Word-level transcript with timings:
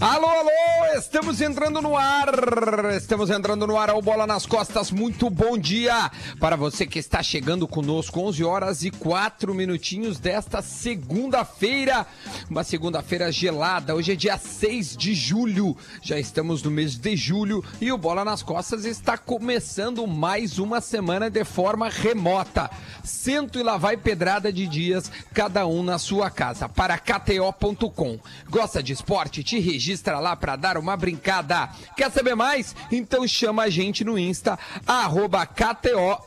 Alô, 0.00 0.26
alô, 0.26 0.98
estamos 0.98 1.42
entrando 1.42 1.82
no 1.82 1.94
ar, 1.94 2.30
estamos 2.96 3.28
entrando 3.28 3.66
no 3.66 3.76
ar 3.76 3.90
ao 3.90 4.00
Bola 4.00 4.26
nas 4.26 4.46
Costas, 4.46 4.90
muito 4.90 5.28
bom 5.28 5.58
dia 5.58 6.10
para 6.40 6.56
você 6.56 6.86
que 6.86 6.98
está 6.98 7.22
chegando 7.22 7.68
conosco, 7.68 8.18
11 8.18 8.42
horas 8.42 8.82
e 8.82 8.90
4 8.90 9.54
minutinhos 9.54 10.18
desta 10.18 10.62
segunda-feira, 10.62 12.06
uma 12.48 12.64
segunda-feira 12.64 13.30
gelada, 13.30 13.94
hoje 13.94 14.12
é 14.12 14.16
dia 14.16 14.38
6 14.38 14.96
de 14.96 15.12
julho, 15.12 15.76
já 16.00 16.18
estamos 16.18 16.62
no 16.62 16.70
mês 16.70 16.96
de 16.96 17.14
julho 17.14 17.62
e 17.78 17.92
o 17.92 17.98
Bola 17.98 18.24
nas 18.24 18.42
Costas 18.42 18.86
está 18.86 19.18
começando 19.18 20.06
mais 20.06 20.58
uma 20.58 20.80
semana 20.80 21.28
de 21.28 21.44
forma 21.44 21.90
remota, 21.90 22.70
cento 23.04 23.58
e 23.58 23.62
lá 23.62 23.76
vai 23.76 23.98
pedrada 23.98 24.50
de 24.50 24.66
dias, 24.66 25.12
cada 25.34 25.66
um 25.66 25.82
na 25.82 25.98
sua 25.98 26.30
casa, 26.30 26.70
para 26.70 26.96
KTO.com, 26.96 28.18
gosta 28.48 28.82
de 28.82 28.94
esporte, 28.94 29.44
te 29.44 29.58
registra 29.60 29.89
registra 29.90 30.20
lá 30.20 30.36
para 30.36 30.54
dar 30.54 30.78
uma 30.78 30.96
brincada. 30.96 31.68
Quer 31.96 32.10
saber 32.12 32.36
mais? 32.36 32.76
Então 32.92 33.26
chama 33.26 33.64
a 33.64 33.68
gente 33.68 34.04
no 34.04 34.16
Insta, 34.16 34.56
arroba 34.86 35.44
KTO 35.44 36.22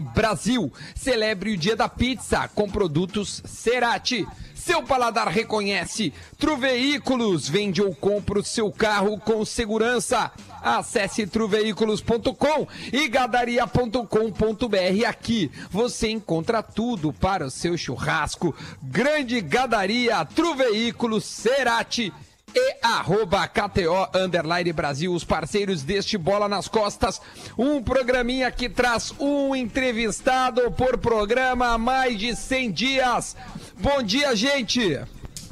Brasil. 0.00 0.72
Celebre 0.94 1.52
o 1.52 1.56
dia 1.56 1.74
da 1.74 1.88
pizza 1.88 2.46
com 2.48 2.70
produtos 2.70 3.42
Cerati. 3.44 4.26
Seu 4.54 4.82
paladar 4.82 5.28
reconhece. 5.28 6.12
Truveículos 6.36 7.48
vende 7.48 7.80
ou 7.80 7.94
compra 7.94 8.38
o 8.38 8.44
seu 8.44 8.70
carro 8.70 9.18
com 9.18 9.44
segurança. 9.44 10.30
Acesse 10.60 11.26
truveículos.com 11.26 12.66
e 12.92 13.08
gadaria.com.br. 13.08 15.06
Aqui 15.08 15.50
você 15.70 16.10
encontra 16.10 16.62
tudo 16.62 17.12
para 17.14 17.46
o 17.46 17.50
seu 17.50 17.78
churrasco. 17.78 18.54
Grande 18.82 19.40
Gadaria, 19.40 20.24
Truveículos, 20.26 21.24
Cerati 21.24 22.12
e 22.54 22.76
arroba 22.82 23.46
KTO 23.46 24.08
Underline 24.14 24.72
Brasil, 24.72 25.12
os 25.12 25.24
parceiros 25.24 25.82
deste 25.82 26.16
Bola 26.16 26.48
nas 26.48 26.68
Costas. 26.68 27.20
Um 27.56 27.82
programinha 27.82 28.50
que 28.50 28.68
traz 28.68 29.12
um 29.18 29.54
entrevistado 29.54 30.70
por 30.72 30.98
programa 30.98 31.68
há 31.74 31.78
mais 31.78 32.18
de 32.18 32.34
100 32.34 32.72
dias. 32.72 33.36
Bom 33.78 34.02
dia, 34.02 34.34
gente! 34.34 35.00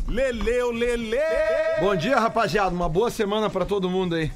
Leleu, 0.08 0.70
Lele! 0.70 1.18
Bom 1.80 1.96
dia, 1.96 2.18
rapaziada. 2.18 2.74
Uma 2.74 2.88
boa 2.88 3.10
semana 3.10 3.50
para 3.50 3.64
todo 3.64 3.90
mundo 3.90 4.14
aí. 4.14 4.30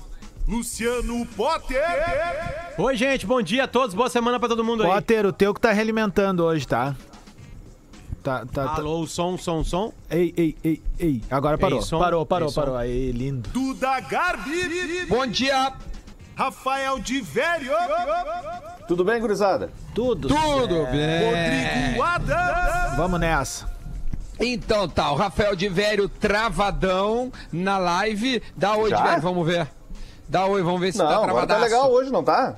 Luciano 0.49 1.25
Potter! 1.37 1.81
Oi, 2.77 2.97
gente. 2.97 3.25
Bom 3.25 3.41
dia 3.41 3.65
a 3.65 3.69
todos. 3.69 3.95
Boa 3.95 4.11
semana 4.11 4.41
para 4.41 4.49
todo 4.49 4.65
mundo 4.65 4.83
aí. 4.83 4.91
Potter, 4.91 5.27
o 5.27 5.33
teu 5.33 5.55
que 5.55 5.61
tá 5.61 5.71
realimentando 5.71 6.45
hoje, 6.45 6.67
tá? 6.67 6.97
Tá, 8.23 8.45
tá, 8.45 8.65
tá. 8.65 8.75
Alô, 8.75 9.07
som, 9.07 9.39
som, 9.39 9.65
som. 9.65 9.93
Ei, 10.11 10.35
ei, 10.37 10.57
ei, 10.63 10.83
ei. 10.99 11.23
Agora 11.31 11.57
parou. 11.57 11.79
Ei, 11.79 11.85
som. 11.85 11.99
parou, 11.99 12.27
parou, 12.27 12.49
Ei, 12.49 12.55
parou. 12.55 12.77
Aí, 12.77 13.13
lindo. 13.13 13.49
Duda 13.51 13.99
Garbi! 14.01 15.07
Bom 15.09 15.27
dia! 15.27 15.73
Rafael 16.37 16.99
de 16.99 17.21
Velho! 17.21 17.73
Tudo 18.87 19.05
bem, 19.05 19.21
gurizada? 19.21 19.71
Tudo. 19.95 20.29
Tudo 20.29 20.87
bem? 20.87 21.87
Rodrigo 21.89 22.03
Adams! 22.03 22.97
Vamos 22.97 23.21
nessa. 23.21 23.71
Então 24.39 24.89
tá, 24.89 25.13
o 25.13 25.17
Rafael 25.17 25.55
de 25.55 25.69
Velho 25.69 26.09
travadão 26.09 27.31
na 27.53 27.77
live. 27.79 28.43
Dá 28.57 28.75
oi, 28.75 28.91
Já? 28.91 28.97
de 28.97 29.03
Velho, 29.11 29.23
vamos 29.23 29.47
ver. 29.47 29.69
Dá 30.29 30.47
oi, 30.47 30.63
vamos 30.63 30.81
ver 30.81 30.93
se 30.93 30.99
Não, 30.99 31.07
tá 31.07 31.21
travadaço. 31.21 31.61
tá 31.61 31.65
legal 31.67 31.91
hoje, 31.91 32.11
não 32.11 32.23
tá? 32.25 32.57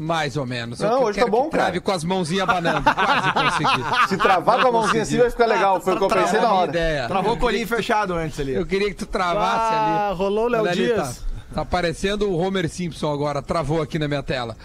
Mais 0.00 0.36
ou 0.36 0.46
menos. 0.46 0.78
Não, 0.78 0.92
Eu 0.92 1.02
hoje 1.06 1.18
quero 1.18 1.26
tá 1.30 1.36
bom, 1.36 1.44
que 1.46 1.50
trave 1.50 1.70
cara. 1.72 1.80
com 1.80 1.90
as 1.92 2.04
mãozinhas 2.04 2.48
abanando. 2.48 2.82
Quase 2.94 3.32
consegui. 3.32 4.08
Se 4.08 4.16
travar 4.16 4.60
com 4.62 4.68
a 4.68 4.72
mãozinha 4.72 5.02
assim 5.02 5.18
vai 5.18 5.28
ficar 5.30 5.46
legal. 5.46 5.80
Foi 5.80 5.94
o 5.94 5.98
que 5.98 6.04
eu 6.04 6.08
pensei 6.08 6.40
na 6.40 6.52
hora. 6.52 6.70
ideia. 6.70 7.08
Travou 7.08 7.32
o 7.34 7.36
colinho 7.36 7.66
fechado 7.66 8.14
antes 8.14 8.38
ali. 8.38 8.54
Eu 8.54 8.64
queria 8.64 8.88
que 8.88 8.94
tu 8.94 9.06
travasse 9.06 9.74
Ah, 9.74 10.08
ali. 10.10 10.16
rolou 10.16 10.44
o 10.44 10.48
Léo 10.48 10.66
ali, 10.66 10.76
Dias. 10.76 11.18
Tá, 11.18 11.24
tá 11.56 11.64
parecendo 11.64 12.30
o 12.30 12.38
Homer 12.38 12.68
Simpson 12.68 13.12
agora, 13.12 13.42
travou 13.42 13.82
aqui 13.82 13.98
na 13.98 14.06
minha 14.06 14.22
tela. 14.22 14.56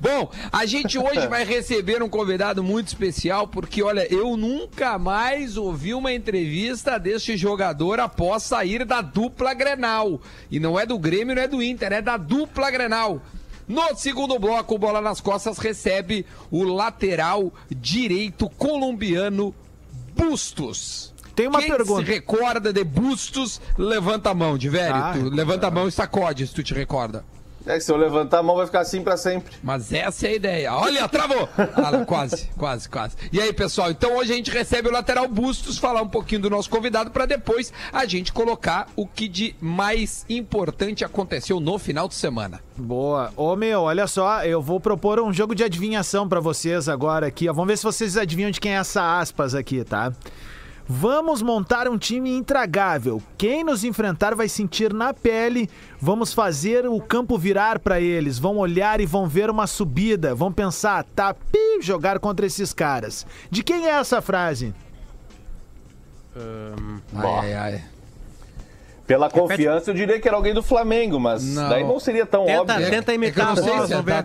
Bom, 0.00 0.30
a 0.52 0.66
gente 0.66 0.98
hoje 0.98 1.26
vai 1.28 1.44
receber 1.44 2.02
um 2.02 2.08
convidado 2.08 2.62
muito 2.62 2.88
especial, 2.88 3.46
porque 3.48 3.82
olha, 3.82 4.06
eu 4.12 4.36
nunca 4.36 4.98
mais 4.98 5.56
ouvi 5.56 5.94
uma 5.94 6.12
entrevista 6.12 6.98
deste 6.98 7.38
jogador 7.38 8.00
após 8.00 8.42
sair 8.42 8.84
da 8.84 9.00
dupla 9.00 9.54
Grenal. 9.54 10.20
E 10.50 10.60
não 10.60 10.78
é 10.78 10.84
do 10.84 10.98
Grêmio, 10.98 11.34
não 11.34 11.42
é 11.42 11.48
do 11.48 11.62
Inter, 11.62 11.92
é 11.92 12.02
da 12.02 12.18
dupla 12.18 12.70
Grenal. 12.70 13.22
No 13.66 13.94
segundo 13.96 14.38
bloco, 14.38 14.78
Bola 14.78 15.00
nas 15.00 15.20
Costas 15.20 15.58
recebe 15.58 16.26
o 16.50 16.64
lateral 16.64 17.52
direito 17.70 18.48
colombiano 18.50 19.54
Bustos. 20.16 21.12
Tem 21.34 21.48
uma 21.48 21.60
Quem 21.60 21.70
pergunta. 21.70 22.04
se 22.04 22.12
recorda 22.12 22.72
de 22.72 22.84
Bustos, 22.84 23.60
levanta 23.76 24.30
a 24.30 24.34
mão, 24.34 24.56
de 24.56 24.68
velho. 24.68 24.94
Ah, 24.94 25.14
levanta 25.32 25.66
a 25.66 25.70
mão 25.70 25.88
e 25.88 25.92
sacode, 25.92 26.46
se 26.46 26.54
tu 26.54 26.62
te 26.62 26.72
recorda. 26.74 27.24
É 27.66 27.74
que 27.74 27.80
se 27.80 27.90
eu 27.90 27.96
levantar 27.96 28.40
a 28.40 28.42
mão 28.42 28.56
vai 28.56 28.66
ficar 28.66 28.80
assim 28.80 29.02
pra 29.02 29.16
sempre. 29.16 29.54
Mas 29.62 29.92
essa 29.92 30.26
é 30.26 30.30
a 30.30 30.34
ideia. 30.34 30.74
Olha, 30.74 31.08
travou! 31.08 31.48
Ah, 31.56 32.04
quase, 32.04 32.48
quase, 32.58 32.88
quase. 32.88 33.16
E 33.32 33.40
aí, 33.40 33.52
pessoal, 33.52 33.90
então 33.90 34.16
hoje 34.16 34.32
a 34.32 34.36
gente 34.36 34.50
recebe 34.50 34.88
o 34.88 34.92
lateral 34.92 35.26
Bustos, 35.26 35.78
falar 35.78 36.02
um 36.02 36.08
pouquinho 36.08 36.42
do 36.42 36.50
nosso 36.50 36.68
convidado, 36.68 37.10
para 37.10 37.24
depois 37.26 37.72
a 37.92 38.04
gente 38.04 38.32
colocar 38.32 38.88
o 38.94 39.06
que 39.06 39.26
de 39.28 39.56
mais 39.60 40.26
importante 40.28 41.04
aconteceu 41.04 41.58
no 41.58 41.78
final 41.78 42.06
de 42.06 42.14
semana. 42.14 42.60
Boa. 42.76 43.32
Ô, 43.36 43.56
meu, 43.56 43.82
olha 43.82 44.06
só, 44.06 44.44
eu 44.44 44.60
vou 44.60 44.78
propor 44.78 45.18
um 45.20 45.32
jogo 45.32 45.54
de 45.54 45.64
adivinhação 45.64 46.28
pra 46.28 46.40
vocês 46.40 46.88
agora 46.88 47.26
aqui. 47.26 47.48
ó. 47.48 47.52
Vamos 47.52 47.68
ver 47.68 47.78
se 47.78 47.84
vocês 47.84 48.16
adivinham 48.16 48.50
de 48.50 48.60
quem 48.60 48.72
é 48.72 48.76
essa 48.76 49.18
aspas 49.18 49.54
aqui, 49.54 49.82
tá? 49.84 50.12
Vamos 50.86 51.40
montar 51.40 51.88
um 51.88 51.96
time 51.96 52.30
intragável. 52.36 53.22
Quem 53.38 53.64
nos 53.64 53.84
enfrentar 53.84 54.34
vai 54.34 54.48
sentir 54.48 54.92
na 54.92 55.14
pele. 55.14 55.68
Vamos 55.98 56.34
fazer 56.34 56.86
o 56.86 57.00
campo 57.00 57.38
virar 57.38 57.78
pra 57.78 58.00
eles. 58.00 58.38
Vão 58.38 58.58
olhar 58.58 59.00
e 59.00 59.06
vão 59.06 59.26
ver 59.26 59.48
uma 59.48 59.66
subida. 59.66 60.34
Vão 60.34 60.52
pensar, 60.52 61.04
tá, 61.16 61.32
pi, 61.32 61.80
jogar 61.80 62.18
contra 62.18 62.44
esses 62.44 62.72
caras. 62.74 63.26
De 63.50 63.62
quem 63.62 63.86
é 63.86 63.92
essa 63.92 64.20
frase? 64.20 64.74
Bom. 67.12 67.40
Ai, 67.40 67.54
ai. 67.54 67.84
Pela 69.06 69.30
confiança 69.30 69.90
eu 69.90 69.94
diria 69.94 70.18
que 70.20 70.26
era 70.26 70.36
alguém 70.36 70.54
do 70.54 70.62
Flamengo, 70.62 71.20
mas 71.20 71.44
Não. 71.44 71.68
daí 71.68 71.84
não 71.84 72.00
seria 72.00 72.24
tão 72.24 72.46
Tenta, 72.46 72.60
óbvio. 72.74 72.90
tenta 72.90 72.96
É 72.96 73.02
que 73.02 73.10
eu 73.10 73.14
imitar 73.14 73.46
não 73.46 73.52
a 73.52 73.56
sei 73.56 73.76
voz, 73.76 73.86
se 73.88 73.94
é, 73.94 74.02
ver. 74.02 74.24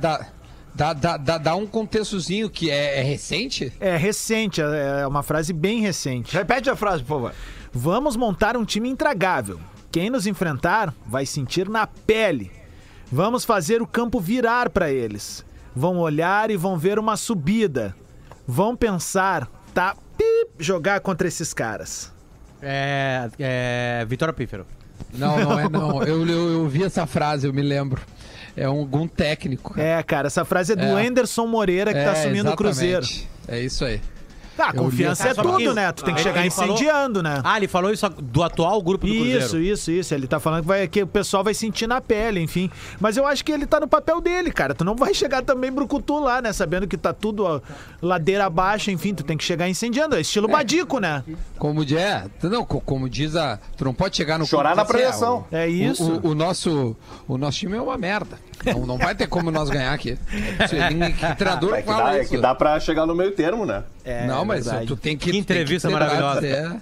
Dá, 0.74 0.94
dá, 0.94 1.18
dá, 1.18 1.38
dá, 1.38 1.56
um 1.56 1.66
contextozinho 1.66 2.50
que 2.50 2.70
é, 2.70 3.00
é 3.00 3.04
recente? 3.04 3.72
É 3.80 3.96
recente, 3.98 4.62
é 4.62 5.06
uma 5.06 5.24
frase 5.24 5.54
bem 5.54 5.82
recente. 5.82 6.36
Repete 6.36 6.70
a 6.70 6.76
frase, 6.76 7.04
por 7.04 7.16
favor. 7.16 7.34
Vamos 7.72 8.16
montar 8.16 8.58
um 8.58 8.66
time 8.66 8.90
intragável. 8.90 9.60
Quem 9.92 10.10
nos 10.10 10.28
enfrentar 10.28 10.94
vai 11.06 11.26
sentir 11.26 11.68
na 11.68 11.88
pele. 11.88 12.52
Vamos 13.12 13.44
fazer 13.44 13.82
o 13.82 13.88
campo 13.88 14.20
virar 14.20 14.70
para 14.70 14.92
eles. 14.92 15.44
Vão 15.76 15.98
olhar 15.98 16.52
e 16.52 16.58
vão 16.58 16.78
ver 16.78 17.00
uma 17.00 17.18
subida. 17.18 17.96
Vão 18.48 18.76
pensar, 18.76 19.50
tá, 19.74 19.96
pip, 20.18 20.52
jogar 20.60 21.00
contra 21.02 21.28
esses 21.28 21.54
caras. 21.54 22.12
É, 22.62 23.30
é. 23.40 24.06
Vitória 24.08 24.34
Pífero. 24.34 24.66
Não, 25.14 25.40
não 25.40 25.60
é 25.60 25.70
não. 25.70 26.04
Eu, 26.04 26.28
eu, 26.28 26.50
eu 26.50 26.68
vi 26.68 26.84
essa 26.84 27.06
frase, 27.06 27.48
eu 27.48 27.54
me 27.54 27.62
lembro. 27.62 28.02
É 28.60 28.70
um, 28.70 28.80
algum 28.80 29.08
técnico. 29.08 29.80
É, 29.80 30.02
cara, 30.04 30.28
essa 30.28 30.44
frase 30.44 30.74
é 30.74 30.76
do 30.76 30.98
É. 30.98 31.08
Anderson 31.08 31.48
Moreira 31.48 31.94
que 31.94 32.04
tá 32.04 32.12
assumindo 32.12 32.50
o 32.52 32.56
Cruzeiro. 32.56 33.00
exatamente. 33.04 33.30
É 33.48 33.60
isso 33.62 33.86
aí. 33.86 34.02
Ah, 34.68 34.72
li 34.72 34.78
confiança 34.78 35.30
é 35.30 35.34
tudo, 35.34 35.74
né? 35.74 35.92
Tu 35.92 36.04
tem 36.04 36.14
que 36.14 36.20
Ah, 36.20 36.24
chegar 36.24 36.42
ele 36.42 36.50
falou- 36.50 36.74
incendiando, 36.76 37.24
né? 37.24 37.42
Ah, 37.44 37.58
ele 37.58 37.68
falou 37.68 37.92
isso 37.92 38.08
do 38.10 38.44
atual 38.44 38.82
grupo 38.82 39.06
do 39.08 39.14
Cruzeiro. 39.14 39.40
Isso, 39.40 39.58
isso, 39.60 39.92
isso. 39.92 40.14
Ele 40.14 40.28
tá 40.28 40.40
falando 40.40 40.62
que, 40.62 40.68
vai, 40.68 40.88
que 40.88 41.04
o 41.04 41.08
pessoal 41.08 41.44
vai 41.44 41.54
sentir 41.54 41.88
na 41.88 42.02
pele, 42.02 42.40
enfim. 42.42 42.70
Mas 43.00 43.18
eu 43.18 43.26
acho 43.26 43.44
que 43.46 43.52
ele 43.52 43.66
tá 43.66 43.80
no 43.80 43.88
papel 43.88 44.20
dele, 44.22 44.52
cara. 44.52 44.74
Tu 44.74 44.84
não 44.84 44.96
vai 44.96 45.14
chegar 45.14 45.42
também 45.44 45.72
brucutu 45.72 46.20
lá, 46.20 46.42
né? 46.42 46.52
Sabendo 46.54 46.88
que 46.88 46.98
tá 46.98 47.14
tudo 47.14 47.44
ó, 47.46 47.60
ladeira 48.02 48.46
abaixo, 48.46 48.92
enfim. 48.92 49.14
Tu 49.14 49.24
tem 49.24 49.38
que 49.38 49.44
chegar 49.44 49.68
incendiando. 49.70 50.16
É 50.16 50.22
estilo 50.22 50.48
Badico, 50.48 51.00
né? 51.00 51.24
Como 51.58 51.86
diz, 51.86 51.98
é, 51.98 52.26
não, 52.44 52.66
co- 52.66 52.82
como 52.82 53.10
diz 53.10 53.36
a, 53.36 53.60
tu 53.78 53.86
não 53.86 53.94
pode 53.94 54.16
chegar 54.18 54.38
no 54.38 54.46
Chorar 54.46 54.76
na 54.76 54.82
assim, 54.84 54.92
premiação. 54.92 55.46
ah, 55.52 55.56
o- 55.56 55.58
É 55.58 55.68
isso. 55.68 56.04
O, 56.24 56.28
o- 56.28 56.32
o 56.32 56.36
nosso, 56.36 56.96
o 57.28 57.38
nosso 57.38 57.58
time 57.60 57.78
é 57.78 57.82
uma 57.82 57.98
merda. 57.98 58.38
Não, 58.66 58.86
não 58.86 58.98
vai 58.98 59.16
ter 59.16 59.26
como 59.28 59.50
nós 59.52 59.70
ganhar 59.70 59.94
aqui. 59.94 60.18
Isso, 60.66 60.76
ninguém- 60.90 61.14
que 61.14 61.36
treinador 61.38 61.74
É 61.76 61.82
que, 61.82 61.88
fala 61.88 62.04
dá, 62.12 62.18
é 62.18 62.22
isso. 62.22 62.30
que 62.32 62.38
dá 62.38 62.54
pra 62.54 62.78
chegar 62.80 63.06
no 63.06 63.16
meio 63.16 63.32
termo, 63.32 63.66
né? 63.66 63.84
É, 64.04 64.28
não, 64.28 64.44
mas 64.50 64.66
verdade. 64.66 64.88
tu 64.88 64.96
tem 64.98 65.18
que. 65.18 65.32
Que 65.32 65.38
entrevista 65.38 65.88
tem 65.88 65.98
que 65.98 66.04
tentar 66.04 66.16
maravilhosa. 66.16 66.42
dizer- 66.42 66.82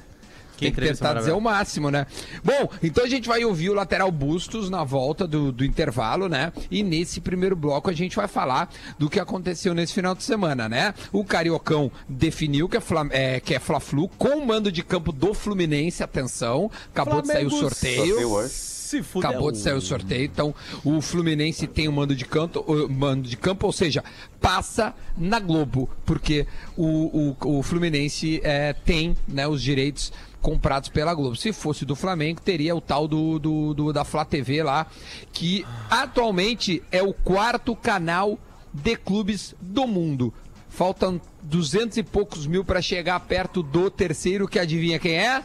Que 0.58 0.66
tem 0.66 0.74
que 0.74 0.82
tentar 0.82 1.14
dizer 1.14 1.34
o 1.34 1.40
máximo, 1.40 1.92
né? 1.92 2.08
Bom, 2.44 2.68
então 2.82 3.04
a 3.04 3.08
gente 3.08 3.28
vai 3.28 3.46
ouvir 3.46 3.70
o 3.70 3.76
lateral 3.76 4.12
Bustos 4.12 4.72
na 4.72 4.84
volta 4.84 5.28
do, 5.28 5.52
do 5.52 5.64
intervalo, 5.64 6.28
né? 6.28 6.52
E 6.72 6.82
nesse 6.82 7.22
primeiro 7.22 7.56
bloco 7.56 7.92
a 7.92 7.94
gente 7.94 8.16
vai 8.16 8.28
falar 8.28 8.68
do 8.98 9.08
que 9.08 9.20
aconteceu 9.20 9.76
nesse 9.76 9.94
final 9.94 10.16
de 10.16 10.24
semana, 10.24 10.68
né? 10.68 10.96
O 11.12 11.24
Cariocão 11.24 11.92
definiu 12.10 12.68
que 12.68 12.76
é, 12.78 12.80
Fla, 12.80 13.08
é, 13.12 13.40
que 13.40 13.54
é 13.54 13.60
Fla-Flu 13.60 14.10
com 14.18 14.30
o 14.30 14.48
mando 14.48 14.72
de 14.72 14.82
campo 14.82 15.12
do 15.12 15.32
Fluminense, 15.36 16.02
atenção. 16.02 16.72
Acabou 16.92 17.22
de 17.22 17.28
sair 17.28 17.46
o 17.46 17.52
Sorteio 17.52 18.16
sorteio. 18.16 18.77
Se 18.88 19.04
fudeu. 19.04 19.30
Acabou 19.30 19.52
de 19.52 19.58
sair 19.58 19.74
o 19.74 19.82
sorteio, 19.82 20.24
então 20.26 20.56
o 20.84 21.02
Fluminense 21.02 21.68
tem 21.68 21.88
o 21.88 21.92
mando 21.92 22.16
de 22.16 22.24
canto, 22.24 22.62
o 22.62 22.88
mando 22.90 23.28
de 23.28 23.36
campo, 23.36 23.66
ou 23.66 23.74
seja, 23.74 24.04
passa 24.40 24.94
na 25.18 25.40
Globo, 25.40 25.90
porque 26.06 26.48
o, 26.78 27.36
o, 27.42 27.58
o 27.60 27.64
Fluminense 27.64 28.40
é, 28.44 28.72
tem 28.74 29.16
né, 29.28 29.46
os 29.48 29.62
direitos 29.62 30.14
comprados 30.42 30.88
pela 30.88 31.14
Globo. 31.14 31.36
Se 31.36 31.52
fosse 31.52 31.84
do 31.84 31.96
Flamengo, 31.96 32.40
teria 32.40 32.74
o 32.74 32.80
tal 32.80 33.08
do, 33.10 33.38
do, 33.38 33.74
do- 33.74 33.92
da 33.92 34.06
Flá 34.06 34.24
TV 34.24 34.64
lá, 34.64 34.88
que 35.34 35.66
atualmente 35.90 36.82
é 36.92 37.04
o 37.04 37.12
quarto 37.14 37.76
canal 37.76 38.40
de 38.74 38.96
clubes 38.96 39.54
do 39.60 39.86
mundo. 39.86 40.34
Faltam 40.70 41.20
duzentos 41.42 41.98
e 41.98 42.04
poucos 42.04 42.46
mil 42.48 42.64
para 42.64 42.82
chegar 42.82 43.20
perto 43.22 43.62
do 43.62 43.90
terceiro, 43.90 44.48
que 44.48 44.60
adivinha 44.60 44.98
quem 45.00 45.16
é? 45.18 45.44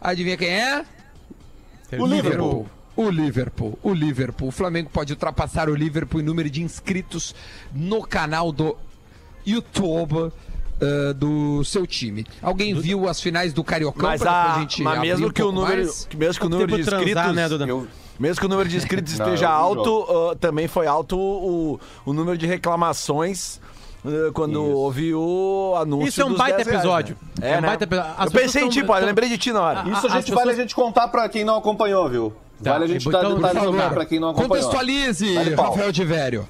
Adivinha 0.00 0.36
quem 0.36 0.48
é? 0.50 0.84
O 1.98 2.06
Liverpool. 2.06 2.66
O 2.96 3.10
Liverpool, 3.10 3.78
o 3.82 3.92
Liverpool. 3.92 4.48
O 4.48 4.52
Flamengo 4.52 4.88
pode 4.92 5.12
ultrapassar 5.12 5.68
o 5.68 5.74
Liverpool 5.74 6.20
em 6.20 6.24
número 6.24 6.48
de 6.48 6.62
inscritos 6.62 7.34
no 7.74 8.02
canal 8.02 8.52
do 8.52 8.76
YouTube 9.44 10.32
eh, 10.80 11.12
do 11.12 11.64
seu 11.64 11.86
time. 11.86 12.24
Alguém 12.40 12.74
viu 12.74 13.08
as 13.08 13.20
finais 13.20 13.52
do 13.52 13.62
Cariocão 13.64 14.08
Mas, 14.08 14.22
a, 14.22 14.58
gente 14.60 14.82
mas 14.82 15.00
mesmo 15.00 15.26
um 15.26 15.30
que 15.30 15.42
o 15.42 15.52
número, 15.52 15.76
mais? 15.82 16.04
que 16.08 16.16
mesmo 16.16 16.40
que 16.40 16.46
o 16.46 16.48
número 16.48 16.68
de 16.70 16.76
tempo 16.76 16.88
transar, 16.90 17.00
inscritos, 17.08 17.34
né, 17.36 17.48
Duda? 17.48 17.66
Eu- 17.66 17.86
mesmo 18.18 18.38
que 18.40 18.46
o 18.46 18.48
número 18.48 18.68
de 18.68 18.76
inscritos 18.76 19.12
Não, 19.18 19.26
esteja 19.26 19.46
eu 19.46 19.50
vi 19.50 19.54
o 19.54 19.58
alto, 19.58 20.30
ah, 20.32 20.36
também 20.36 20.68
foi 20.68 20.86
alto 20.86 21.18
o, 21.18 21.80
o 22.06 22.12
número 22.12 22.38
de 22.38 22.46
reclamações 22.46 23.60
ah, 24.04 24.30
quando 24.32 24.62
houve 24.64 25.12
o 25.12 25.74
anúncio 25.76 26.08
Isso 26.08 26.22
é 26.22 26.24
um 26.24 26.28
dos 26.28 26.38
baita 26.38 26.56
10 26.58 26.68
reais, 26.68 26.80
episódio. 26.84 27.16
né? 27.40 27.50
É 27.50 27.58
um 27.58 27.60
né? 27.60 27.66
baita 27.66 27.84
episódio. 27.84 28.14
Eu 28.24 28.30
pensei 28.30 28.62
em 28.62 28.68
ti, 28.68 28.80
tão- 28.84 28.94
eu 28.94 29.00
tão- 29.00 29.06
lembrei 29.08 29.28
de 29.28 29.36
ti 29.38 29.52
na 29.52 29.60
hora. 29.62 29.80
Isso 29.80 29.90
a 29.90 29.94
as 29.94 30.02
gente 30.02 30.12
pessoas- 30.26 30.38
vale 30.46 30.50
a 30.50 30.54
gente 30.54 30.74
contar 30.76 31.08
pra 31.08 31.28
quem 31.28 31.44
não 31.44 31.56
acompanhou, 31.56 32.08
viu? 32.08 32.32
Tá, 32.64 32.72
Vale 32.72 32.84
a 32.84 32.88
gente 32.88 33.06
então, 33.06 33.20
tá, 33.20 33.28
Por 33.28 33.60
divulgar 33.60 33.82
favor, 33.82 33.94
pra 33.94 34.06
quem 34.06 34.18
não 34.18 34.30
acompanhou. 34.30 34.50
contextualize, 34.50 35.54
pau. 35.54 35.70
Rafael 35.70 35.92
de 35.92 36.04
Vério. 36.04 36.48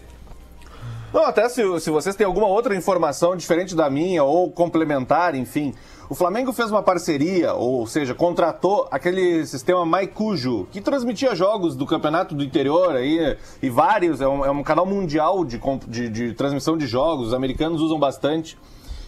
Não, 1.12 1.24
até 1.26 1.48
se, 1.48 1.62
se 1.80 1.90
vocês 1.90 2.16
têm 2.16 2.26
alguma 2.26 2.48
outra 2.48 2.74
informação 2.74 3.36
diferente 3.36 3.74
da 3.76 3.88
minha 3.88 4.24
ou 4.24 4.50
complementar, 4.50 5.34
enfim. 5.34 5.72
O 6.10 6.14
Flamengo 6.14 6.52
fez 6.52 6.70
uma 6.70 6.82
parceria, 6.82 7.54
ou 7.54 7.86
seja, 7.86 8.14
contratou 8.14 8.86
aquele 8.90 9.46
sistema 9.46 9.86
Maicujo, 9.86 10.66
que 10.70 10.80
transmitia 10.80 11.34
jogos 11.34 11.74
do 11.76 11.86
campeonato 11.86 12.34
do 12.34 12.42
interior 12.44 12.94
aí, 12.96 13.36
e 13.62 13.70
vários, 13.70 14.20
é 14.20 14.28
um, 14.28 14.44
é 14.44 14.50
um 14.50 14.62
canal 14.62 14.84
mundial 14.84 15.44
de, 15.44 15.60
de, 15.88 16.08
de 16.10 16.32
transmissão 16.34 16.76
de 16.76 16.86
jogos, 16.86 17.28
os 17.28 17.34
americanos 17.34 17.80
usam 17.80 17.98
bastante. 17.98 18.58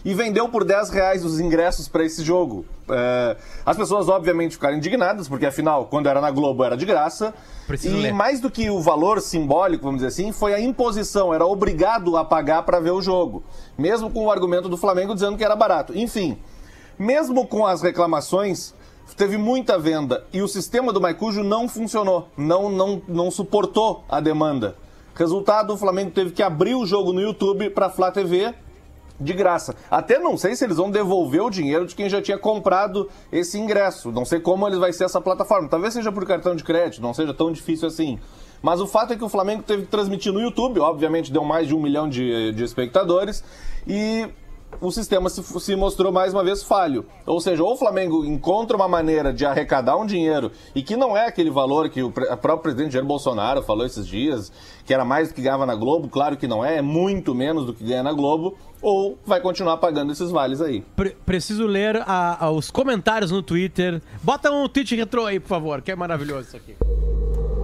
E 0.07 0.13
vendeu 0.13 0.47
por 0.47 0.63
10 0.63 0.89
reais 0.91 1.25
os 1.25 1.37
ingressos 1.37 1.89
para 1.89 2.01
esse 2.05 2.23
jogo. 2.23 2.63
É, 2.89 3.35
as 3.65 3.75
pessoas, 3.75 4.07
obviamente, 4.07 4.53
ficaram 4.53 4.77
indignadas, 4.77 5.27
porque 5.27 5.45
afinal, 5.45 5.87
quando 5.87 6.07
era 6.07 6.21
na 6.21 6.31
Globo, 6.31 6.63
era 6.63 6.77
de 6.77 6.85
graça. 6.85 7.33
Preciso 7.67 7.97
e 7.97 8.03
ler. 8.03 8.13
mais 8.13 8.39
do 8.39 8.49
que 8.49 8.69
o 8.69 8.79
valor 8.79 9.19
simbólico, 9.19 9.83
vamos 9.83 9.97
dizer 9.97 10.07
assim, 10.07 10.31
foi 10.31 10.53
a 10.53 10.61
imposição. 10.61 11.33
Era 11.33 11.45
obrigado 11.45 12.15
a 12.15 12.23
pagar 12.23 12.63
para 12.63 12.79
ver 12.79 12.91
o 12.91 13.01
jogo. 13.01 13.43
Mesmo 13.77 14.09
com 14.09 14.27
o 14.27 14.31
argumento 14.31 14.69
do 14.69 14.77
Flamengo 14.77 15.13
dizendo 15.13 15.35
que 15.35 15.43
era 15.43 15.57
barato. 15.57 15.91
Enfim, 15.93 16.37
mesmo 16.97 17.45
com 17.45 17.67
as 17.67 17.81
reclamações, 17.81 18.73
teve 19.17 19.35
muita 19.35 19.77
venda. 19.77 20.23
E 20.31 20.41
o 20.41 20.47
sistema 20.47 20.93
do 20.93 21.01
Maicujo 21.01 21.43
não 21.43 21.67
funcionou. 21.67 22.29
Não, 22.37 22.69
não, 22.69 23.01
não 23.09 23.29
suportou 23.29 24.05
a 24.07 24.21
demanda. 24.21 24.77
Resultado, 25.13 25.73
o 25.73 25.77
Flamengo 25.77 26.11
teve 26.11 26.31
que 26.31 26.41
abrir 26.41 26.75
o 26.75 26.85
jogo 26.85 27.11
no 27.11 27.19
YouTube 27.19 27.71
para 27.71 27.89
Flá 27.89 28.09
TV 28.09 28.55
de 29.19 29.33
graça. 29.33 29.75
Até 29.89 30.19
não 30.19 30.37
sei 30.37 30.55
se 30.55 30.63
eles 30.63 30.77
vão 30.77 30.91
devolver 30.91 31.41
o 31.41 31.49
dinheiro 31.49 31.85
de 31.85 31.95
quem 31.95 32.09
já 32.09 32.21
tinha 32.21 32.37
comprado 32.37 33.09
esse 33.31 33.57
ingresso. 33.57 34.11
Não 34.11 34.25
sei 34.25 34.39
como 34.39 34.67
eles 34.67 34.79
vai 34.79 34.93
ser 34.93 35.05
essa 35.05 35.19
plataforma. 35.19 35.67
Talvez 35.67 35.93
seja 35.93 36.11
por 36.11 36.25
cartão 36.25 36.55
de 36.55 36.63
crédito, 36.63 37.01
não 37.01 37.13
seja 37.13 37.33
tão 37.33 37.51
difícil 37.51 37.87
assim. 37.87 38.19
Mas 38.61 38.79
o 38.81 38.87
fato 38.87 39.13
é 39.13 39.15
que 39.15 39.23
o 39.23 39.29
Flamengo 39.29 39.63
teve 39.63 39.83
que 39.83 39.89
transmitir 39.89 40.31
no 40.31 40.41
YouTube, 40.41 40.79
obviamente 40.79 41.31
deu 41.31 41.43
mais 41.43 41.67
de 41.67 41.75
um 41.75 41.81
milhão 41.81 42.09
de, 42.09 42.51
de 42.53 42.63
espectadores, 42.63 43.43
e 43.85 44.27
o 44.79 44.91
sistema 44.91 45.29
se, 45.29 45.41
se 45.59 45.75
mostrou 45.75 46.11
mais 46.11 46.33
uma 46.33 46.43
vez 46.43 46.61
falho. 46.63 47.05
Ou 47.25 47.39
seja, 47.41 47.63
ou 47.63 47.73
o 47.73 47.77
Flamengo 47.77 48.23
encontra 48.25 48.75
uma 48.77 48.87
maneira 48.87 49.33
de 49.33 49.45
arrecadar 49.45 49.97
um 49.97 50.05
dinheiro, 50.05 50.51
e 50.75 50.83
que 50.83 50.95
não 50.95 51.15
é 51.17 51.25
aquele 51.27 51.49
valor 51.49 51.89
que 51.89 52.03
o 52.03 52.11
próprio 52.11 52.59
presidente 52.59 52.93
Jair 52.93 53.05
Bolsonaro 53.05 53.63
falou 53.63 53.85
esses 53.85 54.05
dias, 54.07 54.51
que 54.85 54.93
era 54.93 55.03
mais 55.03 55.29
do 55.29 55.33
que 55.33 55.41
ganhava 55.41 55.65
na 55.65 55.75
Globo, 55.75 56.07
claro 56.07 56.37
que 56.37 56.47
não 56.47 56.63
é, 56.63 56.77
é 56.77 56.81
muito 56.81 57.33
menos 57.33 57.65
do 57.65 57.73
que 57.73 57.83
ganha 57.83 58.03
na 58.03 58.13
Globo, 58.13 58.55
ou 58.81 59.17
vai 59.25 59.41
continuar 59.41 59.77
pagando 59.77 60.11
esses 60.11 60.29
vales 60.29 60.61
aí. 60.61 60.81
Pre- 60.95 61.15
preciso 61.25 61.65
ler 61.65 61.97
a- 62.05 62.45
a- 62.45 62.51
os 62.51 62.69
comentários 62.69 63.31
no 63.31 63.41
Twitter. 63.41 64.01
Bota 64.21 64.51
um 64.51 64.67
tweet 64.69 64.95
retrô 64.95 65.25
aí, 65.25 65.39
por 65.39 65.47
favor, 65.47 65.81
que 65.81 65.91
é 65.91 65.95
maravilhoso 65.95 66.47
isso 66.49 66.57
aqui. 66.57 66.75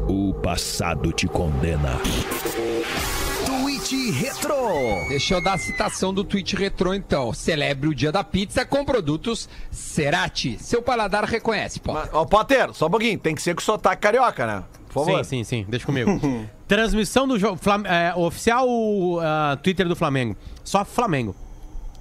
O 0.10 0.34
passado 0.42 1.12
te 1.14 1.28
condena. 1.28 1.92
Tweet 4.04 4.12
Retro. 4.12 4.56
Deixa 5.08 5.34
eu 5.34 5.42
dar 5.42 5.54
a 5.54 5.58
citação 5.58 6.14
do 6.14 6.26
tweet 6.26 6.58
retrô, 6.58 6.94
então. 6.94 7.32
Celebre 7.32 7.88
o 7.88 7.96
dia 7.96 8.12
da 8.12 8.22
pizza 8.22 8.66
com 8.66 8.84
produtos 8.84 9.48
Cerati. 9.72 10.58
Seu 10.62 10.82
paladar 10.82 11.24
reconhece, 11.24 11.80
pô. 11.80 11.94
Mas, 11.94 12.10
Ó, 12.12 12.26
Potter, 12.26 12.74
só 12.74 12.88
um 12.88 12.90
pouquinho, 12.90 13.18
tem 13.18 13.34
que 13.34 13.42
ser 13.42 13.56
com 13.56 13.62
sotaque 13.62 14.02
carioca, 14.02 14.46
né? 14.46 14.64
Por 14.88 15.06
favor. 15.06 15.24
Sim, 15.24 15.38
sim, 15.38 15.44
sim, 15.46 15.66
deixa 15.70 15.86
comigo. 15.86 16.20
Transmissão 16.68 17.26
do 17.26 17.40
jogo. 17.40 17.56
Flam- 17.56 17.86
é, 17.86 18.14
oficial 18.14 18.68
ah, 19.22 19.58
Twitter 19.64 19.88
do 19.88 19.96
Flamengo. 19.96 20.36
Só 20.66 20.84
Flamengo. 20.84 21.34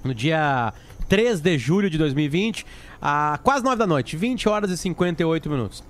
No 0.03 0.13
dia 0.13 0.73
3 1.07 1.39
de 1.39 1.57
julho 1.57 1.89
de 1.89 1.97
2020, 1.97 2.65
a 3.01 3.39
quase 3.41 3.63
9 3.63 3.77
da 3.77 3.87
noite, 3.87 4.17
20 4.17 4.49
horas 4.49 4.69
e 4.71 4.77
58 4.77 5.49
minutos. 5.49 5.81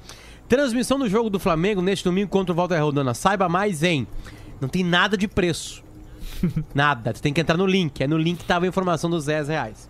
Transmissão 0.47 0.99
do 0.99 1.09
jogo 1.09 1.31
do 1.31 1.39
Flamengo 1.39 1.81
neste 1.81 2.03
domingo 2.03 2.29
contra 2.29 2.53
o 2.53 2.55
Walter 2.55 2.79
Rodana. 2.83 3.15
Saiba 3.15 3.49
mais 3.49 3.81
em. 3.81 4.05
Não 4.61 4.69
tem 4.69 4.83
nada 4.83 5.17
de 5.17 5.27
preço. 5.27 5.82
nada. 6.73 7.13
Tu 7.13 7.21
tem 7.21 7.33
que 7.33 7.41
entrar 7.41 7.57
no 7.57 7.65
link. 7.65 8.01
É 8.01 8.07
no 8.07 8.17
link 8.17 8.39
que 8.39 8.45
tava 8.45 8.65
a 8.65 8.67
informação 8.67 9.09
dos 9.09 9.25
10 9.25 9.47
reais. 9.49 9.89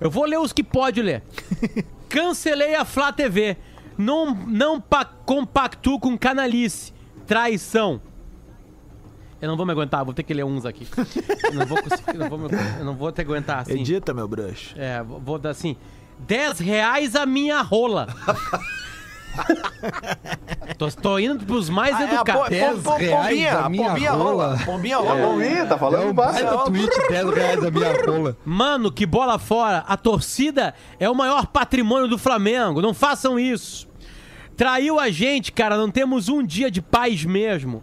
Eu 0.00 0.10
vou 0.10 0.24
ler 0.24 0.38
os 0.38 0.52
que 0.52 0.62
pode 0.62 1.02
ler. 1.02 1.22
Cancelei 2.08 2.74
a 2.74 2.84
Flá 2.84 3.12
TV. 3.12 3.56
Não, 3.98 4.34
não 4.34 4.80
pa 4.80 5.04
compactuo 5.04 6.00
com 6.00 6.16
canalice. 6.16 6.92
Traição. 7.26 8.00
Eu 9.40 9.48
não 9.48 9.56
vou 9.56 9.64
me 9.64 9.72
aguentar, 9.72 10.04
vou 10.04 10.12
ter 10.12 10.22
que 10.22 10.34
ler 10.34 10.44
uns 10.44 10.66
aqui. 10.66 10.86
Eu 11.44 11.54
não 11.54 11.66
vou 11.66 11.82
conseguir, 11.82 12.18
não 12.18 12.28
vou, 12.28 12.38
me- 12.38 12.48
eu 12.78 12.84
não 12.84 12.94
vou 12.94 13.10
ter 13.10 13.24
que 13.24 13.30
aguentar 13.30 13.60
assim. 13.60 13.80
Edita, 13.80 14.12
meu 14.12 14.28
bruxo. 14.28 14.74
É, 14.76 15.02
vou 15.02 15.18
vou 15.20 15.38
dar 15.38 15.50
assim. 15.50 15.76
10 16.20 16.58
reais 16.58 17.16
a 17.16 17.24
minha 17.24 17.62
rola. 17.62 18.06
tô, 20.88 20.90
tô 21.02 21.18
indo 21.18 21.44
pros 21.44 21.68
mais 21.68 21.94
Ah, 21.94 22.02
é, 22.02 22.14
educados. 22.14 22.42
pô, 22.42 22.48
10 22.50 22.78
pô, 22.82 22.90
pô, 22.92 22.96
reais 22.96 23.26
Pombinha, 23.28 23.58
a 23.58 23.68
minha 23.68 23.88
pombinha 23.90 24.10
rola. 24.12 24.46
rola. 24.46 24.58
Pombinha 24.64 24.96
rola. 24.96 25.14
Bom, 25.26 25.42
ih, 25.42 25.66
tá 25.66 25.78
falando 25.78 26.12
baixo. 26.12 26.42
Baita 26.44 26.64
tweet, 26.64 27.08
10 27.08 27.30
reais 27.34 27.64
a 27.64 27.70
minha 27.70 27.92
rola. 28.06 28.36
Mano, 28.44 28.90
que 28.90 29.04
bola 29.06 29.38
fora. 29.38 29.84
A 29.86 29.96
torcida 29.96 30.74
é 30.98 31.08
o 31.08 31.14
maior 31.14 31.46
patrimônio 31.46 32.08
do 32.08 32.16
Flamengo. 32.18 32.80
Não 32.82 32.94
façam 32.94 33.38
isso. 33.38 33.88
Traiu 34.56 34.98
a 34.98 35.10
gente, 35.10 35.52
cara. 35.52 35.76
Não 35.76 35.90
temos 35.90 36.28
um 36.28 36.42
dia 36.42 36.70
de 36.70 36.82
paz 36.82 37.24
mesmo. 37.24 37.82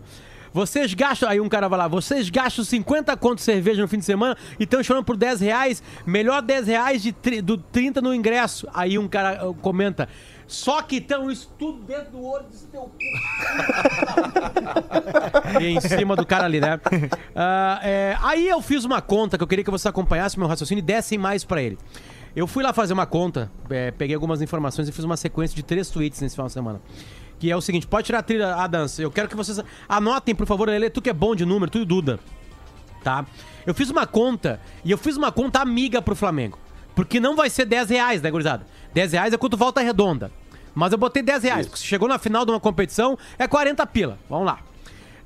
Vocês 0.54 0.94
gastam. 0.94 1.30
Aí 1.30 1.40
um 1.40 1.50
cara 1.50 1.68
vai 1.68 1.78
lá. 1.78 1.88
Vocês 1.88 2.30
gastam 2.30 2.64
50 2.66 3.16
conto 3.18 3.36
de 3.36 3.44
cerveja 3.44 3.82
no 3.82 3.88
fim 3.88 4.00
de 4.00 4.06
semana 4.06 4.36
e 4.60 4.64
estão 4.64 4.82
chorando 4.84 5.04
por 5.04 5.16
10 5.18 5.40
reais. 5.42 5.84
Melhor 6.06 6.42
10 6.42 6.68
reais 6.68 7.02
de 7.04 7.12
tri- 7.12 7.42
do 7.42 7.58
30 7.58 8.02
no 8.02 8.14
ingresso. 8.14 8.68
Aí 8.74 8.98
um 8.98 9.08
cara 9.08 9.48
uh, 9.48 9.54
comenta. 9.56 10.08
Só 10.48 10.82
que 10.82 10.96
estão 10.96 11.30
isso 11.30 11.52
tudo 11.60 11.84
dentro 11.84 12.12
do 12.12 12.26
olho 12.26 12.46
desse 12.46 12.68
teu 12.68 12.84
cu. 12.84 12.98
e 15.62 15.66
em 15.76 15.82
cima 15.82 16.16
do 16.16 16.26
cara 16.26 16.46
ali, 16.46 16.62
né? 16.62 16.80
Ah, 17.40 17.80
é, 17.84 18.18
aí 18.22 18.48
eu 18.48 18.60
fiz 18.62 18.84
uma 18.84 19.00
conta 19.00 19.38
que 19.38 19.44
eu 19.44 19.48
queria 19.48 19.64
que 19.64 19.70
você 19.70 19.88
acompanhasse 19.88 20.40
meu 20.40 20.48
raciocínio 20.48 20.80
e 20.80 20.82
dessem 20.82 21.18
mais 21.20 21.44
pra 21.44 21.62
ele. 21.62 21.78
Eu 22.36 22.48
fui 22.48 22.64
lá 22.64 22.74
fazer 22.74 22.94
uma 22.94 23.06
conta, 23.06 23.52
é, 23.70 23.92
peguei 23.92 24.16
algumas 24.16 24.42
informações 24.42 24.88
e 24.88 24.92
fiz 24.92 25.04
uma 25.04 25.16
sequência 25.18 25.56
de 25.56 25.62
três 25.62 25.90
tweets 25.90 26.20
nesse 26.22 26.36
final 26.36 26.48
de 26.48 26.54
semana. 26.54 26.82
Que 27.38 27.52
é 27.52 27.56
o 27.56 27.62
seguinte, 27.62 27.86
pode 27.86 28.08
tirar 28.08 28.20
a 28.20 28.24
trilha, 28.24 28.56
a 28.56 28.66
dança. 28.66 29.02
Eu 29.02 29.12
quero 29.12 29.28
que 29.28 29.36
vocês 29.36 29.60
anotem, 29.88 30.34
por 30.34 30.48
favor, 30.48 30.68
Lelê, 30.68 30.90
tu 30.90 31.02
que 31.02 31.10
é 31.10 31.14
bom 31.14 31.36
de 31.36 31.46
número, 31.46 31.70
tu 31.70 31.78
e 31.78 31.86
Duda. 31.86 32.20
Tá? 33.04 33.26
Eu 33.66 33.76
fiz 33.76 33.90
uma 33.92 34.08
conta, 34.08 34.60
e 34.84 34.90
eu 34.90 34.98
fiz 34.98 35.16
uma 35.16 35.32
conta 35.32 35.60
amiga 35.60 36.02
pro 36.02 36.16
Flamengo. 36.16 36.58
Porque 36.98 37.20
não 37.20 37.36
vai 37.36 37.48
ser 37.48 37.66
10 37.66 37.92
reais, 37.92 38.24
né, 38.24 38.32
gurizada? 38.32 38.66
10 38.92 39.12
reais 39.12 39.32
é 39.32 39.38
quanto 39.38 39.56
volta 39.56 39.82
redonda. 39.82 40.32
Mas 40.74 40.92
eu 40.92 40.98
botei 40.98 41.22
10 41.22 41.44
reais, 41.44 41.68
porque 41.68 41.78
se 41.78 41.86
chegou 41.86 42.10
na 42.10 42.18
final 42.18 42.44
de 42.44 42.50
uma 42.50 42.60
competição, 42.60 43.16
é 43.38 43.48
40 43.48 43.86
pila. 43.86 44.18
Vamos 44.28 44.48
lá. 44.48 44.62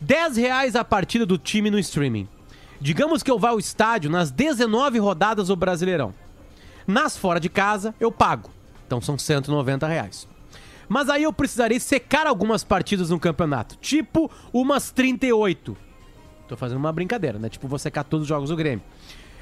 10 0.01 0.35
reais 0.35 0.75
a 0.75 0.83
partida 0.83 1.25
do 1.25 1.37
time 1.37 1.71
no 1.71 1.79
streaming. 1.79 2.27
Digamos 2.81 3.23
que 3.23 3.31
eu 3.31 3.39
vá 3.39 3.51
ao 3.51 3.57
estádio 3.57 4.11
nas 4.11 4.31
19 4.31 4.99
rodadas 4.99 5.47
do 5.47 5.55
Brasileirão. 5.55 6.13
Nas 6.85 7.15
fora 7.15 7.39
de 7.39 7.47
casa, 7.47 7.95
eu 8.01 8.11
pago. 8.11 8.49
Então 8.85 8.99
são 8.99 9.17
190 9.17 9.87
reais. 9.87 10.27
Mas 10.89 11.07
aí 11.07 11.23
eu 11.23 11.31
precisarei 11.31 11.79
secar 11.79 12.27
algumas 12.27 12.65
partidas 12.65 13.11
no 13.11 13.19
campeonato. 13.19 13.77
Tipo 13.77 14.29
umas 14.51 14.91
38. 14.91 15.77
Tô 16.49 16.57
fazendo 16.57 16.79
uma 16.79 16.91
brincadeira, 16.91 17.39
né? 17.39 17.47
Tipo, 17.47 17.65
vou 17.65 17.79
secar 17.79 18.03
todos 18.03 18.23
os 18.23 18.27
jogos 18.27 18.49
do 18.49 18.57
Grêmio. 18.57 18.83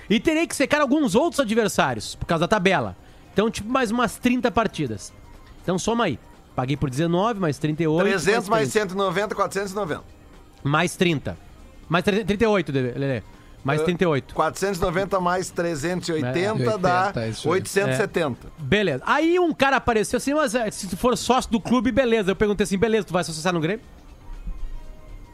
E 0.09 0.19
terei 0.19 0.47
que 0.47 0.55
secar 0.55 0.81
alguns 0.81 1.13
outros 1.15 1.39
adversários, 1.39 2.15
por 2.15 2.25
causa 2.25 2.41
da 2.41 2.47
tabela. 2.47 2.95
Então, 3.31 3.49
tipo, 3.49 3.69
mais 3.69 3.91
umas 3.91 4.17
30 4.17 4.49
partidas. 4.51 5.13
Então 5.61 5.77
soma 5.77 6.05
aí. 6.05 6.19
Paguei 6.55 6.75
por 6.75 6.89
19, 6.89 7.39
mais 7.39 7.57
38. 7.57 8.05
300 8.05 8.49
mais 8.49 8.71
30. 8.71 8.89
190, 8.89 9.35
490. 9.35 10.03
Mais 10.63 10.95
30. 10.95 11.37
Mais 11.87 12.03
30, 12.03 12.25
38, 12.25 12.71
Lelê. 12.71 13.23
Mais 13.63 13.81
38. 13.81 14.33
490 14.33 15.19
mais 15.19 15.49
380 15.49 16.27
É, 16.27 16.77
dá 16.77 17.07
80, 17.07 17.27
isso 17.27 17.47
aí. 17.47 17.53
870. 17.53 18.47
Beleza. 18.57 19.03
Aí 19.05 19.37
um 19.39 19.53
cara 19.53 19.77
apareceu 19.77 20.17
assim, 20.17 20.33
mas 20.33 20.55
eh, 20.55 20.71
se 20.71 20.87
tu 20.87 20.97
for 20.97 21.17
sócio 21.17 21.51
do 21.51 21.59
clube, 21.59 21.91
beleza. 21.91 22.31
Eu 22.31 22.35
perguntei 22.35 22.63
assim, 22.63 22.77
beleza, 22.77 23.07
tu 23.07 23.13
vai 23.13 23.23
se 23.23 23.31
associar 23.31 23.53
no 23.53 23.59
Grêmio? 23.59 23.85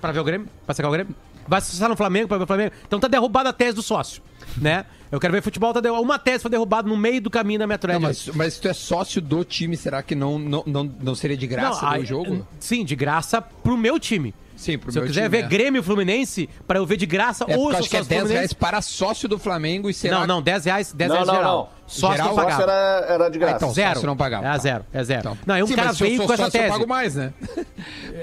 Pra 0.02 0.12
ver 0.12 0.20
o 0.20 0.24
Grêmio? 0.24 0.48
Pra 0.66 0.74
secar 0.76 0.90
o 0.90 0.92
Grêmio? 0.92 1.16
Vai 1.48 1.62
se 1.62 1.68
associar 1.68 1.90
no 1.90 1.96
Flamengo 1.96 2.28
pra 2.28 2.38
ver 2.38 2.44
o 2.44 2.48
Flamengo? 2.48 2.72
Então 2.88 3.00
tá 3.00 3.08
derrubada 3.08 3.50
a 3.50 3.54
tese 3.54 3.76
do 3.76 3.82
sócio, 3.82 4.22
né? 4.58 4.86
Eu 5.12 5.20
quero 5.20 5.32
ver 5.32 5.42
futebol, 5.42 5.74
tá 5.74 5.80
derrubado. 5.80 6.04
Uma 6.06 6.20
tese 6.20 6.42
foi 6.42 6.52
derrubada 6.52 6.88
no 6.88 6.98
meio 6.98 7.22
do 7.22 7.30
caminho 7.30 7.60
da 7.60 7.68
minha 7.68 7.80
mas, 8.00 8.28
mas 8.34 8.56
se 8.56 8.62
tu 8.62 8.68
é 8.68 8.74
sócio 8.74 9.22
do 9.22 9.44
time, 9.44 9.78
será 9.78 10.02
que 10.02 10.16
não, 10.16 10.40
não, 10.40 10.64
não, 10.66 10.84
não 11.02 11.16
seria 11.16 11.38
de 11.38 11.48
graça 11.48 11.98
o 11.98 12.06
jogo? 12.06 12.46
Sim, 12.60 12.84
de 12.84 12.96
graça 12.96 13.42
pro 13.42 13.78
meu 13.78 14.00
time. 14.00 14.34
Sim, 14.56 14.78
pro 14.78 14.92
Se 14.92 15.00
eu 15.00 15.04
quiser 15.04 15.24
time, 15.24 15.30
ver 15.30 15.46
é. 15.46 15.48
Grêmio 15.48 15.82
e 15.82 15.84
Fluminense, 15.84 16.50
pra 16.66 16.80
eu 16.80 16.86
ver 16.86 16.98
de 16.98 17.06
graça, 17.06 17.46
É, 17.48 17.58
ou 17.58 17.72
eu 17.72 17.78
acho 17.78 17.90
que 17.90 17.98
é 17.98 18.00
sócio 18.00 18.10
10 18.10 18.24
do 18.24 18.30
reais 18.30 18.54
para 18.54 18.82
sócio 18.82 19.28
do 19.28 19.38
Flamengo 19.38 19.90
e 19.90 19.94
será... 19.94 20.20
Não, 20.22 20.28
não, 20.28 20.42
10 20.42 20.66
reais, 20.66 20.94
10 20.94 21.10
Não, 21.10 21.16
reais 21.16 21.28
não, 21.28 21.36
geral. 21.36 21.75
Sócio 21.88 22.18
Geral, 22.18 22.28
não 22.30 22.36
pagava. 22.36 22.64
era, 22.64 23.06
era 23.14 23.30
de 23.30 23.38
graça. 23.40 23.56
então, 23.58 23.72
Zero. 23.74 23.94
sócio 23.96 24.08
não 24.08 24.18
pagava. 24.18 24.48
É 24.48 24.58
zero, 24.58 24.86
é 24.92 25.04
zero. 25.04 25.20
Então. 25.20 25.38
Não, 25.46 25.58
e 25.58 25.64
um 25.64 25.68
Sim, 25.68 25.76
cara 25.76 25.92
veio 25.92 26.18
com 26.26 26.34
essa 26.34 26.44
sócio, 26.46 26.58
eu 26.58 26.62
tese. 26.62 26.72
pago 26.74 26.88
mais, 26.88 27.16
né? 27.16 27.34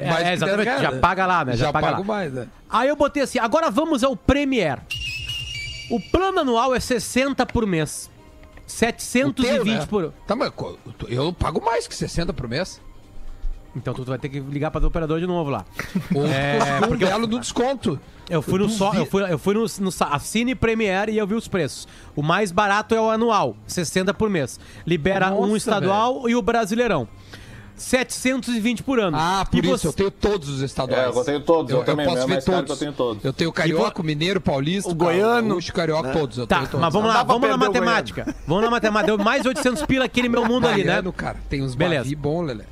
É, 0.01 0.11
Mais 0.11 0.27
é, 0.27 0.33
exatamente, 0.33 0.65
10 0.65 0.81
já 0.81 0.93
paga 0.99 1.27
lá, 1.27 1.45
né? 1.45 1.53
Já, 1.57 1.67
Já 1.67 1.73
paga 1.73 1.87
pago 1.89 2.01
lá. 2.01 2.07
mais, 2.07 2.33
né? 2.33 2.49
Aí 2.69 2.89
eu 2.89 2.97
botei 2.97 3.23
assim, 3.23 3.39
agora 3.39 3.71
vamos 3.71 4.03
ao 4.03 4.17
Premier. 4.17 4.81
O 5.91 6.01
plano 6.11 6.41
anual 6.41 6.75
é 6.75 6.81
60 6.81 7.47
por 7.47 7.65
mês. 7.67 8.11
720 8.67 9.37
Teu, 9.37 9.65
né? 9.65 9.87
por... 9.87 10.13
Tá, 10.27 10.35
mas 10.35 10.51
eu 11.09 11.33
pago 11.33 11.63
mais 11.65 11.87
que 11.87 11.95
60 11.95 12.33
por 12.33 12.49
mês. 12.49 12.81
Então 13.77 13.95
tu 13.95 14.03
vai 14.05 14.19
ter 14.19 14.29
que 14.29 14.41
ligar 14.41 14.71
para 14.71 14.83
o 14.83 14.89
operador 14.89 15.21
de 15.21 15.27
novo 15.27 15.51
lá. 15.51 15.65
Ou 16.15 16.27
É, 16.27 16.59
é, 16.59 16.87
porque 16.87 17.05
eu- 17.05 17.09
belo 17.09 17.27
do 17.27 17.39
desconto. 17.39 18.01
Eu 18.31 18.41
fui 18.41 18.59
no 18.59 18.69
só, 18.69 18.95
eu 18.95 19.05
fui, 19.07 19.23
eu 19.31 19.39
fui 19.39 19.55
no, 19.55 19.67
no 19.81 19.93
sa- 19.93 20.07
Assine 20.07 20.55
Premier 20.55 21.09
e 21.09 21.19
eu 21.19 21.27
vi 21.27 21.35
os 21.35 21.49
preços. 21.49 21.87
O 22.15 22.23
mais 22.23 22.51
barato 22.53 22.95
é 22.95 23.01
o 23.01 23.11
anual, 23.11 23.57
60 23.67 24.15
por 24.15 24.31
mês. 24.31 24.59
Libera 24.87 25.33
um 25.35 25.43
Nossa, 25.43 25.57
estadual 25.57 26.29
e 26.29 26.35
o 26.37 26.41
Brasileirão. 26.43 27.09
720 27.77 28.83
por 28.83 29.01
ano. 29.01 29.17
Ah, 29.19 29.45
por 29.51 29.57
E 29.65 29.69
isso 29.69 29.79
você- 29.79 29.89
eu 29.89 29.93
tenho 29.93 30.11
todos 30.11 30.49
os 30.49 30.61
estaduais. 30.61 31.15
É, 31.15 31.19
eu 31.19 31.25
tenho 31.25 31.41
todos, 31.41 31.71
eu 31.73 31.85
também, 31.85 32.07
posso 32.07 32.27
ver 32.27 32.43
todos. 32.43 32.65
que 32.67 32.73
eu 32.73 32.77
tenho 32.77 32.93
todos. 32.93 33.25
Eu 33.25 33.33
tenho 33.33 33.53
carioca, 33.53 34.01
o 34.01 34.05
mineiro, 34.05 34.41
paulista, 34.41 34.91
O 34.91 34.95
goiano, 34.95 35.49
gaúcho, 35.51 35.73
carioca, 35.73 36.13
todos. 36.13 36.39
Eu 36.39 36.47
Tá, 36.47 36.57
tenho 36.59 36.69
todos. 36.69 36.81
mas 36.81 36.93
vamos 36.93 37.09
lá, 37.09 37.23
vamos 37.23 37.49
na 37.49 37.55
o 37.57 37.59
matemática. 37.59 38.35
Vamos 38.47 38.65
na 38.65 38.71
matemática. 38.71 39.17
Deu 39.17 39.25
mais 39.25 39.45
800 39.45 39.85
pila 39.85 40.05
aquele 40.05 40.29
meu 40.29 40.45
mundo 40.45 40.67
ali, 40.67 40.85
né? 40.85 41.03
Cara, 41.17 41.39
tem 41.49 41.63
uns 41.63 41.75
Beleza. 41.75 42.09
bom, 42.17 42.43
Lelé. 42.43 42.65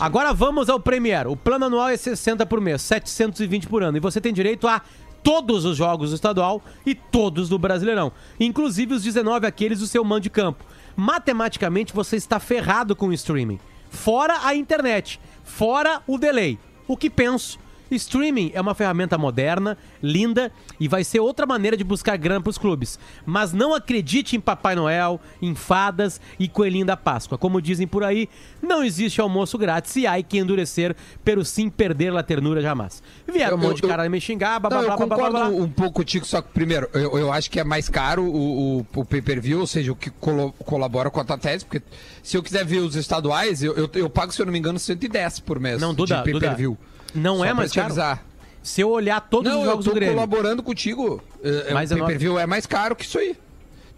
Agora 0.00 0.32
vamos 0.32 0.68
ao 0.68 0.80
Premier. 0.80 1.26
O 1.26 1.36
plano 1.36 1.66
anual 1.66 1.88
é 1.88 1.96
60 1.96 2.46
por 2.46 2.60
mês, 2.60 2.82
720 2.82 3.66
por 3.66 3.82
ano. 3.82 3.96
E 3.96 4.00
você 4.00 4.20
tem 4.20 4.32
direito 4.32 4.66
a 4.66 4.80
todos 5.22 5.64
os 5.64 5.76
jogos 5.76 6.10
do 6.10 6.14
estadual 6.16 6.62
e 6.84 6.94
todos 6.94 7.48
do 7.48 7.58
Brasileirão. 7.58 8.12
Inclusive 8.38 8.94
os 8.94 9.02
19 9.02 9.46
aqueles 9.46 9.78
do 9.80 9.86
seu 9.86 10.04
mando 10.04 10.20
de 10.22 10.30
campo. 10.30 10.64
Matematicamente 10.96 11.92
você 11.94 12.16
está 12.16 12.38
ferrado 12.38 12.94
com 12.94 13.08
o 13.08 13.12
streaming. 13.12 13.58
Fora 13.94 14.46
a 14.46 14.54
internet. 14.54 15.20
Fora 15.44 16.02
o 16.06 16.18
delay. 16.18 16.58
O 16.86 16.96
que 16.96 17.08
penso? 17.08 17.58
Streaming 17.94 18.50
é 18.54 18.60
uma 18.60 18.74
ferramenta 18.74 19.16
moderna, 19.18 19.76
linda 20.02 20.50
e 20.78 20.88
vai 20.88 21.04
ser 21.04 21.20
outra 21.20 21.46
maneira 21.46 21.76
de 21.76 21.84
buscar 21.84 22.16
grana 22.16 22.40
para 22.40 22.50
os 22.50 22.58
clubes. 22.58 22.98
Mas 23.24 23.52
não 23.52 23.74
acredite 23.74 24.36
em 24.36 24.40
Papai 24.40 24.74
Noel, 24.74 25.20
em 25.40 25.54
fadas 25.54 26.20
e 26.38 26.48
coelhinho 26.48 26.86
da 26.86 26.96
Páscoa. 26.96 27.38
Como 27.38 27.60
dizem 27.60 27.86
por 27.86 28.02
aí, 28.04 28.28
não 28.62 28.82
existe 28.82 29.20
almoço 29.20 29.56
grátis 29.58 29.94
e 29.96 30.06
há 30.06 30.20
que 30.22 30.38
endurecer, 30.38 30.94
pero 31.24 31.44
sim 31.44 31.68
perder 31.68 32.10
la 32.12 32.22
ternura 32.22 32.60
jamais. 32.60 33.02
Vieram 33.30 33.56
um 33.56 33.60
monte 33.60 33.80
de 33.82 33.88
cara 33.88 34.08
me 34.08 34.20
xingar, 34.20 34.58
blá, 34.60 34.70
blá, 34.70 34.78
blá, 34.82 34.92
eu 34.94 34.96
blá, 34.96 35.06
blá, 35.06 35.16
concordo 35.16 35.38
blá. 35.38 35.48
um 35.64 35.68
pouco 35.68 35.92
contigo, 35.92 36.24
só 36.26 36.40
que 36.42 36.48
primeiro, 36.48 36.88
eu, 36.92 37.18
eu 37.18 37.32
acho 37.32 37.50
que 37.50 37.58
é 37.60 37.64
mais 37.64 37.88
caro 37.88 38.24
o, 38.24 38.78
o, 38.78 38.86
o 38.96 39.04
pay-per-view, 39.04 39.60
ou 39.60 39.66
seja, 39.66 39.92
o 39.92 39.96
que 39.96 40.10
colo- 40.10 40.52
colabora 40.64 41.10
com 41.10 41.20
a 41.20 41.24
tua 41.24 41.38
tese, 41.38 41.64
porque 41.64 41.82
se 42.22 42.36
eu 42.36 42.42
quiser 42.42 42.64
ver 42.64 42.78
os 42.78 42.94
estaduais, 42.96 43.62
eu, 43.62 43.74
eu, 43.74 43.90
eu 43.94 44.10
pago, 44.10 44.32
se 44.32 44.40
eu 44.40 44.46
não 44.46 44.52
me 44.52 44.58
engano, 44.58 44.78
110 44.78 45.40
por 45.40 45.58
mês 45.60 45.80
Não, 45.80 45.94
Duda, 45.94 46.16
de 46.18 46.22
pay-per-view. 46.32 46.72
Duda, 46.80 46.93
não 47.14 47.38
Só 47.38 47.44
é 47.44 47.52
mais 47.54 47.72
caro. 47.72 47.86
avisar. 47.86 48.24
Se 48.62 48.80
eu 48.80 48.88
olhar 48.90 49.20
todos 49.20 49.50
Não, 49.52 49.60
os 49.60 49.64
eu 49.66 49.70
jogos 49.72 49.84
tô 49.84 49.90
do 49.90 49.94
Grêmio. 49.94 50.14
colaborando 50.14 50.62
contigo. 50.62 51.22
É, 51.42 51.70
é, 51.70 51.74
Mas 51.74 51.90
o 51.90 51.94
é 51.94 51.98
pay-per-view 51.98 52.38
é 52.38 52.46
mais 52.46 52.66
caro 52.66 52.96
que 52.96 53.04
isso 53.04 53.18
aí. 53.18 53.36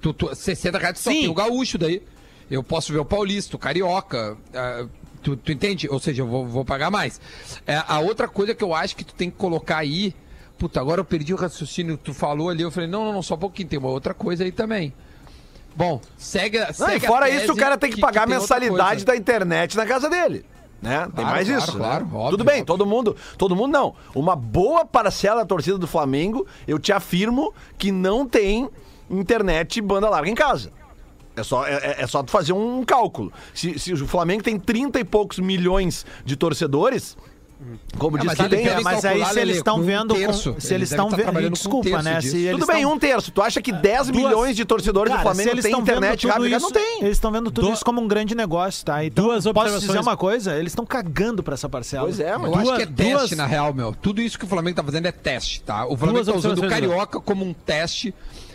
Tu, 0.01 0.13
tu, 0.13 0.35
60 0.35 0.77
reais 0.79 0.99
só 0.99 1.11
Sim. 1.11 1.21
tem 1.23 1.29
o 1.31 1.35
gaúcho 1.35 1.79
daí. 1.79 2.03
Eu 2.51 2.63
posso 2.63 2.93
ver 2.93 2.99
o 2.99 3.05
paulista, 3.05 3.55
o 3.57 3.59
carioca. 3.59 4.37
ah, 4.55 4.87
tu, 5.23 5.37
tu 5.37 5.53
entende? 5.53 5.89
Ou 5.89 5.99
seja, 6.01 6.23
eu 6.23 6.27
vou, 6.27 6.47
vou 6.47 6.65
pagar 6.65 6.91
mais. 6.91 7.21
É, 7.67 7.81
a 7.87 8.01
outra 8.01 8.27
coisa 8.29 8.55
que 8.55 8.63
eu 8.65 8.75
acho 8.75 8.97
que 8.97 9.05
tu 9.05 9.15
tem 9.15 9.31
que 9.31 9.37
colocar 9.37 9.79
aí. 9.79 10.15
Puta, 10.59 10.81
agora 10.81 11.01
eu 11.01 11.05
perdi 11.05 11.33
o 11.33 11.37
raciocínio. 11.37 11.97
Tu 11.97 12.13
falou 12.13 12.49
ali, 12.49 12.63
eu 12.63 12.71
falei, 12.71 12.89
não, 12.89 13.05
não, 13.05 13.13
não, 13.13 13.23
só 13.23 13.35
um 13.35 13.39
pouquinho. 13.39 13.69
Tem 13.69 13.79
uma 13.79 13.89
outra 13.91 14.15
coisa 14.15 14.43
aí 14.43 14.51
também. 14.51 14.93
Bom, 15.77 16.01
segue, 16.17 16.59
a- 16.59 16.67
Não, 16.69 16.75
segue 16.75 17.05
e 17.05 17.07
fora 17.07 17.27
a 17.27 17.31
isso, 17.31 17.53
o 17.53 17.57
cara 17.57 17.77
tem 17.77 17.91
que 17.91 18.01
pagar 18.01 18.23
a 18.23 18.27
tem 18.27 18.37
outra 18.39 18.57
mensalidade 18.59 19.05
da 19.05 19.15
internet 19.15 19.77
na 19.77 19.85
casa 19.87 20.09
dele. 20.09 20.45
Né? 20.87 21.01
Tem 21.01 21.11
Claro, 21.25 21.31
mais 21.31 21.49
claro, 21.49 21.63
isso. 21.63 21.77
claro, 21.77 22.05
né? 22.05 22.11
óbvio, 22.15 22.31
Tudo 22.31 22.45
bem, 22.45 22.53
óbvio. 22.55 22.65
todo 22.67 22.87
mundo. 22.87 23.17
Todo 23.37 23.57
mundo 23.57 23.73
não. 23.73 23.95
Uma 24.15 24.37
boa 24.37 24.85
parcela 24.85 25.41
da 25.41 25.47
torcida 25.47 25.77
do 25.77 25.87
Flamengo, 25.87 26.47
eu 26.67 26.79
te 26.79 26.93
afirmo 26.93 27.53
que 27.77 27.91
não 27.91 28.27
tem 28.27 28.69
internet 29.11 29.81
banda 29.81 30.09
larga 30.09 30.31
em 30.31 30.35
casa. 30.35 30.73
É 31.35 31.43
só, 31.43 31.67
é, 31.67 31.97
é 31.99 32.07
só 32.07 32.23
tu 32.23 32.31
fazer 32.31 32.53
um 32.53 32.83
cálculo. 32.85 33.31
Se, 33.53 33.79
se 33.79 33.93
o 33.93 34.07
Flamengo 34.07 34.43
tem 34.43 34.59
30 34.59 35.01
e 35.01 35.05
poucos 35.05 35.39
milhões 35.39 36.07
de 36.25 36.35
torcedores, 36.35 37.17
como 37.99 38.17
Ah, 38.17 38.21
diz 38.21 38.27
mas 38.39 38.53
É, 38.53 38.81
mas 38.81 39.05
aí 39.05 39.25
se 39.25 39.41
eles 39.41 39.57
estão 39.57 39.77
com 39.77 39.81
um 39.83 39.85
vendo. 39.85 40.15
com- 40.15 40.21
terço. 40.21 40.55
se 40.59 40.67
Ele 40.69 40.75
eles 40.77 40.91
estão 40.91 41.09
tá 41.09 41.17
vendo. 41.17 41.47
um 41.47 41.51
Desculpa, 41.51 41.89
terço 41.89 42.05
né? 42.05 42.21
Se 42.21 42.37
eles 42.37 42.51
Tudo 42.61 42.67
bem, 42.67 42.83
tão- 42.83 42.93
um 42.93 42.99
terço. 42.99 43.31
Tu 43.33 43.43
acha 43.43 43.63
que 43.63 43.73
10 43.73 44.09
Duas- 44.09 44.11
milhões 44.25 44.57
de 44.57 44.65
torcedores 44.65 45.11
Cara, 45.11 45.23
do 45.23 45.27
Flamengo 45.27 45.51
eles 45.51 45.63
têm 45.63 45.71
estão 45.71 45.85
vendo 45.85 45.97
internet 45.97 46.21
tudo 46.21 46.31
rápida? 46.33 46.57
isso, 46.57 46.61
Não 46.67 46.71
tem. 46.73 46.99
Eles 47.03 47.13
estão 47.17 47.33
vendo 47.33 47.51
tudo 47.51 47.67
Du- 47.69 47.73
isso 47.73 47.85
como 47.85 48.01
um 48.01 48.07
grande 48.07 48.35
negócio, 48.35 48.85
tá? 48.85 49.05
Então, 49.05 49.25
Duas 49.25 49.45
posso 49.45 49.49
observações. 49.51 49.87
dizer 49.87 50.01
uma 50.01 50.17
coisa? 50.17 50.55
Eles 50.57 50.73
estão 50.73 50.85
cagando 50.85 51.43
pra 51.43 51.55
essa 51.55 51.69
parcela. 51.69 52.05
Pois 52.05 52.21
é, 52.21 52.37
mas. 52.37 52.47
Eu 52.51 52.55
acho 52.57 52.65
Duas- 52.65 52.77
que 52.77 52.83
é 52.83 52.87
teste, 52.87 53.13
duas- 53.13 53.31
na 53.33 53.47
real, 53.47 53.73
meu. 53.73 53.93
Tudo 53.95 54.21
isso 54.21 54.39
que 54.39 54.45
o 54.45 54.49
Flamengo 54.49 54.77
tá 54.77 54.85
fazendo 54.85 55.07
é 55.07 55.13
teste, 55.13 55.63
tá? 55.63 55.87
O 55.87 55.97
Flamengo 55.97 56.25
Duas 56.25 56.27
tá 56.43 56.49
usando 56.51 56.65
o 56.65 56.69
Carioca 56.69 57.21
como 57.21 57.45
um 57.45 57.55
teste, 57.55 58.15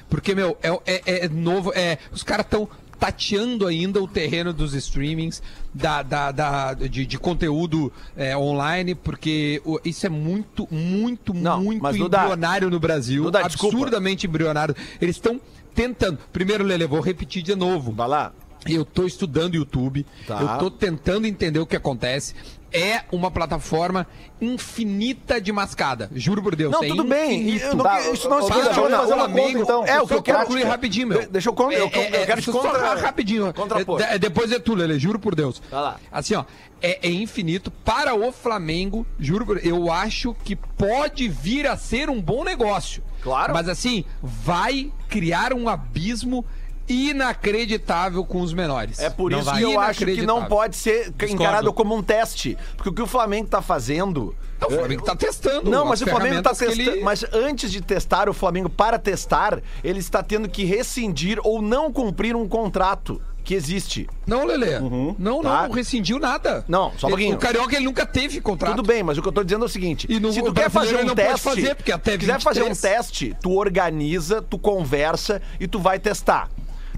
porque, 0.09 0.35
meu, 0.35 0.55
é, 0.61 0.69
é- 0.85 1.25
é 1.25 1.27
novo, 1.29 1.71
é, 1.75 1.97
os 2.11 2.21
caras 2.23 2.45
estão 2.45 2.69
tateando 3.01 3.65
ainda 3.65 3.99
o 3.99 4.07
terreno 4.07 4.53
dos 4.53 4.75
streamings, 4.75 5.41
da, 5.73 6.03
da, 6.03 6.31
da- 6.31 6.73
de, 6.75 7.03
de 7.03 7.17
conteúdo 7.17 7.91
é, 8.15 8.37
online, 8.37 8.93
porque 8.93 9.59
isso 9.83 10.05
é 10.05 10.09
muito, 10.09 10.67
muito, 10.69 11.33
Não, 11.33 11.63
muito 11.63 11.81
mas, 11.81 11.97
Duda, 11.97 12.19
embrionário 12.19 12.69
no 12.69 12.79
Brasil. 12.79 13.23
Duda, 13.23 13.41
desculpa. 13.41 13.75
absurdamente 13.75 14.27
embrionário. 14.27 14.75
Eles 15.01 15.15
estão 15.15 15.41
tentando. 15.73 16.19
Primeiro, 16.31 16.63
Lele, 16.63 16.85
vou 16.85 16.99
repetir 17.01 17.41
de 17.41 17.55
novo. 17.55 17.91
Vai 17.91 18.07
lá. 18.07 18.33
Eu 18.67 18.85
tô 18.85 19.07
estudando 19.07 19.55
YouTube, 19.55 20.05
Tá. 20.27 20.39
eu 20.39 20.57
tô 20.59 20.69
tentando 20.69 21.25
entender 21.25 21.57
o 21.57 21.65
que 21.65 21.75
acontece. 21.75 22.35
É 22.73 23.01
uma 23.11 23.29
plataforma 23.29 24.07
infinita 24.39 25.39
de 25.41 25.51
mascada, 25.51 26.09
juro 26.13 26.41
por 26.41 26.55
Deus. 26.55 26.71
Não, 26.71 26.83
é 26.83 26.87
tudo 26.87 27.03
bem. 27.03 27.49
Eu 27.57 27.75
não- 27.75 27.83
Tá, 27.83 28.01
isso 28.11 28.29
não 28.29 28.37
ô, 28.39 28.41
se 28.43 28.51
questiona. 28.53 28.97
fazer 28.99 29.13
O 29.13 29.17
Flamengo- 29.17 29.61
então. 29.61 29.85
É, 29.85 30.01
o 30.01 30.07
que 30.07 30.13
eu 30.13 30.21
quero. 30.23 30.39
concluir 30.39 30.63
rapidinho, 30.63 31.07
meu. 31.07 31.27
Deixa 31.29 31.49
eu, 31.49 31.53
con- 31.53 31.71
eu, 31.71 31.83
eu 31.85 31.89
quero 31.89 32.41
te 32.41 32.51
contra... 32.51 32.95
rapidinho. 32.95 33.53
contrapor. 33.53 34.01
É, 34.01 34.17
depois 34.17 34.51
é 34.51 34.59
tu, 34.59 34.73
Lele, 34.73 34.97
juro 34.99 35.19
por 35.19 35.35
Deus. 35.35 35.61
Vai 35.69 35.81
lá. 35.81 35.99
Assim, 36.11 36.35
ó, 36.35 36.43
é, 36.81 36.99
é 37.07 37.11
infinito. 37.11 37.69
Para 37.71 38.15
o 38.15 38.31
Flamengo, 38.31 39.05
juro 39.19 39.45
por 39.45 39.65
eu 39.65 39.91
acho 39.91 40.33
que 40.43 40.55
pode 40.55 41.27
vir 41.27 41.67
a 41.67 41.75
ser 41.77 42.09
um 42.09 42.21
bom 42.21 42.43
negócio. 42.43 43.03
Claro. 43.21 43.53
Mas 43.53 43.69
assim, 43.69 44.03
vai 44.23 44.91
criar 45.07 45.53
um 45.53 45.69
abismo 45.69 46.43
inacreditável 46.91 48.23
com 48.25 48.41
os 48.41 48.53
menores. 48.53 48.99
É 48.99 49.09
por 49.09 49.31
Não 49.31 49.39
isso 49.39 49.49
vai. 49.49 49.57
que 49.59 49.63
eu 49.63 49.79
acho 49.79 50.05
que 50.05 50.21
não 50.25 50.45
pode 50.45 50.75
ser 50.75 51.13
encarado 51.29 51.71
como 51.73 51.95
um 51.95 52.03
teste. 52.03 52.57
Porque 52.75 52.89
o 52.89 52.93
que 52.93 53.01
o 53.01 53.07
Flamengo 53.07 53.47
tá 53.47 53.61
fazendo. 53.61 54.35
Não, 54.59 54.67
o 54.67 54.71
Flamengo 54.71 55.03
tá 55.03 55.15
testando. 55.15 55.69
Não, 55.71 55.85
mas 55.85 56.01
as 56.01 56.07
o 56.07 56.11
Flamengo 56.11 56.41
tá 56.43 56.51
que 56.51 56.65
testando. 56.65 56.81
ele- 56.91 57.03
Mas 57.03 57.25
antes 57.33 57.71
de 57.71 57.81
testar 57.81 58.29
o 58.29 58.33
Flamengo 58.33 58.69
para 58.69 58.99
testar, 58.99 59.59
ele 59.83 59.99
está 59.99 60.21
tendo 60.21 60.47
que 60.47 60.63
rescindir 60.63 61.39
ou 61.43 61.61
não 61.61 61.91
cumprir 61.91 62.35
um 62.35 62.47
contrato 62.47 63.19
que 63.43 63.55
existe. 63.55 64.07
Não, 64.27 64.45
Lelê. 64.45 64.79
Não, 64.79 65.15
Tá. 65.15 65.15
não, 65.17 65.41
não 65.41 65.71
rescindiu 65.71 66.19
nada. 66.19 66.63
Não, 66.67 66.91
só 66.95 67.07
um 67.07 67.09
pouquinho. 67.09 67.35
O 67.35 67.39
Carioca, 67.39 67.75
ele 67.75 67.85
nunca 67.85 68.05
teve 68.05 68.39
contrato. 68.39 68.75
Tudo 68.75 68.85
bem, 68.85 69.01
mas 69.01 69.17
o 69.17 69.21
que 69.23 69.27
eu 69.27 69.31
tô 69.31 69.43
dizendo 69.43 69.63
é 69.63 69.65
o 69.65 69.69
seguinte: 69.69 70.05
E 70.07 70.19
no- 70.19 70.31
se 70.31 70.43
tu 70.43 70.53
quer 70.53 70.69
fazer 70.69 70.97
um 71.03 71.15
teste, 71.15 71.39
fazer, 71.41 71.73
porque 71.75 71.91
até 71.91 72.11
se 72.11 72.17
quiser 72.19 72.39
fazer 72.39 72.61
um 72.61 72.65
23. 72.65 72.95
teste, 72.99 73.35
tu 73.41 73.57
organiza, 73.57 74.43
tu 74.43 74.59
conversa 74.59 75.41
e 75.59 75.67
tu 75.67 75.79
vai 75.79 75.97
testar. 75.97 76.49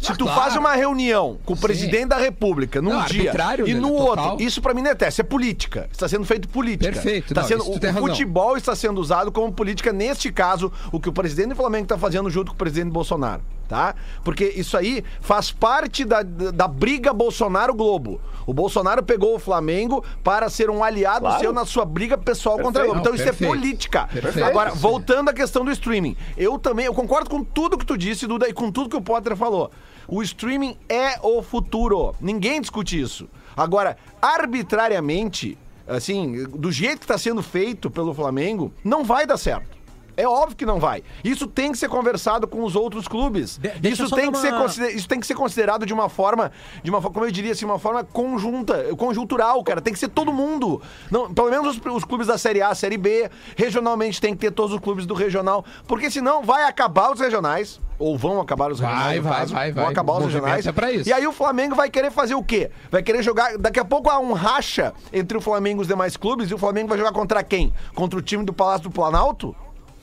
Se 0.04 0.12
Ah, 0.12 0.16
tu 0.16 0.26
claro. 0.26 0.42
faz 0.42 0.56
uma 0.56 0.74
reunião 0.74 1.38
com 1.46 1.54
o 1.54 1.58
presidente 1.58 2.08
da 2.08 2.18
República 2.18 2.82
num 2.82 2.92
Não, 2.92 3.06
dia 3.06 3.32
e 3.66 3.74
né, 3.74 3.80
no 3.80 3.90
total. 3.90 4.30
outro, 4.32 4.46
isso 4.46 4.62
pra 4.62 4.74
mim 4.74 4.82
não 4.82 4.92
é 4.92 4.96
teste, 4.96 5.22
é 5.22 5.24
política. 5.24 5.88
Está 5.92 6.08
sendo 6.08 6.26
feito 6.26 6.48
política. 6.50 6.92
Perfeito, 6.92 7.28
Está 7.32 7.42
não, 7.42 7.48
sendo, 7.48 7.62
isso 7.64 7.72
o 7.72 7.80
razão. 7.82 8.08
futebol 8.08 8.58
está 8.58 8.76
sendo 8.76 9.00
usado 9.00 9.32
como 9.32 9.52
política 9.52 9.94
neste 9.94 10.32
caso, 10.32 10.72
o 10.92 11.00
que 11.00 11.08
o 11.10 11.14
presidente 11.14 11.50
do 11.50 11.56
Flamengo 11.56 11.84
está 11.84 11.98
fazendo 11.98 12.30
junto 12.30 12.48
com 12.52 12.56
o 12.56 12.58
presidente 12.58 12.92
Bolsonaro. 12.92 13.42
tá? 13.68 13.96
Porque 14.24 14.46
isso 14.56 14.76
aí 14.78 15.04
faz 15.22 15.50
parte 15.52 16.04
da, 16.06 16.22
da 16.22 16.68
briga 16.68 17.12
Bolsonaro-Globo. 17.14 18.20
O 18.46 18.54
Bolsonaro 18.54 19.02
pegou 19.02 19.36
o 19.36 19.40
Flamengo 19.40 20.04
para 20.24 20.50
ser 20.50 20.70
um 20.70 20.84
aliado 20.84 21.22
Claro. 21.22 21.40
seu 21.40 21.54
na 21.54 21.66
sua 21.66 21.86
briga 21.86 22.18
pessoal 22.18 22.60
contra 22.60 22.84
a 22.84 22.86
Globo. 22.86 23.00
Então 23.00 23.16
isso 23.16 23.24
perfeito. 23.24 23.52
é 23.52 23.56
política. 23.56 24.10
Perfeito. 24.12 24.44
Agora, 24.46 24.72
voltando 24.72 25.30
à 25.30 25.34
questão 25.34 25.64
do 25.64 25.72
streaming, 25.72 26.16
eu 26.38 26.60
também, 26.60 26.86
eu 26.86 26.94
concordo 26.94 27.30
com 27.30 27.44
tudo 27.44 27.78
que 27.78 27.86
tu 27.86 27.98
disse, 27.98 28.28
Duda, 28.28 28.48
e 28.50 28.54
com 28.54 28.70
tudo 28.70 28.90
que 28.90 28.98
o 28.98 29.02
Potter 29.02 29.36
falou. 29.38 29.72
O 30.16 30.22
streaming 30.22 30.78
é 30.88 31.18
o 31.24 31.42
futuro. 31.42 32.14
Ninguém 32.22 32.62
discute 32.62 33.02
isso. 33.02 33.28
Agora, 33.58 33.98
arbitrariamente, 34.22 35.58
assim, 35.88 36.44
do 36.46 36.72
jeito 36.72 37.00
que 37.00 37.04
está 37.06 37.18
sendo 37.18 37.42
feito 37.42 37.90
pelo 37.90 38.14
Flamengo, 38.14 38.72
não 38.84 39.04
vai 39.04 39.26
dar 39.26 39.38
certo. 39.38 39.74
É 40.16 40.28
óbvio 40.28 40.56
que 40.56 40.64
não 40.64 40.80
vai. 40.80 41.02
Isso 41.24 41.48
tem 41.48 41.72
que 41.72 41.78
ser 41.80 41.90
conversado 41.90 42.48
com 42.48 42.64
os 42.64 42.76
outros 42.76 43.08
clubes. 43.08 43.58
De- 43.58 43.90
isso, 43.90 44.08
tem 44.12 44.32
que 44.32 44.38
ser 44.38 44.50
uma- 44.54 44.62
consider- 44.62 44.92
isso 44.92 45.08
tem 45.08 45.20
que 45.20 45.26
ser 45.26 45.34
considerado 45.34 45.88
de 45.88 45.94
uma 45.94 46.08
forma, 46.08 46.52
de 46.84 46.92
uma, 46.92 47.02
como 47.02 47.26
eu 47.26 47.32
diria 47.32 47.52
assim, 47.52 47.66
uma 47.66 47.80
forma 47.80 48.04
conjunta, 48.04 48.96
conjuntural, 48.96 49.64
cara. 49.64 49.82
Tem 49.82 49.92
que 49.92 49.98
ser 49.98 50.10
todo 50.10 50.32
mundo. 50.32 50.80
Não, 51.10 51.34
pelo 51.34 51.50
menos 51.50 51.76
os, 51.78 51.82
os 51.96 52.04
clubes 52.04 52.28
da 52.28 52.38
Série 52.38 52.62
A, 52.62 52.76
Série 52.76 52.96
B, 52.98 53.28
regionalmente 53.58 54.22
tem 54.22 54.36
que 54.36 54.40
ter 54.42 54.52
todos 54.52 54.72
os 54.76 54.80
clubes 54.80 55.08
do 55.08 55.16
regional, 55.16 55.66
porque 55.88 56.12
senão 56.12 56.44
vai 56.44 56.66
acabar 56.66 57.12
os 57.12 57.20
regionais, 57.20 57.82
ou 58.04 58.18
vão 58.18 58.42
acabar 58.42 58.72
os 58.72 58.80
Vai, 58.80 58.90
regionais, 58.92 59.24
vai, 59.24 59.34
caso, 59.40 59.54
vai, 59.54 59.72
vão 59.72 59.84
vai. 59.84 59.92
acabar 59.94 60.14
O 60.14 60.18
os 60.18 60.26
regionais. 60.26 60.68
é 60.68 60.72
pra 60.72 60.92
isso. 60.92 61.10
E 61.10 61.14
aí 61.14 61.26
o 61.26 61.32
Flamengo 61.32 61.76
vai 61.76 61.90
querer 61.90 62.12
fazer 62.12 62.36
o 62.36 62.44
quê? 62.44 62.70
Vai 62.92 63.02
querer 63.02 63.24
jogar, 63.24 63.58
daqui 63.58 63.80
a 63.80 63.86
pouco 63.86 64.10
há 64.10 64.20
um 64.20 64.34
racha 64.34 64.94
entre 65.12 65.38
o 65.38 65.42
Flamengo 65.42 65.82
e 65.82 65.84
os 65.84 65.88
demais 65.88 66.18
clubes, 66.18 66.50
e 66.52 66.54
o 66.54 66.58
Flamengo 66.58 66.88
vai 66.90 66.98
jogar 66.98 67.12
contra 67.12 67.44
quem? 67.44 67.74
Contra 67.96 68.20
o 68.20 68.22
time 68.22 68.44
do 68.44 68.52
Palácio 68.54 68.84
do 68.84 68.92
Planalto? 68.92 69.56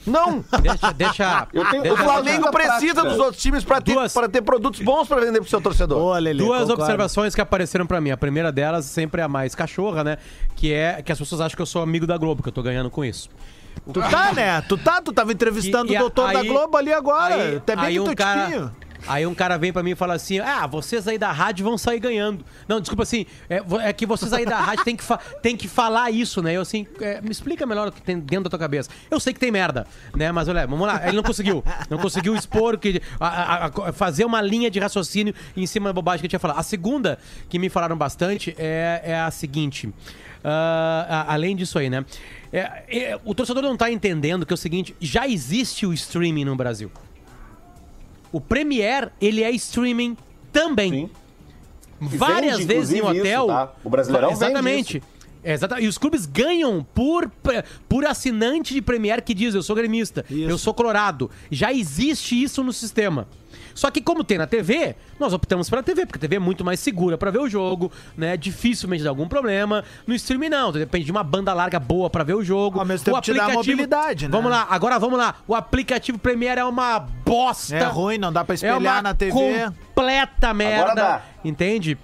Não! 0.07 0.42
Deixa, 0.62 0.92
deixa. 0.95 1.47
Tenho- 1.71 1.80
O 1.80 1.83
deixa- 1.83 2.02
Flamengo 2.04 2.47
Outra 2.47 2.52
precisa 2.52 2.95
prática. 2.95 3.11
dos 3.11 3.19
outros 3.19 3.42
times 3.42 3.62
pra 3.64 3.83
ter, 3.83 3.92
Duas- 3.92 4.14
pra 4.14 4.28
ter 4.30 4.40
produtos 4.40 4.80
bons 4.80 5.07
pra 5.07 5.21
vender 5.21 5.40
pro 5.42 5.50
seu 5.50 5.61
torcedor. 5.61 6.00
Ô, 6.00 6.14
Lelê, 6.14 6.42
Duas 6.42 6.61
concordo. 6.62 6.83
observações 6.83 7.35
que 7.35 7.40
apareceram 7.42 7.85
pra 7.87 8.00
mim. 8.00 8.11
A 8.11 8.16
primeira 8.16 8.50
delas, 8.50 8.87
sempre 8.87 9.21
é 9.21 9.25
a 9.25 9.28
mais 9.28 9.54
cachorra, 9.54 10.02
né? 10.02 10.16
Que 10.57 10.73
é 10.73 11.02
que 11.02 11.12
as 11.12 11.19
pessoas 11.19 11.42
acham 11.42 11.54
que 11.54 11.61
eu 11.61 11.66
sou 11.66 11.83
amigo 11.83 12.07
da 12.07 12.16
Globo, 12.16 12.42
que 12.42 12.49
eu 12.49 12.52
tô 12.52 12.62
ganhando 12.62 12.88
com 12.88 13.04
isso. 13.04 13.28
Tu 13.92 14.00
tá, 14.00 14.32
né? 14.32 14.60
Tu 14.62 14.76
tá, 14.78 15.00
tu 15.02 15.12
tava 15.12 15.32
entrevistando 15.32 15.90
E- 15.90 15.94
e 15.94 15.96
o 15.96 16.00
doutor 16.00 16.32
da 16.32 16.40
aí- 16.40 16.49
Globo 16.49 16.76
ali 16.76 16.92
agora. 16.92 17.34
Aí, 17.34 17.56
Até 17.56 17.75
bem 17.76 17.84
aí 17.87 17.94
que 17.94 18.00
um 18.00 18.04
teu 18.04 18.16
cara, 18.16 18.44
tipinho. 18.46 18.76
aí 19.08 19.26
um 19.26 19.34
cara 19.34 19.56
vem 19.58 19.72
pra 19.72 19.82
mim 19.82 19.92
e 19.92 19.94
fala 19.96 20.14
assim: 20.14 20.38
Ah, 20.38 20.66
vocês 20.66 21.08
aí 21.08 21.16
da 21.18 21.32
rádio 21.32 21.64
vão 21.64 21.76
sair 21.78 21.99
ganhando. 21.99 22.44
Não, 22.68 22.78
desculpa 22.78 23.02
assim, 23.02 23.26
é, 23.49 23.62
é 23.82 23.92
que 23.92 24.06
vocês 24.06 24.32
aí 24.32 24.44
da 24.44 24.60
rádio 24.60 24.84
tem 24.84 24.94
que, 24.94 25.04
tem 25.42 25.56
que 25.56 25.66
falar 25.66 26.10
isso, 26.10 26.40
né? 26.42 26.52
Eu 26.56 26.60
assim, 26.60 26.87
é, 27.00 27.20
me 27.20 27.30
explica 27.30 27.66
melhor 27.66 27.88
o 27.88 27.92
que 27.92 28.00
tem 28.02 28.18
dentro 28.20 28.44
da 28.44 28.50
tua 28.50 28.58
cabeça. 28.58 28.90
Eu 29.10 29.18
sei 29.18 29.32
que 29.32 29.40
tem 29.40 29.50
merda, 29.50 29.87
né? 30.14 30.30
Mas 30.30 30.46
olha, 30.46 30.66
vamos 30.66 30.87
lá, 30.87 31.00
ele 31.08 31.16
não 31.16 31.22
conseguiu. 31.25 31.64
Não 31.88 31.99
conseguiu 31.99 32.34
expor, 32.37 32.78
que, 32.78 33.00
a- 33.18 33.26
a- 33.26 33.66
a- 33.88 33.92
fazer 33.92 34.25
uma 34.25 34.40
linha 34.42 34.70
de 34.70 34.78
raciocínio 34.78 35.34
em 35.56 35.66
cima 35.66 35.88
da 35.88 35.92
bobagem 35.92 36.20
que 36.20 36.26
eu 36.26 36.30
tinha 36.30 36.40
falado. 36.40 36.58
A 36.58 36.62
segunda, 36.62 37.18
que 37.49 37.58
me 37.58 37.68
falaram 37.68 37.96
bastante, 37.96 38.54
é, 38.58 39.00
é 39.04 39.18
a 39.20 39.30
seguinte. 39.32 39.92
a- 40.42 41.26
além 41.34 41.54
disso 41.54 41.78
aí, 41.78 41.90
né? 41.90 42.02
É, 42.52 42.83
é, 42.88 43.21
o 43.25 43.35
torcedor 43.35 43.62
não 43.62 43.76
tá 43.76 43.90
entendendo 43.90 44.45
que 44.45 44.52
é 44.52 44.54
o 44.54 44.59
seguinte: 44.59 44.95
já 45.00 45.26
existe 45.28 45.87
o 45.87 45.92
streaming 45.92 46.45
no 46.45 46.57
Brasil. 46.57 46.90
O 48.33 48.40
Premiere, 48.40 49.11
ele 49.21 49.42
é 49.42 49.50
streaming 49.52 50.16
também. 50.52 50.90
Sim. 50.92 51.11
Várias 52.00 52.59
vende, 52.59 52.66
vezes 52.66 52.95
em 52.95 53.02
hotel. 53.02 53.45
isso, 53.45 53.47
tá? 53.49 53.73
O 53.85 53.90
Brasileirão 53.90 54.30
vende 54.30 54.45
Exatamente. 54.45 55.02
Exata- 55.42 55.80
E 55.80 55.87
os 55.88 55.97
clubes 55.99 56.26
ganham 56.26 56.87
por, 56.95 57.30
por 57.88 58.04
assinante 58.07 58.73
de 58.75 58.80
Premier 58.83 59.23
que 59.23 59.35
diz: 59.35 59.54
eu 59.54 59.62
sou 59.62 59.75
gremista, 59.76 60.25
Isso. 60.30 60.49
eu 60.50 60.59
sou 60.59 60.73
colorado. 60.75 61.30
Já 61.50 61.73
existe 61.73 62.40
isso 62.42 62.62
no 62.62 62.73
sistema. 62.73 63.26
Só 63.74 63.90
que 63.90 64.00
como 64.00 64.22
tem 64.24 64.38
na 64.38 64.46
TV, 64.46 64.94
nós 65.18 65.32
optamos 65.32 65.68
pela 65.70 65.82
TV, 65.82 66.06
porque 66.06 66.18
a 66.18 66.20
TV 66.20 66.36
é 66.36 66.38
muito 66.38 66.64
mais 66.64 66.80
segura 66.80 67.16
pra 67.18 67.30
ver 67.30 67.38
o 67.40 67.48
jogo, 67.48 67.90
né? 68.16 68.36
Dificilmente 68.36 69.02
dá 69.04 69.10
algum 69.10 69.28
problema. 69.28 69.84
No 70.06 70.14
streaming 70.14 70.48
não, 70.48 70.72
depende 70.72 71.04
de 71.06 71.10
uma 71.12 71.22
banda 71.24 71.52
larga 71.52 71.78
boa 71.80 72.10
pra 72.10 72.24
ver 72.24 72.34
o 72.34 72.42
jogo. 72.44 72.78
Ao 72.80 72.84
mesmo 72.86 73.04
tempo 73.04 73.18
o 73.18 73.20
te 73.20 73.32
dá 73.34 73.48
mobilidade, 73.48 74.26
né? 74.26 74.32
Vamos 74.32 74.50
lá, 74.50 74.66
agora 74.70 74.98
vamos 74.98 75.18
lá. 75.18 75.36
O 75.46 75.54
aplicativo 75.54 76.18
Premiere 76.18 76.60
é 76.60 76.64
uma 76.64 76.98
bosta. 76.98 77.76
É 77.76 77.84
ruim, 77.84 78.18
não 78.18 78.32
dá 78.32 78.44
pra 78.44 78.52
É 78.52 78.56
espelhar 78.56 78.78
uma 78.78 79.02
na 79.02 79.14
TV. 79.14 79.32
completa 79.32 80.52
merda. 80.54 80.94
dá. 80.94 81.22
Entende? 81.44 81.96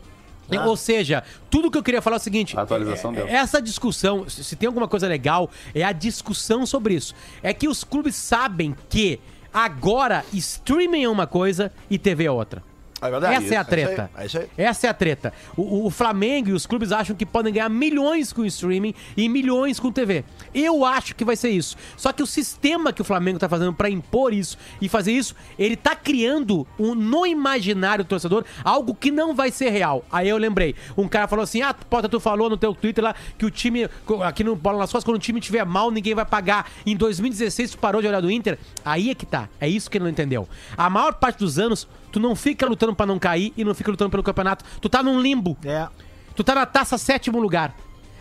Ou 0.64 0.76
seja, 0.76 1.24
tudo 1.50 1.70
que 1.72 1.76
eu 1.76 1.83
queria 1.83 2.00
falar 2.00 2.16
é 2.16 2.20
o 2.20 2.22
seguinte: 2.22 2.57
A 2.57 2.62
atualização 2.62 3.11
é- 3.12 3.14
deu. 3.16 3.26
essa 3.26 3.61
discussão, 3.61 4.29
se 4.29 4.55
tem 4.55 4.68
alguma 4.68 4.87
coisa 4.87 5.09
legal, 5.09 5.50
é 5.74 5.83
a 5.83 5.90
discussão 5.90 6.64
sobre 6.64 6.94
isso. 6.94 7.14
É 7.42 7.52
que 7.52 7.66
os 7.66 7.83
clubes 7.83 8.14
sabem 8.14 8.76
que 8.88 9.18
agora 9.57 10.23
streaming 10.35 11.05
é 11.05 11.09
uma 11.09 11.27
coisa 11.27 11.73
e 11.88 11.97
TV 11.97 12.27
é 12.27 12.31
outra. 12.31 12.62
É 13.00 13.11
verdade. 13.11 13.35
Essa 13.44 13.54
é 13.54 13.56
a 13.59 13.64
treta. 13.64 14.11
É 14.16 14.26
isso 14.26 14.38
aí. 14.38 14.48
Essa 14.56 14.87
é 14.87 14.90
a 14.90 14.94
treta. 14.94 15.32
O, 15.56 15.87
o- 15.87 15.90
Flamengo 15.90 16.48
e 16.48 16.52
os 16.52 16.64
clubes 16.66 16.92
acham 16.92 17.14
que 17.14 17.26
podem 17.26 17.52
ganhar 17.52 17.68
milhões 17.68 18.32
com 18.32 18.44
streaming 18.44 18.94
e 19.16 19.28
milhões 19.28 19.78
com 19.78 19.92
TV. 19.92 20.24
Eu 20.54 20.85
acho 20.85 21.14
que 21.14 21.24
vai 21.24 21.37
ser 21.37 21.50
isso. 21.50 21.76
Só 21.96 22.12
que 22.12 22.22
o 22.22 22.26
sistema 22.26 22.92
que 22.92 23.02
o 23.02 23.04
Flamengo 23.04 23.38
tá 23.38 23.48
fazendo 23.48 23.72
pra 23.74 23.90
impor 23.90 24.32
isso 24.32 24.56
e 24.80 24.88
fazer 24.88 25.12
isso, 25.12 25.35
ele 25.59 25.76
tá 25.76 25.94
criando 25.94 26.66
um, 26.78 26.94
no 26.94 27.26
imaginário 27.26 28.04
do 28.04 28.09
torcedor 28.09 28.44
algo 28.64 28.94
que 28.94 29.11
não 29.11 29.35
vai 29.35 29.50
ser 29.50 29.70
real. 29.70 30.04
Aí 30.11 30.28
eu 30.28 30.38
lembrei. 30.38 30.74
Um 30.96 31.06
cara 31.09 31.28
falou 31.28 31.42
assim: 31.42 31.61
Ah, 31.62 31.74
Potter, 31.74 32.11
tu 32.11 32.18
falou 32.18 32.48
no 32.48 32.56
teu 32.56 32.74
Twitter 32.74 33.04
lá 33.04 33.14
que 33.37 33.44
o 33.44 33.50
time, 33.50 33.88
aqui 34.24 34.42
no 34.42 34.56
Bola 34.56 34.78
nas 34.78 34.90
Costas, 34.90 35.04
quando 35.04 35.16
o 35.16 35.20
time 35.20 35.40
tiver 35.40 35.64
mal, 35.66 35.90
ninguém 35.90 36.14
vai 36.14 36.24
pagar. 36.24 36.70
Em 36.87 36.96
2016, 36.96 37.72
tu 37.72 37.78
parou 37.78 38.00
de 38.00 38.09
olhar 38.09 38.20
do 38.22 38.30
Inter. 38.30 38.59
Aí 38.85 39.11
é 39.11 39.14
que 39.14 39.26
tá. 39.26 39.48
É 39.61 39.68
isso 39.68 39.90
que 39.90 39.98
ele 39.98 40.04
não 40.04 40.11
entendeu. 40.11 40.48
A 40.76 40.88
maior 40.88 41.14
parte 41.14 41.38
dos 41.40 41.59
anos, 41.59 41.87
tu 42.12 42.21
não 42.21 42.35
fica 42.37 42.66
lutando 42.66 42.95
pra 42.95 43.07
não 43.07 43.19
cair 43.19 43.53
e 43.57 43.64
não 43.64 43.75
fica 43.75 43.90
lutando 43.90 44.11
pelo 44.11 44.23
campeonato. 44.23 44.64
Tu 44.81 44.88
tá 44.88 45.03
num 45.03 45.21
limbo. 45.21 45.57
É. 45.64 45.87
Tu 46.35 46.45
tá 46.45 46.55
na 46.55 46.66
taça 46.66 46.99
sétimo 46.99 47.38
lugar. 47.40 47.75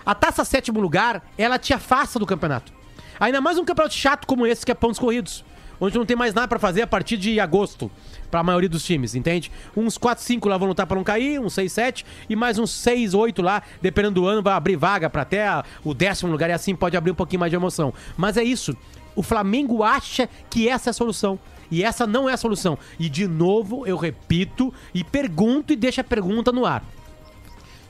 A 0.06 0.14
taça 0.14 0.46
sétimo 0.46 0.80
lugar, 0.80 1.24
ela 1.38 1.58
te 1.58 1.74
afasta 1.74 2.20
do 2.20 2.26
campeonato. 2.26 2.72
Ainda 3.20 3.42
mais 3.42 3.58
um 3.58 3.66
campeonato 3.66 3.96
chato 3.96 4.26
como 4.28 4.46
esse, 4.46 4.66
que 4.66 4.72
é 4.72 4.76
pontos 4.76 5.00
corridos. 5.00 5.44
Onde 5.80 5.98
não 5.98 6.06
tem 6.06 6.16
mais 6.16 6.34
nada 6.34 6.48
pra 6.48 6.58
fazer 6.60 6.82
a 6.84 6.88
partir 6.88 7.18
de 7.18 7.40
agosto. 7.40 7.92
Pra 8.32 8.42
maioria 8.44 8.70
dos 8.70 8.84
times, 8.84 9.14
entende? 9.16 9.52
Uns 9.76 9.98
4, 9.98 10.24
5 10.24 10.48
lá 10.48 10.58
vão 10.58 10.68
lutar 10.70 10.86
pra 10.88 10.96
não 10.96 11.04
cair, 11.04 11.40
uns 11.40 11.54
6, 11.54 11.72
7. 11.72 12.06
E 12.30 12.36
mais 12.36 12.58
uns 12.58 12.72
6, 12.72 13.14
8 13.14 13.42
lá, 13.42 13.62
dependendo 13.82 14.16
do 14.22 14.28
ano, 14.28 14.42
vai 14.42 14.54
abrir 14.54 14.76
vaga 14.76 15.10
pra 15.10 15.22
até 15.24 15.48
a- 15.48 15.64
o 15.84 15.94
décimo 15.94 16.32
lugar. 16.32 16.50
E 16.50 16.54
assim 16.54 16.76
pode 16.76 16.96
abrir 16.96 17.12
um 17.12 17.16
pouquinho 17.16 17.40
mais 17.42 17.50
de 17.52 17.56
emoção. 17.56 17.94
Mas 18.16 18.38
é 18.38 18.44
isso. 18.44 18.76
O 19.16 19.24
Flamengo 19.24 19.84
acha 19.84 20.30
que 20.50 20.68
essa 20.68 20.90
é 20.90 20.92
a 20.92 20.94
solução. 20.94 21.40
E 21.70 21.84
essa 21.84 22.06
não 22.06 22.30
é 22.30 22.34
a 22.34 22.38
solução. 22.38 22.78
E 23.00 23.10
de 23.10 23.28
novo, 23.28 23.86
eu 23.86 23.98
repito 23.98 24.74
e 24.94 25.04
pergunto 25.04 25.74
e 25.74 25.76
deixo 25.76 26.02
a 26.02 26.04
pergunta 26.04 26.52
no 26.52 26.66
ar 26.66 26.84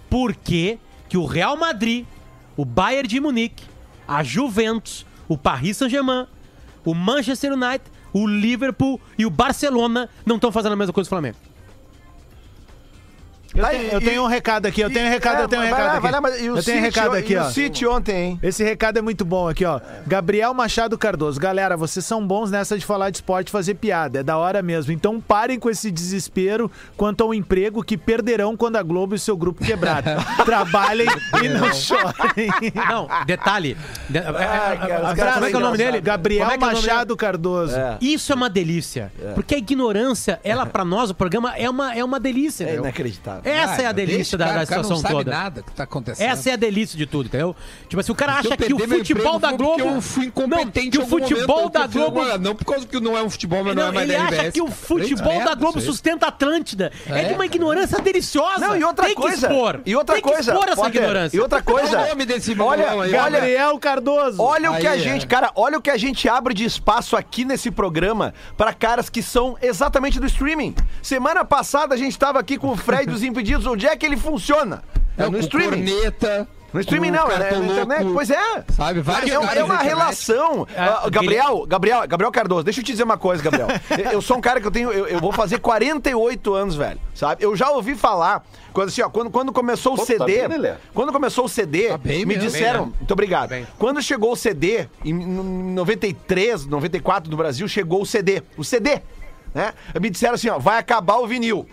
por 0.09 0.33
que 0.33 0.79
que 1.09 1.17
o 1.17 1.25
Real 1.25 1.57
Madrid, 1.57 2.05
o 2.55 2.65
Bayern 2.65 3.07
de 3.07 3.19
Munique, 3.19 3.63
a 4.07 4.23
Juventus, 4.23 5.05
o 5.27 5.37
Paris 5.37 5.77
Saint-Germain, 5.77 6.27
o 6.83 6.93
Manchester 6.93 7.53
United, 7.53 7.83
o 8.13 8.25
Liverpool 8.25 8.99
e 9.17 9.25
o 9.25 9.29
Barcelona 9.29 10.09
não 10.25 10.35
estão 10.35 10.51
fazendo 10.51 10.73
a 10.73 10.75
mesma 10.75 10.93
coisa 10.93 11.07
do 11.07 11.09
Flamengo. 11.09 11.37
Eu, 13.55 13.63
Tá, 13.63 13.69
tenho, 13.69 13.83
e- 13.83 13.93
eu 13.93 14.01
tenho 14.01 14.23
um 14.23 14.27
recado 14.27 14.65
aqui, 14.65 14.81
eu 14.81 14.89
tenho 14.91 15.07
um 15.07 15.09
recado, 15.09 15.41
eu 15.41 15.47
tenho 15.47 15.61
um 15.61 15.65
vai 15.65 15.73
recado 15.73 15.87
lá, 15.91 15.97
aqui. 15.99 16.11
lá, 16.11 16.21
mas 16.21 16.33
o 16.33 16.37
eu 16.37 16.41
tenho 16.41 16.55
um 16.55 16.61
City, 16.61 16.79
recado 16.79 17.15
aqui, 17.15 17.35
o 17.35 17.41
ó. 17.41 17.49
City 17.49 17.85
ontem, 17.87 18.15
hein? 18.31 18.39
Esse 18.43 18.63
recado 18.63 18.97
é 18.99 19.01
muito 19.01 19.23
bom 19.23 19.47
aqui, 19.47 19.63
ó. 19.65 19.79
Gabriel 20.05 20.53
Machado 20.53 20.97
Cardoso. 20.97 21.39
Galera, 21.39 21.77
vocês 21.77 22.05
são 22.05 22.25
bons 22.25 22.51
nessa 22.51 22.77
de 22.77 22.85
falar 22.85 23.09
de 23.09 23.17
esporte 23.17 23.47
e 23.47 23.51
fazer 23.51 23.75
piada. 23.75 24.19
É 24.19 24.23
da 24.23 24.37
hora 24.37 24.61
mesmo. 24.61 24.91
Então 24.91 25.19
parem 25.21 25.57
com 25.59 25.69
esse 25.69 25.89
desespero 25.89 26.69
quanto 26.97 27.23
ao 27.23 27.33
emprego 27.33 27.83
que 27.83 27.97
perderão 27.97 28.57
quando 28.57 28.75
a 28.75 28.83
Globo 28.83 29.15
e 29.15 29.19
seu 29.19 29.37
grupo 29.37 29.63
quebrar. 29.63 30.03
Trabalhem 30.45 31.07
e 31.43 31.47
não 31.49 31.73
chorem. 31.73 32.49
Não, 32.89 33.07
detalhe. 33.25 33.77
de- 34.09 34.19
cara, 34.21 34.35
como 35.01 35.15
caras 35.15 35.43
é 35.43 35.49
que 35.49 35.55
é 35.55 35.57
o 35.57 35.61
nome 35.61 35.77
são 35.77 35.85
dele? 35.85 36.01
Gabriel 36.01 36.41
Como 36.45 36.53
é 36.53 36.57
que 36.57 36.63
é 36.63 36.67
o 36.67 36.69
nome 36.71 36.81
dele? 36.81 36.91
Machado 36.93 37.17
Cardoso. 37.17 37.75
É. 37.77 37.97
Isso 38.01 38.31
é 38.31 38.35
uma 38.35 38.49
delícia. 38.49 39.11
Porque 39.33 39.55
a 39.55 39.57
ignorância, 39.57 40.39
ela 40.43 40.65
pra 40.65 40.83
nós, 40.83 41.09
o 41.09 41.15
programa, 41.15 41.53
é 41.55 41.69
uma, 41.69 41.95
é 41.95 42.03
uma 42.03 42.19
delícia. 42.19 42.65
É 42.65 42.75
inacreditável. 42.75 43.44
Essa 43.45 43.81
é 43.81 43.85
a 43.85 43.91
delícia 43.91 44.37
da, 44.37 44.45
cara, 44.45 44.57
da 44.59 44.63
o 44.63 44.67
cara 44.67 44.83
situação 44.83 45.03
não 45.11 45.17
toda. 45.17 45.31
nada 45.31 45.61
que 45.63 45.71
tá 45.71 45.83
acontecendo. 45.83 46.27
Essa 46.29 46.49
é 46.49 46.53
a 46.53 46.55
delícia 46.55 46.97
de 46.97 47.05
tudo, 47.05 47.27
entendeu? 47.27 47.55
Tipo 47.87 47.99
assim, 47.99 48.11
o 48.11 48.15
cara 48.15 48.33
acha 48.33 48.57
que 48.57 48.73
o 48.73 48.79
futebol 48.79 49.39
da 49.39 49.51
Globo. 49.51 49.79
eu 49.81 50.01
fui 50.01 50.25
incompetente 50.25 50.97
não, 50.97 51.05
que 51.05 51.13
o 51.15 51.19
futebol 51.19 51.55
momento, 51.57 51.73
da 51.73 51.87
Globo. 51.87 52.21
uma- 52.21 52.37
Não 52.37 52.55
por 52.55 52.65
causa 52.65 52.85
que 52.85 52.99
não 52.99 53.17
é 53.17 53.23
um 53.23 53.29
futebol, 53.29 53.63
mas 53.63 53.75
não, 53.75 53.83
Não, 53.83 53.89
é 53.89 53.93
mais 53.93 54.09
ele 54.09 54.15
acha 54.17 54.35
RBS. 54.35 54.53
que 54.53 54.61
o 54.61 54.67
futebol 54.71 55.43
da 55.43 55.55
Globo 55.55 55.79
sustenta 55.81 56.25
a 56.25 56.29
Atlântida. 56.29 56.91
É, 57.07 57.19
É, 57.21 57.23
de 57.23 57.29
uma 57.29 57.35
cara. 57.35 57.45
ignorância 57.45 57.99
deliciosa. 58.01 58.59
Não, 58.59 58.75
e 58.75 58.83
outra 58.83 59.05
Tem 59.05 59.15
coisa. 59.15 59.47
Que 59.47 59.53
expor. 59.53 59.81
E 59.85 59.95
outra 59.95 60.15
Tem 60.15 60.21
coisa. 60.23 60.51
Que 60.51 60.57
expor 60.57 60.67
essa 60.69 60.75
Potter, 60.75 60.95
ignorância. 61.01 61.37
E 61.37 61.39
outra 61.39 61.61
coisa. 61.61 61.89
Qual 61.89 62.05
o 62.05 62.09
nome 62.09 62.25
desse 62.25 62.59
olha, 62.59 62.89
aí? 62.91 62.97
olha, 62.97 63.11
Gabriel 63.11 63.79
Cardoso. 63.79 64.41
Olha 64.41 64.71
o 64.71 64.77
que 64.77 64.87
a 64.87 64.97
gente, 64.97 65.25
é. 65.25 65.27
cara, 65.27 65.51
olha 65.55 65.77
o 65.77 65.81
que 65.81 65.89
a 65.89 65.97
gente 65.97 66.27
abre 66.27 66.53
de 66.53 66.65
espaço 66.65 67.15
aqui 67.15 67.45
nesse 67.45 67.69
programa 67.71 68.33
pra 68.57 68.73
caras 68.73 69.09
que 69.09 69.21
são 69.21 69.57
exatamente 69.61 70.19
do 70.19 70.25
streaming. 70.25 70.75
Semana 71.01 71.43
passada 71.45 71.93
a 71.93 71.97
gente 71.97 72.17
tava 72.17 72.39
aqui 72.39 72.57
com 72.57 72.69
o 72.69 72.75
Fred 72.75 73.05
dos 73.05 73.23
Impedidos. 73.35 73.65
Onde 73.67 73.85
é 73.85 73.95
que 73.95 74.05
ele 74.05 74.17
funciona? 74.17 74.83
É 75.17 75.23
É, 75.23 75.29
no 75.29 75.37
streaming. 75.39 75.85
corneta. 75.85 76.47
No 76.73 76.81
streaming 76.81 77.09
não, 77.11 77.31
é, 77.31 77.35
é 77.35 77.57
na 77.57 77.65
internet. 77.71 78.05
Pois 78.13 78.29
é. 78.29 78.63
Sabe, 78.75 78.99
vários 78.99 79.31
É, 79.31 79.35
é 79.35 79.39
uma 79.39 79.45
internet. 79.53 79.83
relação. 79.85 80.67
Ah, 80.75 81.07
Gabriel, 81.09 81.65
Gabriel, 81.65 82.05
Gabriel 82.05 82.31
Cardoso, 82.33 82.63
deixa 82.65 82.81
eu 82.81 82.83
te 82.83 82.91
dizer 82.91 83.03
uma 83.03 83.17
coisa, 83.17 83.41
Gabriel. 83.41 83.67
Eu- 84.11 84.21
sou 84.21 84.35
um 84.37 84.41
cara 84.41 84.59
que 84.59 84.67
eu 84.67 84.71
tenho. 84.71 84.91
Eu, 84.91 85.07
eu 85.07 85.19
vou 85.21 85.31
fazer 85.31 85.59
48 85.59 86.53
anos, 86.53 86.75
velho. 86.75 86.99
Sabe? 87.13 87.45
Eu 87.45 87.55
já 87.55 87.69
ouvi 87.71 87.95
falar. 87.95 88.43
Quando, 88.73 88.89
assim, 88.89 89.01
ó, 89.01 89.09
quando, 89.09 89.31
quando 89.31 89.53
começou 89.53 89.93
o 89.93 89.95
Pô, 89.95 90.01
tá 90.01 90.07
CD. 90.07 90.25
bem, 90.25 90.47
Lelé? 90.49 90.77
quando 90.93 91.13
começou 91.13 91.45
o 91.45 91.49
CD, 91.49 91.87
Tá 91.87 91.97
bem 91.97 92.19
me 92.19 92.35
mesmo. 92.35 92.41
disseram. 92.43 92.79
Bem, 92.83 92.89
né? 92.91 92.95
Muito 92.99 93.11
obrigado. 93.11 93.49
Bem. 93.51 93.65
Quando 93.79 94.01
chegou 94.01 94.33
o 94.33 94.35
CD, 94.35 94.89
em 95.05 95.13
93, 95.13 96.65
94 96.65 97.29
do 97.29 97.37
Brasil, 97.37 97.65
chegou 97.69 98.01
o 98.01 98.05
CD. 98.05 98.43
O 98.57 98.65
CD. 98.65 98.99
Né? 99.53 99.73
Me 100.01 100.09
disseram 100.09 100.33
assim, 100.33 100.49
ó, 100.49 100.59
vai 100.59 100.77
acabar 100.77 101.15
o 101.19 101.27
vinil. 101.27 101.65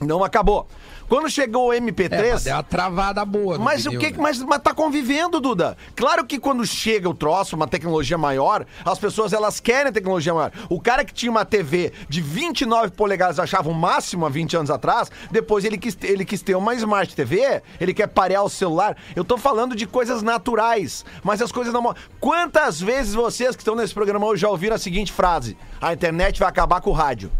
Não 0.00 0.22
acabou. 0.22 0.66
Quando 1.08 1.30
chegou 1.30 1.70
o 1.70 1.72
MP3. 1.72 2.12
É, 2.12 2.32
mas 2.32 2.44
deu 2.44 2.54
uma 2.54 2.62
travada 2.62 3.24
boa. 3.24 3.58
Mas 3.58 3.86
o 3.86 3.90
vinil, 3.90 4.00
que 4.00 4.10
né? 4.12 4.18
mas, 4.20 4.42
mas 4.42 4.60
tá 4.60 4.74
convivendo, 4.74 5.40
Duda? 5.40 5.76
Claro 5.96 6.24
que 6.26 6.38
quando 6.38 6.66
chega 6.66 7.08
o 7.08 7.14
troço, 7.14 7.56
uma 7.56 7.66
tecnologia 7.66 8.18
maior, 8.18 8.66
as 8.84 8.98
pessoas 8.98 9.32
elas 9.32 9.58
querem 9.58 9.90
tecnologia 9.90 10.34
maior. 10.34 10.52
O 10.68 10.78
cara 10.78 11.04
que 11.04 11.14
tinha 11.14 11.30
uma 11.30 11.46
TV 11.46 11.92
de 12.08 12.20
29 12.20 12.92
polegadas 12.92 13.38
achava 13.38 13.70
o 13.70 13.74
máximo 13.74 14.26
há 14.26 14.28
20 14.28 14.58
anos 14.58 14.70
atrás, 14.70 15.10
depois 15.30 15.64
ele 15.64 15.78
quis, 15.78 15.96
ele 16.02 16.26
quis 16.26 16.42
ter 16.42 16.54
uma 16.54 16.74
Smart 16.74 17.16
TV, 17.16 17.62
ele 17.80 17.94
quer 17.94 18.08
parear 18.08 18.44
o 18.44 18.50
celular. 18.50 18.94
Eu 19.16 19.24
tô 19.24 19.38
falando 19.38 19.74
de 19.74 19.86
coisas 19.86 20.22
naturais, 20.22 21.06
mas 21.24 21.40
as 21.40 21.50
coisas 21.50 21.72
não. 21.72 21.94
Quantas 22.20 22.80
vezes 22.80 23.14
vocês 23.14 23.56
que 23.56 23.62
estão 23.62 23.74
nesse 23.74 23.94
programa 23.94 24.26
hoje 24.26 24.42
já 24.42 24.48
ouviram 24.50 24.76
a 24.76 24.78
seguinte 24.78 25.10
frase: 25.10 25.56
a 25.80 25.94
internet 25.94 26.38
vai 26.38 26.48
acabar 26.50 26.82
com 26.82 26.90
o 26.90 26.92
rádio? 26.92 27.32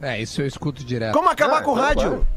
É, 0.00 0.20
isso 0.20 0.42
eu 0.42 0.46
escuto 0.46 0.84
direto. 0.84 1.14
Como 1.14 1.28
acabar 1.28 1.58
Ah, 1.58 1.62
com 1.62 1.70
o 1.70 1.74
então, 1.74 1.84
rádio? 1.86 2.08
claro. 2.10 2.28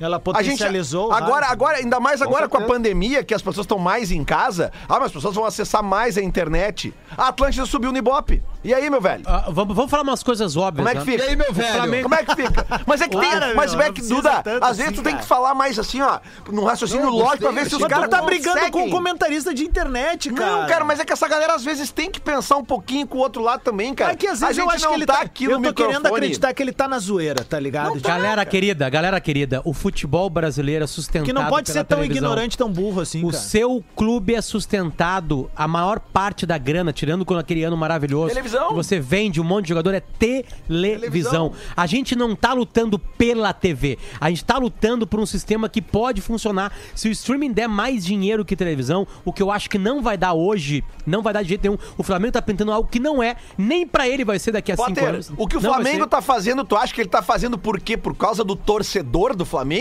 Ela 0.00 0.16
A 0.16 0.42
gente 0.42 0.52
potencializou. 0.52 1.08
o 1.08 1.12
agora, 1.12 1.46
agora, 1.46 1.78
ainda 1.78 2.00
mais 2.00 2.20
agora 2.20 2.48
com 2.48 2.56
a 2.56 2.60
certeza. 2.60 2.78
pandemia, 2.78 3.22
que 3.24 3.32
as 3.32 3.40
pessoas 3.42 3.64
estão 3.64 3.78
mais 3.78 4.10
em 4.10 4.24
casa, 4.24 4.72
ah, 4.88 4.94
mas 4.94 5.04
as 5.04 5.12
pessoas 5.12 5.34
vão 5.34 5.44
acessar 5.44 5.82
mais 5.82 6.18
a 6.18 6.22
internet. 6.22 6.92
A 7.16 7.28
Atlântida 7.28 7.64
subiu 7.64 7.92
no 7.92 7.98
Ibope. 7.98 8.42
E 8.64 8.72
aí, 8.74 8.88
meu 8.90 9.00
velho? 9.00 9.22
Ah, 9.26 9.44
vamos, 9.50 9.76
vamos 9.76 9.90
falar 9.90 10.02
umas 10.02 10.22
coisas 10.22 10.56
óbvias. 10.56 10.86
Como 10.86 10.88
é 10.88 10.92
que 11.04 11.06
né? 11.10 11.12
fica? 11.18 11.24
E 11.24 11.28
aí, 11.30 11.36
meu 11.36 11.52
velho? 11.52 11.74
Flamengo- 11.74 12.02
Como 12.04 12.14
é 12.14 12.24
que 12.24 12.34
fica? 12.34 12.66
Mas 12.86 13.00
é 13.02 13.08
que 13.08 13.18
tem. 13.20 13.30
Para, 13.30 13.54
mas 13.54 13.74
meu, 13.74 13.86
é 13.86 13.92
que, 13.92 14.02
Duda, 14.02 14.42
às 14.60 14.76
vezes 14.78 14.92
assim, 14.92 14.92
tu 14.92 15.02
tem 15.02 15.12
que 15.12 15.18
cara. 15.18 15.22
falar 15.26 15.54
mais 15.54 15.78
assim, 15.78 16.00
ó, 16.00 16.18
num 16.50 16.64
raciocínio 16.64 17.04
Não, 17.06 17.12
lógico 17.12 17.30
gostei, 17.42 17.52
pra 17.52 17.62
ver 17.62 17.68
se 17.70 17.76
os 17.76 17.84
caras 17.86 18.08
tá 18.08 18.22
brigando 18.22 18.58
com 18.58 18.64
conseguem. 18.70 18.88
um 18.88 18.90
comentarista 18.90 19.54
de 19.54 19.64
internet, 19.64 20.30
cara. 20.32 20.50
Não, 20.62 20.66
cara, 20.66 20.84
mas 20.84 20.98
é 20.98 21.04
que 21.04 21.12
essa 21.12 21.28
galera 21.28 21.54
às 21.54 21.62
vezes 21.64 21.90
tem 21.92 22.10
que 22.10 22.20
pensar 22.20 22.56
um 22.56 22.64
pouquinho 22.64 23.06
com 23.06 23.18
o 23.18 23.20
outro 23.20 23.42
lado 23.42 23.60
também, 23.60 23.94
cara. 23.94 24.12
É 24.12 24.16
que 24.16 24.26
às 24.26 24.42
a 24.42 24.46
vezes 24.48 24.58
eu 24.62 24.68
acho 24.70 24.88
que 24.88 24.94
ele 24.94 25.06
tá 25.06 25.14
tá. 25.14 25.20
aqui 25.22 25.44
eu 25.44 25.58
no 25.58 25.68
tô 25.68 25.74
querendo 25.74 25.92
microfone. 25.96 26.16
acreditar 26.16 26.54
que 26.54 26.62
ele 26.62 26.72
tá 26.72 26.88
na 26.88 26.98
zoeira, 26.98 27.44
tá 27.44 27.60
ligado? 27.60 28.00
Galera 28.00 28.44
querida, 28.46 28.88
galera 28.88 29.20
querida, 29.20 29.60
o 29.64 29.74
futebol 29.84 30.30
brasileiro 30.30 30.82
é 30.82 30.86
sustentado 30.86 31.26
que 31.26 31.32
não 31.34 31.44
pode 31.46 31.66
pela 31.70 31.80
ser 31.80 31.84
tão 31.84 31.98
televisão. 31.98 32.24
ignorante, 32.24 32.56
tão 32.56 32.72
burro 32.72 33.02
assim, 33.02 33.22
O 33.22 33.30
cara. 33.30 33.38
seu 33.42 33.84
clube 33.94 34.34
é 34.34 34.40
sustentado, 34.40 35.50
a 35.54 35.68
maior 35.68 36.00
parte 36.00 36.46
da 36.46 36.56
grana, 36.56 36.90
tirando 36.90 37.22
com 37.22 37.34
aquele 37.34 37.62
ano 37.64 37.76
maravilhoso. 37.76 38.28
Televisão. 38.30 38.68
Que 38.68 38.74
você 38.74 38.98
vende 38.98 39.42
um 39.42 39.44
monte 39.44 39.64
de 39.64 39.68
jogador, 39.68 39.92
é 39.92 40.00
televisão. 40.00 41.52
A 41.76 41.86
gente 41.86 42.16
não 42.16 42.34
tá 42.34 42.54
lutando 42.54 42.98
pela 42.98 43.52
TV. 43.52 43.98
A 44.18 44.30
gente 44.30 44.42
tá 44.42 44.56
lutando 44.56 45.06
por 45.06 45.20
um 45.20 45.26
sistema 45.26 45.68
que 45.68 45.82
pode 45.82 46.20
funcionar. 46.22 46.72
Se 46.94 47.08
o 47.08 47.12
streaming 47.12 47.52
der 47.52 47.68
mais 47.68 48.04
dinheiro 48.06 48.42
que 48.44 48.56
televisão, 48.56 49.06
o 49.22 49.32
que 49.32 49.42
eu 49.42 49.50
acho 49.50 49.68
que 49.68 49.76
não 49.76 50.00
vai 50.02 50.16
dar 50.16 50.32
hoje, 50.32 50.82
não 51.06 51.20
vai 51.22 51.32
dar 51.34 51.42
de 51.42 51.50
jeito 51.50 51.62
nenhum. 51.62 51.78
O 51.98 52.02
Flamengo 52.02 52.32
tá 52.32 52.40
pintando 52.42 52.72
algo 52.72 52.88
que 52.88 52.98
não 52.98 53.22
é, 53.22 53.36
nem 53.58 53.86
pra 53.86 54.08
ele 54.08 54.24
vai 54.24 54.38
ser 54.38 54.52
daqui 54.52 54.72
a 54.72 54.76
cinco 54.76 54.88
Potter, 54.88 55.08
anos. 55.08 55.30
o 55.36 55.46
que 55.46 55.56
o 55.56 55.60
Não 55.60 55.74
Flamengo 55.74 56.04
ser. 56.04 56.08
tá 56.08 56.22
fazendo, 56.22 56.64
tu 56.64 56.74
acha 56.74 56.94
que 56.94 57.00
ele 57.00 57.08
tá 57.10 57.22
fazendo 57.22 57.58
por 57.58 57.78
quê? 57.80 57.96
Por 57.96 58.14
causa 58.16 58.42
do 58.42 58.56
torcedor 58.56 59.36
do 59.36 59.44
Flamengo? 59.44 59.73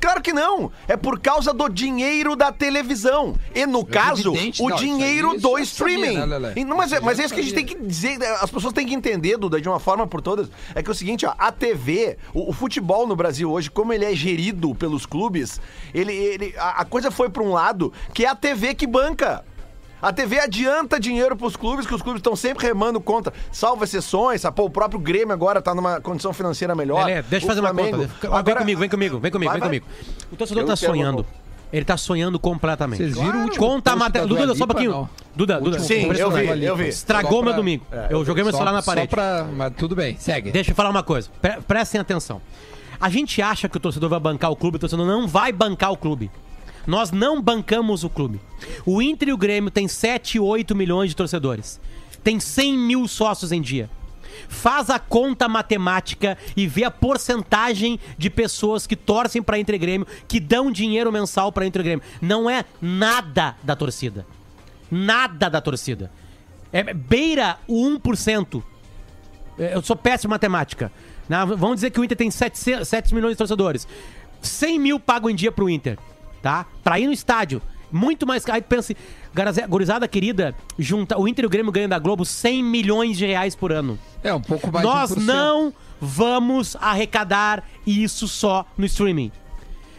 Claro 0.00 0.20
que 0.22 0.32
não. 0.32 0.70
É 0.86 0.96
por 0.96 1.18
causa 1.20 1.52
do 1.52 1.68
dinheiro 1.68 2.36
da 2.36 2.52
televisão. 2.52 3.34
E 3.54 3.66
no 3.66 3.84
caso, 3.84 4.30
evidente, 4.34 4.62
o 4.62 4.68
não, 4.68 4.76
dinheiro 4.76 5.28
do 5.38 5.58
já 5.58 5.64
sabia, 5.64 5.64
streaming. 5.64 6.14
né? 6.40 6.52
E 6.56 6.64
não, 6.64 6.76
mas, 6.76 6.92
é- 6.92 6.96
Isso 6.96 7.04
mas 7.04 7.18
é 7.18 7.24
isso 7.24 7.34
que 7.34 7.40
a 7.40 7.42
gente 7.42 7.54
tem 7.54 7.64
que 7.66 7.74
dizer, 7.76 8.22
as 8.40 8.50
pessoas 8.50 8.72
têm 8.72 8.86
que 8.86 8.94
entender, 8.94 9.36
Duda, 9.36 9.60
de 9.60 9.68
uma 9.68 9.80
forma 9.80 10.06
por 10.06 10.20
todas. 10.20 10.48
É 10.74 10.82
que 10.82 10.88
é 10.88 10.92
o 10.92 10.94
seguinte, 10.94 11.26
ó, 11.26 11.34
a 11.38 11.50
TV, 11.52 12.16
o, 12.32 12.50
o 12.50 12.52
futebol 12.52 13.06
no 13.06 13.16
Brasil 13.16 13.50
hoje, 13.50 13.70
como 13.70 13.92
ele 13.92 14.04
é 14.04 14.14
gerido 14.14 14.74
pelos 14.74 15.06
clubes, 15.06 15.60
ele, 15.94 16.12
ele- 16.12 16.54
a, 16.58 16.80
a 16.82 16.84
coisa 16.84 17.10
foi 17.10 17.28
pra 17.28 17.42
um 17.42 17.52
lado 17.52 17.92
que 18.14 18.24
é 18.24 18.28
a 18.28 18.34
TV 18.34 18.74
que 18.74 18.86
banca. 18.86 19.44
A 20.02 20.12
TV 20.12 20.40
adianta 20.40 20.98
dinheiro 20.98 21.36
pros 21.36 21.54
clubes, 21.54 21.86
que 21.86 21.94
os 21.94 22.02
clubes 22.02 22.18
estão 22.18 22.34
sempre 22.34 22.66
remando 22.66 23.00
contra. 23.00 23.32
Salvo 23.52 23.84
exceções, 23.84 24.40
sabe? 24.40 24.56
Pô, 24.56 24.64
o 24.64 24.70
próprio 24.70 24.98
Grêmio 24.98 25.32
agora 25.32 25.62
tá 25.62 25.72
numa 25.74 26.00
condição 26.00 26.32
financeira 26.32 26.74
melhor. 26.74 27.06
Lelé, 27.06 27.22
deixa 27.22 27.44
eu 27.44 27.48
fazer 27.48 27.60
uma 27.60 27.72
Flamengo- 27.72 27.98
conta. 27.98 28.10
Vem 28.20 28.32
Agora- 28.38 28.58
comigo, 28.60 28.80
vem 28.80 28.88
comigo, 28.88 29.18
vem 29.20 29.30
comigo, 29.30 29.50
Vai, 29.52 29.60
vem 29.60 29.68
vai. 29.70 29.80
comigo. 29.80 29.86
O 30.32 30.36
torcedor 30.36 30.64
Eu 30.64 30.66
tá 30.66 30.74
sonhando. 30.76 31.18
uma- 31.20 31.42
Ele 31.72 31.84
tá 31.86 31.96
sonhando 31.96 32.38
completamente. 32.38 32.98
Vocês 32.98 33.16
viram 33.16 33.40
o 33.40 33.42
último 33.44 33.64
Conta 33.66 33.92
a 33.92 33.96
matéria. 33.96 34.26
da 34.28 34.34
Duda, 34.34 34.46
Dua 34.46 34.56
só 34.56 34.64
um 34.64 34.66
pouquinho. 34.66 34.90
não? 34.90 35.08
Duda, 35.34 35.58
Duda. 35.58 35.78
Sim, 35.78 36.02
eu 36.18 36.30
vi, 36.30 36.64
eu 36.64 36.76
vi. 36.76 36.88
Estragou 36.88 37.30
Só 37.30 37.36
meu 37.36 37.44
pra- 37.44 37.56
domingo. 37.56 37.86
eu 38.10 38.22
joguei 38.26 38.42
meu 38.44 38.52
Só- 38.52 38.58
celular 38.58 38.72
na 38.74 38.82
Só 38.82 38.90
parede. 38.90 39.08
pra... 39.08 39.44
Mas 39.56 39.72
tudo 39.78 39.96
bem, 39.96 40.16
segue. 40.18 40.50
Deixa 40.50 40.72
eu 40.72 40.74
falar 40.74 40.90
uma 40.90 41.02
coisa. 41.02 41.30
Pre- 41.40 41.60
prestem 41.66 41.98
atenção. 41.98 42.42
A 43.00 43.08
gente 43.08 43.40
acha 43.40 43.70
que 43.70 43.76
o 43.78 43.80
torcedor 43.80 44.10
vai 44.10 44.20
bancar 44.20 44.50
o 44.50 44.56
clube, 44.56 44.76
o 44.76 44.80
torcedor 44.80 45.06
não 45.06 45.26
vai 45.26 45.50
bancar 45.50 45.92
o 45.92 45.96
clube. 45.96 46.30
Nós 46.86 47.10
não 47.10 47.40
bancamos 47.40 48.04
o 48.04 48.10
clube. 48.10 48.40
O 48.84 49.00
Inter 49.00 49.28
e 49.28 49.32
o 49.32 49.36
Grêmio 49.36 49.70
tem 49.70 49.86
7, 49.88 50.38
8 50.38 50.74
milhões 50.74 51.10
de 51.10 51.16
torcedores. 51.16 51.80
Tem 52.22 52.38
100 52.38 52.78
mil 52.78 53.08
sócios 53.08 53.52
em 53.52 53.60
dia. 53.60 53.88
Faz 54.48 54.88
a 54.90 54.98
conta 54.98 55.48
matemática 55.48 56.38
e 56.56 56.66
vê 56.66 56.84
a 56.84 56.90
porcentagem 56.90 58.00
de 58.16 58.30
pessoas 58.30 58.86
que 58.86 58.96
torcem 58.96 59.42
para 59.42 59.58
Inter 59.58 59.74
e 59.74 59.78
Grêmio, 59.78 60.06
que 60.26 60.40
dão 60.40 60.70
dinheiro 60.70 61.12
mensal 61.12 61.52
para 61.52 61.66
Inter 61.66 61.80
e 61.80 61.84
Grêmio. 61.84 62.04
Não 62.20 62.48
é 62.48 62.64
nada 62.80 63.56
da 63.62 63.76
torcida. 63.76 64.26
Nada 64.90 65.48
da 65.48 65.60
torcida. 65.60 66.10
É 66.72 66.82
beira 66.94 67.58
o 67.68 67.86
1%. 67.98 68.62
É, 69.58 69.74
Eu 69.74 69.82
sou 69.82 69.96
péssimo 69.96 70.30
em 70.30 70.34
matemática. 70.34 70.90
Vamos 71.28 71.76
dizer 71.76 71.90
que 71.90 72.00
o 72.00 72.04
Inter 72.04 72.16
tem 72.16 72.30
7, 72.30 72.84
7 72.84 73.14
milhões 73.14 73.32
de 73.32 73.38
torcedores. 73.38 73.86
100 74.40 74.78
mil 74.78 75.00
pagam 75.00 75.30
em 75.30 75.34
dia 75.34 75.52
pro 75.52 75.70
Inter, 75.70 75.98
tá? 76.42 76.66
Pra 76.82 76.98
ir 76.98 77.06
no 77.06 77.12
estádio. 77.12 77.62
Muito 77.90 78.26
mais 78.26 78.44
caro. 78.44 78.56
Aí 78.56 78.62
pensa, 78.62 78.94
assim, 78.94 79.66
gurizada 79.68 80.08
querida, 80.08 80.54
junta, 80.78 81.18
o 81.18 81.28
Inter 81.28 81.44
e 81.44 81.46
o 81.46 81.50
Grêmio 81.50 81.70
ganham 81.70 81.88
da 81.88 81.98
Globo 81.98 82.24
100 82.24 82.62
milhões 82.64 83.18
de 83.18 83.26
reais 83.26 83.54
por 83.54 83.70
ano. 83.70 83.98
É, 84.22 84.32
um 84.32 84.40
pouco 84.40 84.72
mais 84.72 84.84
Nós 84.84 85.10
de 85.10 85.16
1%. 85.20 85.24
não 85.24 85.74
vamos 86.00 86.74
arrecadar 86.80 87.62
isso 87.86 88.26
só 88.26 88.66
no 88.76 88.86
streaming. 88.86 89.30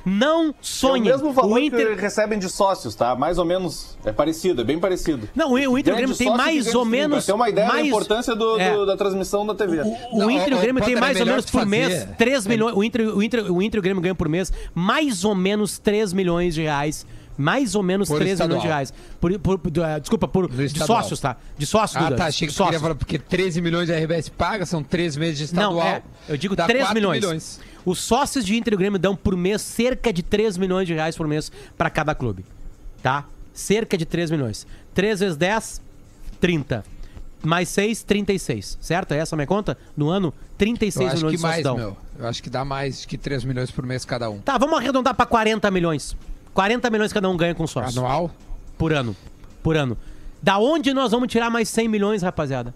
Não 0.05 0.47
É 0.47 0.49
o 0.49 0.55
sonhem. 0.61 1.03
mesmo 1.03 1.31
valor 1.31 1.53
o 1.55 1.59
Inter 1.59 1.95
que 1.95 2.01
recebem 2.01 2.37
de 2.37 2.49
sócios, 2.49 2.93
tá? 2.93 3.15
Mais 3.15 3.37
ou 3.37 3.45
menos. 3.45 3.97
É 4.05 4.11
parecido, 4.11 4.61
é 4.61 4.63
bem 4.65 4.77
parecido. 4.79 5.29
Não, 5.33 5.51
o 5.53 5.77
Inter 5.77 5.91
e 5.91 5.93
o 5.93 5.97
Grêmio 5.97 6.15
tem 6.15 6.29
mais 6.35 6.75
ou 6.75 6.83
menos. 6.83 7.23
Pra 7.25 7.33
ter 7.33 7.37
uma 7.37 7.49
ideia 7.49 7.67
mais, 7.67 7.81
da 7.81 7.87
importância 7.87 8.35
do- 8.35 8.59
é. 8.59 8.73
do- 8.73 8.85
da 8.85 8.97
transmissão 8.97 9.45
da 9.45 9.55
TV. 9.55 9.79
O 10.11 10.17
Não, 10.19 10.29
Inter 10.29 10.49
e 10.49 10.53
o 10.53 10.57
ô, 10.57 10.61
Grêmio 10.61 10.83
tem 10.83 10.93
Potter, 10.95 10.99
mais 10.99 11.17
é 11.17 11.19
ou 11.21 11.25
menos 11.25 11.45
por 11.45 11.51
fazer- 11.51 11.65
mês 11.69 12.07
3 12.17 12.45
milhões. 12.45 12.75
O 12.75 12.83
Inter, 12.83 13.15
o, 13.17 13.23
Inter, 13.23 13.51
o 13.51 13.61
Inter 13.61 13.77
e 13.77 13.79
o 13.79 13.83
Grêmio 13.83 14.01
ganham 14.01 14.15
por 14.15 14.27
mês 14.27 14.51
mais 14.75 15.23
ou 15.23 15.33
menos 15.33 15.79
3 15.79 16.11
milhões 16.11 16.53
de 16.53 16.63
reais. 16.63 17.05
Mais 17.37 17.73
ou 17.75 17.81
menos 17.81 18.07
Por 18.07 18.19
3 18.19 18.33
estadual. 18.33 18.59
milhões 18.59 18.61
de 18.61 18.67
reais. 18.67 18.93
Por, 19.19 19.39
por- 19.39 19.57
por- 19.59 19.83
eh, 19.83 19.99
desculpa, 19.99 20.27
por, 20.27 20.49
de 20.51 20.79
sócios, 20.85 21.19
tá? 21.19 21.35
De 21.57 21.65
sócios, 21.65 21.97
Ah, 22.01 22.05
Duda. 22.05 22.15
tá. 22.17 22.25
Achei 22.27 22.47
que 22.47 22.53
sócios. 22.53 22.81
falar, 22.81 22.95
porque 22.95 23.17
13 23.17 23.59
milhões 23.61 23.87
de 23.87 23.93
RBS 23.93 24.29
paga, 24.29 24.65
são 24.65 24.83
3 24.83 25.17
meses 25.17 25.37
de 25.39 25.43
estadual. 25.45 25.73
Não, 25.73 25.81
é. 25.81 26.01
Eu 26.29 26.37
digo 26.37 26.55
dá 26.55 26.65
3 26.67 26.83
4 26.85 26.93
milhões. 26.95 27.59
Os 27.85 27.99
sócios 27.99 28.45
de 28.45 28.55
Inter 28.55 28.73
e 28.75 28.77
Grêmio 28.77 28.99
dão 28.99 29.15
por 29.15 29.35
mês 29.35 29.61
cerca 29.61 30.13
de 30.13 30.21
3 30.23 30.57
milhões 30.57 30.87
de 30.87 30.93
reais 30.93 31.17
por 31.17 31.27
mês 31.27 31.51
pra 31.77 31.89
cada 31.89 32.13
clube. 32.15 32.45
Tá? 33.01 33.25
Cerca 33.53 33.97
de 33.97 34.05
3 34.05 34.31
milhões. 34.31 34.65
3 34.93 35.19
vezes 35.19 35.35
10, 35.35 35.81
30. 36.39 36.85
Mais 37.43 37.67
6, 37.69 38.03
36. 38.03 38.77
Certo? 38.79 39.11
É 39.13 39.17
essa 39.17 39.35
a 39.35 39.37
minha 39.37 39.47
conta? 39.47 39.77
No 39.97 40.07
ano, 40.09 40.33
36 40.57 41.09
Eu 41.09 41.15
milhões 41.17 41.31
que 41.31 41.37
de 41.37 41.43
mais, 41.43 41.63
dão. 41.63 41.75
meu. 41.75 41.97
Eu 42.17 42.27
acho 42.27 42.41
que 42.41 42.49
dá 42.49 42.63
mais 42.63 43.05
que 43.05 43.17
3 43.17 43.43
milhões 43.43 43.69
por 43.69 43.85
mês 43.85 44.05
cada 44.05 44.29
um. 44.29 44.39
Tá, 44.39 44.57
vamos 44.57 44.77
arredondar 44.77 45.13
pra 45.13 45.25
40 45.25 45.69
milhões. 45.69 46.15
40 46.53 46.89
milhões 46.89 47.13
cada 47.13 47.29
um 47.29 47.37
ganha 47.37 47.55
com 47.55 47.65
sócio. 47.65 47.99
Anual? 47.99 48.31
Por 48.77 48.93
ano. 48.93 49.15
Por 49.61 49.75
ano. 49.75 49.97
Da 50.41 50.57
onde 50.57 50.93
nós 50.93 51.11
vamos 51.11 51.29
tirar 51.29 51.49
mais 51.49 51.69
100 51.69 51.87
milhões, 51.87 52.21
rapaziada? 52.21 52.73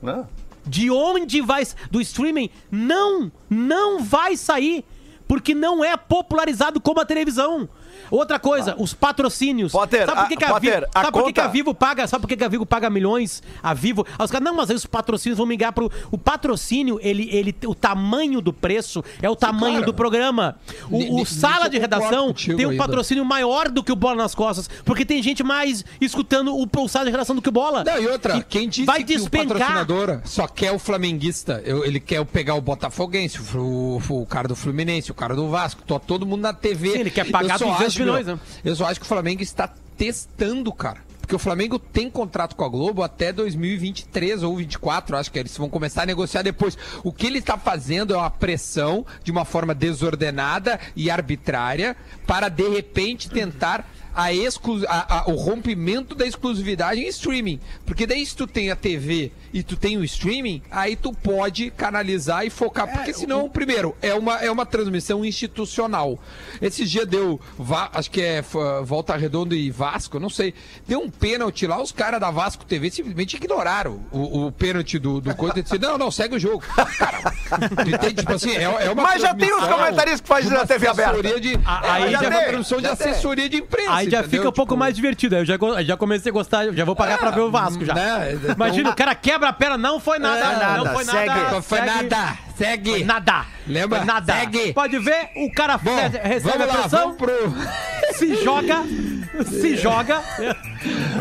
Não. 0.00 0.26
De 0.64 0.90
onde 0.90 1.40
vai. 1.40 1.64
Do 1.90 2.00
streaming? 2.00 2.50
Não! 2.70 3.30
Não 3.48 4.02
vai 4.02 4.36
sair! 4.36 4.84
Porque 5.28 5.54
não 5.54 5.84
é 5.84 5.96
popularizado 5.96 6.80
como 6.80 7.00
a 7.00 7.04
televisão. 7.04 7.68
Outra 8.10 8.38
coisa, 8.38 8.74
os 8.78 8.94
patrocínios. 8.94 9.72
Potter, 9.72 10.06
sabe 10.06 10.20
por 10.20 10.28
que, 10.28 10.34
a- 10.34 10.36
que 10.38 10.44
a, 10.44 10.48
Potter, 10.48 10.74
Vivo, 10.74 10.86
a 10.94 11.00
sabe 11.00 11.12
por 11.12 11.24
que, 11.26 11.32
que 11.32 11.40
a 11.40 11.42
conta- 11.44 11.52
Vivo 11.52 11.74
paga? 11.74 12.06
Sabe 12.06 12.22
por 12.22 12.28
que, 12.28 12.36
que 12.36 12.44
a 12.44 12.48
Vivo 12.48 12.66
paga 12.66 12.88
milhões? 12.90 13.42
A 13.62 13.74
Vivo. 13.74 14.06
Aí 14.18 14.24
os 14.24 14.30
caras, 14.30 14.44
não, 14.44 14.54
mas 14.54 14.70
aí 14.70 14.76
os 14.76 14.86
patrocínios 14.86 15.38
vão 15.38 15.46
migrar 15.46 15.72
pro. 15.72 15.90
O 16.10 16.18
patrocínio, 16.18 16.98
ele, 17.02 17.28
ele, 17.32 17.54
o 17.66 17.74
tamanho 17.74 18.40
do 18.40 18.52
preço 18.52 19.02
é 19.20 19.28
o 19.28 19.36
tamanho 19.36 19.72
claro. 19.76 19.86
do 19.86 19.94
programa. 19.94 20.56
O, 20.90 21.20
o 21.22 21.26
sala 21.26 21.68
de 21.68 21.78
redação 21.78 22.32
tem 22.32 22.66
um 22.66 22.70
ainda. 22.70 22.82
patrocínio 22.82 23.24
maior 23.24 23.68
do 23.68 23.82
que 23.82 23.92
o 23.92 23.96
bola 23.96 24.16
nas 24.16 24.34
costas. 24.34 24.68
Porque 24.84 25.04
tem 25.04 25.22
gente 25.22 25.42
mais 25.42 25.84
escutando 26.00 26.54
o, 26.54 26.68
o 26.76 26.88
sala 26.88 27.04
de 27.06 27.10
redação 27.10 27.34
do 27.34 27.42
que 27.42 27.48
o 27.48 27.52
bola. 27.52 27.82
Não, 27.84 27.98
e 28.00 28.06
outra, 28.06 28.36
E 28.36 28.42
quem 28.42 28.68
disse 28.68 28.84
vai 28.86 28.98
que 29.02 29.16
despencar. 29.16 29.56
o 29.56 29.58
patrocinador 29.58 30.20
só 30.24 30.46
quer 30.46 30.72
o 30.72 30.78
flamenguista, 30.78 31.62
eu- 31.64 31.84
ele 31.84 31.98
quer 32.00 32.24
pegar 32.26 32.54
o 32.54 32.60
botafoguense, 32.60 33.38
o, 33.56 34.00
o- 34.08 34.22
o 34.22 34.26
cara 34.26 34.48
do 34.48 34.54
Fluminense, 34.56 35.10
o 35.10 35.14
cara 35.14 35.34
do 35.34 35.48
Vasco, 35.48 35.82
tô 35.86 35.98
todo 35.98 36.26
mundo 36.26 36.42
na 36.42 36.52
TV. 36.52 36.92
Sim, 36.92 36.98
ele 36.98 37.10
quer 37.10 37.30
pagar 37.30 37.54
Eu 37.54 37.58
só 37.58 37.64
200 37.72 37.85
200 37.86 37.94
acho, 37.94 37.98
milhões, 38.00 38.26
meu, 38.26 38.36
né? 38.36 38.42
eu 38.64 38.76
só 38.76 38.86
acho 38.86 39.00
que 39.00 39.06
o 39.06 39.08
Flamengo 39.08 39.42
está 39.42 39.72
testando, 39.96 40.72
cara. 40.72 41.06
Porque 41.26 41.34
o 41.34 41.40
Flamengo 41.40 41.76
tem 41.76 42.08
contrato 42.08 42.54
com 42.54 42.64
a 42.64 42.68
Globo 42.68 43.02
até 43.02 43.32
2023 43.32 44.44
ou 44.44 44.52
2024, 44.52 45.16
acho 45.16 45.32
que 45.32 45.38
eles 45.40 45.56
vão 45.56 45.68
começar 45.68 46.04
a 46.04 46.06
negociar 46.06 46.42
depois. 46.42 46.78
O 47.02 47.12
que 47.12 47.26
ele 47.26 47.38
está 47.38 47.58
fazendo 47.58 48.14
é 48.14 48.16
uma 48.16 48.30
pressão 48.30 49.04
de 49.24 49.32
uma 49.32 49.44
forma 49.44 49.74
desordenada 49.74 50.78
e 50.94 51.10
arbitrária 51.10 51.96
para 52.24 52.48
de 52.48 52.68
repente 52.68 53.28
tentar 53.28 53.84
a 54.16 54.32
exclu 54.32 54.82
a- 54.88 55.18
a- 55.20 55.30
o 55.30 55.34
rompimento 55.34 56.14
da 56.14 56.26
exclusividade 56.26 57.00
em 57.00 57.06
streaming. 57.08 57.60
Porque 57.84 58.06
daí 58.06 58.24
se 58.24 58.34
tu 58.34 58.46
tem 58.46 58.70
a 58.70 58.76
TV 58.76 59.30
e 59.52 59.62
tu 59.62 59.76
tem 59.76 59.98
o 59.98 60.04
streaming, 60.04 60.62
aí 60.70 60.96
tu 60.96 61.12
pode 61.12 61.70
canalizar 61.70 62.44
e 62.46 62.50
focar. 62.50 62.90
Porque 62.90 63.12
senão, 63.12 63.48
primeiro, 63.48 63.94
é 64.00 64.14
uma, 64.14 64.36
é 64.42 64.50
uma 64.50 64.64
transmissão 64.64 65.24
institucional. 65.24 66.18
Esse 66.60 66.84
dia 66.84 67.04
deu, 67.04 67.40
Va- 67.58 67.90
acho 67.92 68.10
que 68.10 68.22
é 68.22 68.42
Volta 68.84 69.14
Redonda 69.16 69.54
e 69.54 69.70
Vasco, 69.70 70.18
não 70.18 70.30
sei. 70.30 70.54
Deu 70.88 71.00
um 71.00 71.10
pênalti 71.10 71.66
lá, 71.66 71.80
os 71.82 71.92
caras 71.92 72.18
da 72.20 72.30
Vasco 72.30 72.64
TV 72.64 72.90
simplesmente 72.90 73.36
ignoraram 73.36 74.04
o, 74.10 74.46
o 74.46 74.52
pênalti 74.52 74.98
do, 74.98 75.20
do 75.20 75.34
coisa 75.34 75.58
e 75.58 75.62
disseram, 75.62 75.90
não, 75.90 75.98
não, 75.98 76.10
segue 76.10 76.36
o 76.36 76.38
jogo. 76.38 76.64
Cara, 76.98 77.20
entende? 77.86 78.14
Tipo 78.14 78.32
assim, 78.32 78.52
é, 78.56 78.62
é 78.62 78.90
uma 78.90 79.02
Mas 79.02 79.20
já 79.20 79.34
tem 79.34 79.52
os 79.52 79.66
comentaristas 79.66 80.20
que 80.20 80.28
fazem 80.28 80.48
de 80.50 80.56
na 80.56 80.66
TV 80.66 80.86
aberta. 80.88 81.40
De, 81.40 81.58
Ah, 81.64 81.94
aí 81.94 82.04
é, 82.04 82.10
já 82.12 82.18
já 82.22 82.28
uma 82.28 82.38
tem, 82.38 82.46
transmissão 82.48 82.78
de 82.78 82.84
já 82.84 82.96
tem. 82.96 83.10
assessoria 83.10 83.48
de 83.48 83.56
imprensa. 83.58 83.92
Aí 83.94 84.05
já 84.10 84.18
entendeu? 84.20 84.38
fica 84.38 84.48
um 84.48 84.52
pouco 84.52 84.72
Tipo, 84.72 84.78
mais 84.78 84.94
divertido. 84.96 85.34
Aí 85.36 85.42
eu 85.42 85.46
já, 85.46 85.56
já 85.84 85.96
comecei 85.96 86.30
a 86.30 86.32
gostar, 86.32 86.72
já 86.72 86.84
vou 86.84 86.96
pagar 86.96 87.18
pra 87.18 87.30
ver 87.30 87.40
o 87.40 87.50
Vasco 87.50 87.84
já. 87.84 87.94
né? 87.94 88.32
Então- 88.34 88.54
Imagina, 88.54 88.90
o 88.90 88.94
cara 88.96 89.14
quebra 89.14 89.48
a 89.48 89.52
perna, 89.52 89.76
não 89.78 89.98
foi 90.00 90.18
nada. 90.18 90.40
nada, 90.40 90.76
não 90.84 90.92
foi 90.94 91.04
nada. 91.04 91.18
segue. 91.18 91.52
Não 91.54 91.62
foi 91.62 91.78
Segue. 91.78 91.90
nada. 92.08 92.38
Segue. 92.56 92.90
Foi 92.90 93.04
nada. 93.04 93.46
Lembra? 93.66 93.98
Foi 93.98 94.06
nada. 94.06 94.32
Segue. 94.32 94.72
Pode 94.72 94.98
ver, 94.98 95.28
o 95.36 95.52
cara 95.52 95.76
Bom, 95.78 95.94
recebe 96.22 96.62
a 96.62 96.66
lá, 96.66 96.74
pressão, 96.78 97.00
vamos 97.00 97.16
pro... 97.16 97.54
se 98.14 98.34
joga, 98.42 98.82
se 99.44 99.76
joga. 99.76 100.22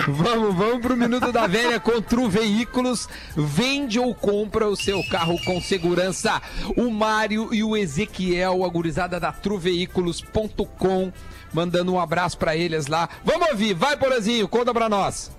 Vamos, 0.07 0.55
vamos 0.55 0.79
pro 0.81 0.95
Minuto 0.95 1.31
da 1.31 1.47
Velha 1.47 1.79
com 1.79 2.01
Tru 2.01 2.29
Veículos. 2.29 3.09
Vende 3.35 3.99
ou 3.99 4.13
compra 4.15 4.67
o 4.67 4.75
seu 4.75 5.03
carro 5.09 5.37
com 5.43 5.59
segurança. 5.61 6.41
O 6.77 6.89
Mário 6.89 7.53
e 7.53 7.63
o 7.63 7.75
Ezequiel, 7.75 8.63
a 8.63 8.69
gurizada 8.69 9.19
da 9.19 9.31
truveículos.com, 9.31 11.11
mandando 11.55 11.93
um 11.93 11.99
abraço 11.99 12.37
pra 12.37 12.55
eles 12.55 12.87
lá. 12.87 13.07
Vamos 13.23 13.49
ouvir, 13.49 13.73
vai, 13.73 13.95
Porazinho, 13.95 14.47
conta 14.47 14.73
pra 14.73 14.89
nós. 14.89 15.31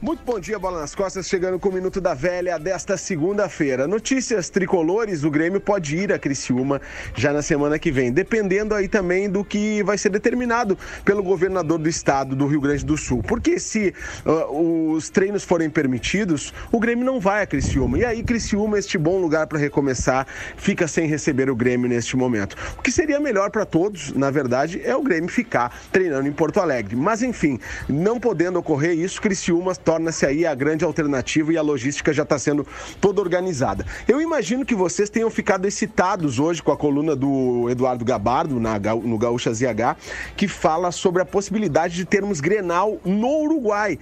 Muito 0.00 0.22
bom 0.24 0.38
dia, 0.38 0.60
Bola 0.60 0.80
nas 0.80 0.94
Costas, 0.94 1.26
chegando 1.26 1.58
com 1.58 1.70
o 1.70 1.72
Minuto 1.72 2.00
da 2.00 2.14
Velha 2.14 2.56
desta 2.56 2.96
segunda-feira. 2.96 3.88
Notícias 3.88 4.48
tricolores, 4.48 5.24
o 5.24 5.30
Grêmio 5.30 5.60
pode 5.60 5.96
ir 5.96 6.12
a 6.12 6.18
Criciúma 6.20 6.80
já 7.16 7.32
na 7.32 7.42
semana 7.42 7.80
que 7.80 7.90
vem, 7.90 8.12
dependendo 8.12 8.76
aí 8.76 8.86
também 8.86 9.28
do 9.28 9.44
que 9.44 9.82
vai 9.82 9.98
ser 9.98 10.10
determinado 10.10 10.78
pelo 11.04 11.20
governador 11.20 11.80
do 11.80 11.88
estado 11.88 12.36
do 12.36 12.46
Rio 12.46 12.60
Grande 12.60 12.84
do 12.84 12.96
Sul. 12.96 13.24
Porque 13.24 13.58
se 13.58 13.92
ah, 14.24 14.46
os 14.48 15.10
treinos 15.10 15.42
forem 15.42 15.68
permitidos, 15.68 16.54
o 16.70 16.78
Grêmio 16.78 17.04
não 17.04 17.18
vai 17.18 17.42
a 17.42 17.46
Criciúma. 17.46 17.98
E 17.98 18.04
aí 18.04 18.22
Criciúma, 18.22 18.78
este 18.78 18.96
bom 18.96 19.18
lugar 19.20 19.48
para 19.48 19.58
recomeçar, 19.58 20.28
fica 20.56 20.86
sem 20.86 21.08
receber 21.08 21.50
o 21.50 21.56
Grêmio 21.56 21.88
neste 21.88 22.16
momento. 22.16 22.56
O 22.78 22.82
que 22.82 22.92
seria 22.92 23.18
melhor 23.18 23.50
para 23.50 23.66
todos, 23.66 24.12
na 24.12 24.30
verdade, 24.30 24.80
é 24.84 24.94
o 24.94 25.02
Grêmio 25.02 25.28
ficar 25.28 25.76
treinando 25.90 26.28
em 26.28 26.32
Porto 26.32 26.60
Alegre. 26.60 26.94
Mas 26.94 27.20
enfim, 27.20 27.58
não 27.88 28.20
podendo 28.20 28.60
ocorrer 28.60 28.96
isso, 28.96 29.20
Criciúma 29.20 29.74
torna-se 29.88 30.26
aí 30.26 30.44
a 30.44 30.54
grande 30.54 30.84
alternativa 30.84 31.50
e 31.50 31.56
a 31.56 31.62
logística 31.62 32.12
já 32.12 32.22
está 32.22 32.38
sendo 32.38 32.66
toda 33.00 33.22
organizada. 33.22 33.86
Eu 34.06 34.20
imagino 34.20 34.62
que 34.62 34.74
vocês 34.74 35.08
tenham 35.08 35.30
ficado 35.30 35.64
excitados 35.66 36.38
hoje 36.38 36.62
com 36.62 36.70
a 36.70 36.76
coluna 36.76 37.16
do 37.16 37.70
Eduardo 37.70 38.04
Gabardo 38.04 38.60
na, 38.60 38.78
no 38.78 39.16
Gaúcha 39.16 39.50
ZH, 39.50 39.96
que 40.36 40.46
fala 40.46 40.92
sobre 40.92 41.22
a 41.22 41.24
possibilidade 41.24 41.94
de 41.94 42.04
termos 42.04 42.38
Grenal 42.38 43.00
no 43.02 43.28
Uruguai. 43.44 43.98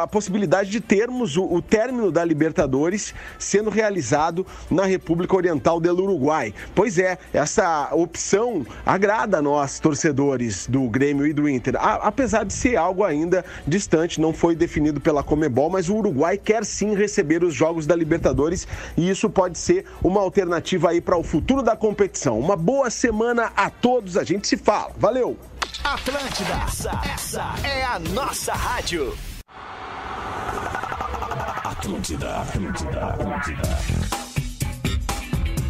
A 0.00 0.06
possibilidade 0.06 0.70
de 0.70 0.80
termos 0.80 1.36
o, 1.36 1.44
o 1.44 1.60
término 1.60 2.10
da 2.10 2.24
Libertadores 2.24 3.12
sendo 3.38 3.68
realizado 3.68 4.46
na 4.70 4.86
República 4.86 5.36
Oriental 5.36 5.78
do 5.78 6.02
Uruguai. 6.02 6.54
Pois 6.74 6.96
é, 6.96 7.18
essa 7.34 7.90
opção 7.92 8.64
agrada 8.86 9.36
a 9.36 9.42
nós, 9.42 9.78
torcedores 9.80 10.66
do 10.66 10.88
Grêmio 10.88 11.26
e 11.26 11.34
do 11.34 11.46
Inter. 11.46 11.76
A- 11.76 12.08
apesar 12.08 12.46
de 12.46 12.54
ser 12.54 12.76
algo 12.76 13.04
ainda 13.04 13.44
distante, 13.66 14.18
não 14.18 14.32
foi 14.32 14.56
definido 14.56 14.98
pela 14.98 15.09
Comebol, 15.22 15.68
mas 15.68 15.88
o 15.88 15.96
Uruguai 15.96 16.38
quer 16.38 16.64
sim 16.64 16.94
receber 16.94 17.42
os 17.42 17.52
jogos 17.52 17.86
da 17.86 17.96
Libertadores 17.96 18.66
e 18.96 19.10
isso 19.10 19.28
pode 19.28 19.58
ser 19.58 19.84
uma 20.02 20.20
alternativa 20.20 20.90
aí 20.90 21.00
para 21.00 21.16
o 21.16 21.22
futuro 21.22 21.62
da 21.62 21.76
competição. 21.76 22.38
Uma 22.38 22.56
boa 22.56 22.88
semana 22.90 23.52
a 23.56 23.68
todos, 23.68 24.16
a 24.16 24.22
gente 24.22 24.46
se 24.46 24.56
fala. 24.56 24.92
Valeu! 24.96 25.36
Atlântida, 25.82 26.54
essa, 26.66 27.00
essa 27.12 27.54
é 27.66 27.84
a 27.84 27.98
nossa 27.98 28.52
rádio. 28.52 29.16
Atlântida, 31.64 32.36
Atlântida, 32.36 33.06
Atlântida. 33.06 34.19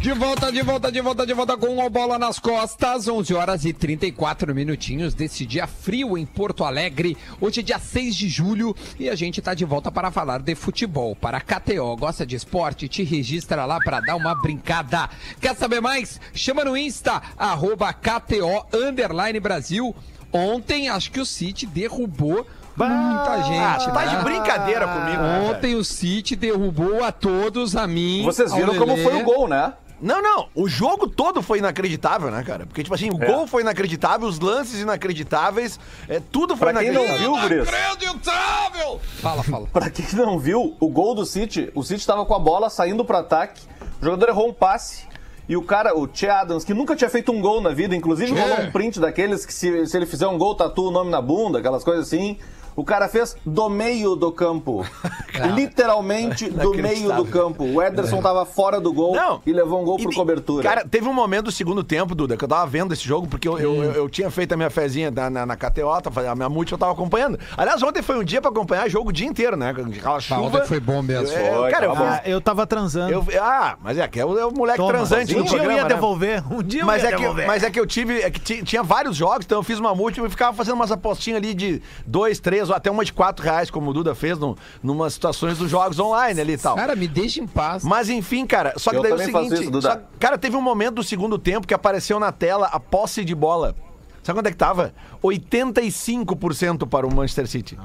De 0.01 0.13
volta, 0.13 0.51
de 0.51 0.63
volta, 0.63 0.91
de 0.91 0.99
volta, 0.99 1.25
de 1.27 1.33
volta 1.35 1.55
com 1.55 1.77
o 1.77 1.87
Bola 1.87 2.17
nas 2.17 2.39
Costas, 2.39 3.07
11 3.07 3.35
horas 3.35 3.65
e 3.65 3.71
34 3.71 4.51
minutinhos 4.55 5.13
desse 5.13 5.45
dia 5.45 5.67
frio 5.67 6.17
em 6.17 6.25
Porto 6.25 6.63
Alegre. 6.63 7.15
Hoje 7.39 7.59
é 7.59 7.63
dia 7.63 7.77
6 7.77 8.15
de 8.15 8.27
julho 8.27 8.75
e 8.99 9.07
a 9.07 9.13
gente 9.13 9.39
tá 9.43 9.53
de 9.53 9.63
volta 9.63 9.91
para 9.91 10.09
falar 10.09 10.39
de 10.39 10.55
futebol. 10.55 11.15
Para 11.15 11.37
a 11.37 11.39
KTO, 11.39 11.95
gosta 11.97 12.25
de 12.25 12.35
esporte? 12.35 12.87
Te 12.87 13.03
registra 13.03 13.63
lá 13.63 13.77
para 13.77 13.99
dar 13.99 14.15
uma 14.15 14.33
brincada. 14.33 15.07
Quer 15.39 15.55
saber 15.55 15.81
mais? 15.81 16.19
Chama 16.33 16.65
no 16.65 16.75
Insta, 16.75 17.21
arroba 17.37 17.93
KTO 17.93 18.65
Underline 18.73 19.39
Brasil. 19.39 19.95
Ontem, 20.33 20.89
acho 20.89 21.11
que 21.11 21.19
o 21.19 21.25
City 21.27 21.67
derrubou 21.67 22.47
muita 22.75 23.43
gente. 23.43 23.59
Ah, 23.59 23.91
tá 23.93 24.05
né? 24.05 24.17
de 24.17 24.23
brincadeira 24.23 24.87
comigo, 24.87 25.21
né, 25.21 25.39
velho? 25.39 25.51
Ontem 25.51 25.75
o 25.75 25.83
City 25.83 26.35
derrubou 26.35 27.03
a 27.03 27.11
todos, 27.11 27.75
a 27.75 27.85
mim. 27.85 28.23
Vocês 28.23 28.51
viram 28.51 28.75
como 28.77 28.97
foi 28.97 29.21
o 29.21 29.23
gol, 29.23 29.47
né? 29.47 29.73
Não, 30.01 30.21
não. 30.21 30.47
O 30.55 30.67
jogo 30.67 31.07
todo 31.07 31.41
foi 31.43 31.59
inacreditável, 31.59 32.31
né, 32.31 32.43
cara? 32.43 32.65
Porque, 32.65 32.81
tipo 32.83 32.95
assim, 32.95 33.11
o 33.11 33.21
É. 33.23 33.25
gol 33.27 33.45
foi 33.45 33.61
inacreditável, 33.61 34.27
os 34.27 34.39
lances 34.39 34.79
inacreditáveis, 34.81 35.79
é, 36.09 36.19
tudo 36.31 36.57
foi 36.57 36.71
Pra 36.71 36.81
quem 36.81 36.91
não 36.91 37.03
inacreditável. 37.05 37.35
viu, 37.39 37.49
Guris, 37.63 37.69
Inacreditável! 37.69 38.99
Fala, 39.21 39.43
fala. 39.43 39.67
pra 39.71 39.89
quem 39.89 40.05
não 40.15 40.39
viu, 40.39 40.75
o 40.79 40.89
gol 40.89 41.13
do 41.15 41.25
City, 41.25 41.71
o 41.75 41.83
City 41.83 42.05
tava 42.05 42.25
com 42.25 42.33
a 42.33 42.39
bola 42.39 42.69
saindo 42.69 43.05
pro 43.05 43.17
ataque, 43.17 43.61
o 44.01 44.05
jogador 44.05 44.29
errou 44.29 44.49
um 44.49 44.53
passe. 44.53 45.09
E 45.49 45.57
o 45.57 45.63
cara, 45.63 45.97
o 45.97 46.07
Che 46.11 46.27
Adams, 46.29 46.63
que 46.63 46.73
nunca 46.73 46.95
tinha 46.95 47.09
feito 47.09 47.29
um 47.31 47.41
gol 47.41 47.59
na 47.59 47.71
vida, 47.71 47.93
inclusive 47.93 48.31
rolou 48.39 48.61
um 48.61 48.71
print 48.71 48.99
daqueles 49.01 49.45
que 49.45 49.53
se, 49.53 49.85
se 49.85 49.97
ele 49.97 50.05
fizer 50.05 50.27
um 50.27 50.37
gol, 50.37 50.55
tatua 50.55 50.87
o 50.87 50.91
nome 50.91 51.11
na 51.11 51.21
bunda, 51.21 51.59
aquelas 51.59 51.83
coisas 51.83 52.07
assim. 52.07 52.37
O 52.75 52.83
cara 52.83 53.07
fez 53.07 53.35
do 53.45 53.69
meio 53.69 54.15
do 54.15 54.31
campo. 54.31 54.85
Literalmente 55.55 56.49
do 56.49 56.73
meio 56.73 57.13
do 57.13 57.25
campo. 57.25 57.63
O 57.63 57.81
Ederson 57.81 58.21
tava 58.21 58.45
fora 58.45 58.79
do 58.79 58.91
gol 58.93 59.15
Não. 59.15 59.41
e 59.45 59.51
levou 59.51 59.81
um 59.81 59.85
gol 59.85 59.97
E- 59.99 60.03
por 60.03 60.13
cobertura. 60.13 60.63
Cara, 60.67 60.85
teve 60.87 61.07
um 61.07 61.13
momento 61.13 61.45
do 61.45 61.51
segundo 61.51 61.83
tempo, 61.83 62.13
Duda, 62.15 62.37
que 62.37 62.43
eu 62.43 62.47
tava 62.47 62.65
vendo 62.67 62.93
esse 62.93 63.03
jogo, 63.03 63.27
porque 63.27 63.47
eu, 63.47 63.57
eu, 63.59 63.83
eu- 63.83 63.91
eu 63.93 64.09
tinha 64.09 64.29
feito 64.29 64.53
a 64.53 64.57
minha 64.57 64.69
fezinha 64.69 65.11
na, 65.11 65.29
na, 65.29 65.45
na 65.45 65.55
KTO, 65.55 65.89
a 66.29 66.35
minha 66.35 66.49
multi 66.49 66.71
eu 66.71 66.77
tava 66.77 66.91
acompanhando. 66.91 67.39
Aliás, 67.57 67.81
ontem 67.83 68.01
foi 68.01 68.17
um 68.17 68.23
dia 68.23 68.41
pra 68.41 68.49
acompanhar 68.51 68.89
jogo 68.89 69.09
o 69.09 69.13
dia 69.13 69.27
inteiro, 69.27 69.55
né? 69.57 69.69
Aquela 69.71 70.19
chuva. 70.19 70.41
ontem 70.41 70.65
foi 70.65 70.79
bom 70.79 71.01
mesmo. 71.01 71.35
É, 71.35 71.51
Foi, 71.53 71.71
cara, 71.71 71.85
eu. 71.85 71.91
Ah, 71.95 72.21
eu 72.25 72.41
tava 72.41 72.65
transando. 72.67 73.11
eu- 73.11 73.25
ah, 73.41 73.77
mas 73.81 73.97
é 73.97 74.07
que 74.07 74.19
é 74.19 74.25
o, 74.25 74.37
é 74.37 74.45
o 74.45 74.51
moleque 74.51 74.77
Toma, 74.77 74.89
transante 74.91 75.35
um 75.35 75.43
do 75.43 75.49
dia 75.49 75.63
eu 75.63 75.71
ia 75.71 75.83
né? 75.83 75.89
devolver. 75.89 76.43
Um 76.53 76.61
dia 76.63 76.81
eu 76.81 76.85
Mas 76.85 77.03
ia 77.03 77.09
é, 77.09 77.11
que, 77.11 77.17
devolver. 77.21 77.47
mas 77.47 77.63
é 77.63 77.69
que 77.71 77.79
eu 77.79 77.85
tive. 77.85 78.21
É 78.21 78.29
que 78.29 78.39
ti- 78.39 78.63
tinha 78.63 78.83
vários 78.83 79.15
jogos, 79.15 79.45
então 79.45 79.59
eu 79.59 79.63
fiz 79.63 79.79
uma 79.79 79.93
multi 79.95 80.21
e 80.21 80.29
ficava 80.29 80.55
fazendo 80.55 80.75
umas 80.75 80.91
apostinhas 80.91 81.37
ali 81.37 81.53
de 81.53 81.81
dois, 82.05 82.39
três, 82.39 82.60
ou 82.69 82.75
até 82.75 82.89
uma 82.91 83.03
de 83.05 83.13
quatro 83.13 83.43
reais, 83.43 83.69
como 83.69 83.89
o 83.89 83.93
Duda 83.93 84.13
fez 84.15 84.37
no, 84.37 84.57
numa 84.81 85.09
situações 85.09 85.57
dos 85.57 85.69
jogos 85.69 85.99
online 85.99 86.39
ali 86.39 86.53
e 86.53 86.57
tal. 86.57 86.75
Cara, 86.75 86.95
me 86.95 87.07
deixa 87.07 87.39
em 87.41 87.47
paz. 87.47 87.83
Mas 87.83 88.09
enfim, 88.09 88.45
cara, 88.45 88.73
só 88.77 88.91
que 88.91 88.97
Eu 88.97 89.01
daí 89.03 89.11
é 89.11 89.15
o 89.15 89.19
seguinte. 89.19 89.53
isso, 89.53 89.71
Duda. 89.71 89.91
só- 89.91 89.99
cara, 90.19 90.37
teve 90.37 90.55
um 90.55 90.61
momento 90.61 90.95
do 90.95 91.03
segundo 91.03 91.37
tempo 91.37 91.67
que 91.67 91.73
apareceu 91.73 92.19
na 92.19 92.31
tela 92.31 92.67
a 92.67 92.79
posse 92.79 93.23
de 93.25 93.33
bola. 93.35 93.75
Sabe 94.23 94.37
quanto 94.37 94.47
é 94.47 94.51
que 94.51 94.57
tava? 94.57 94.93
85% 95.23 96.87
para 96.87 97.07
o 97.07 97.13
Manchester 97.13 97.47
City. 97.47 97.77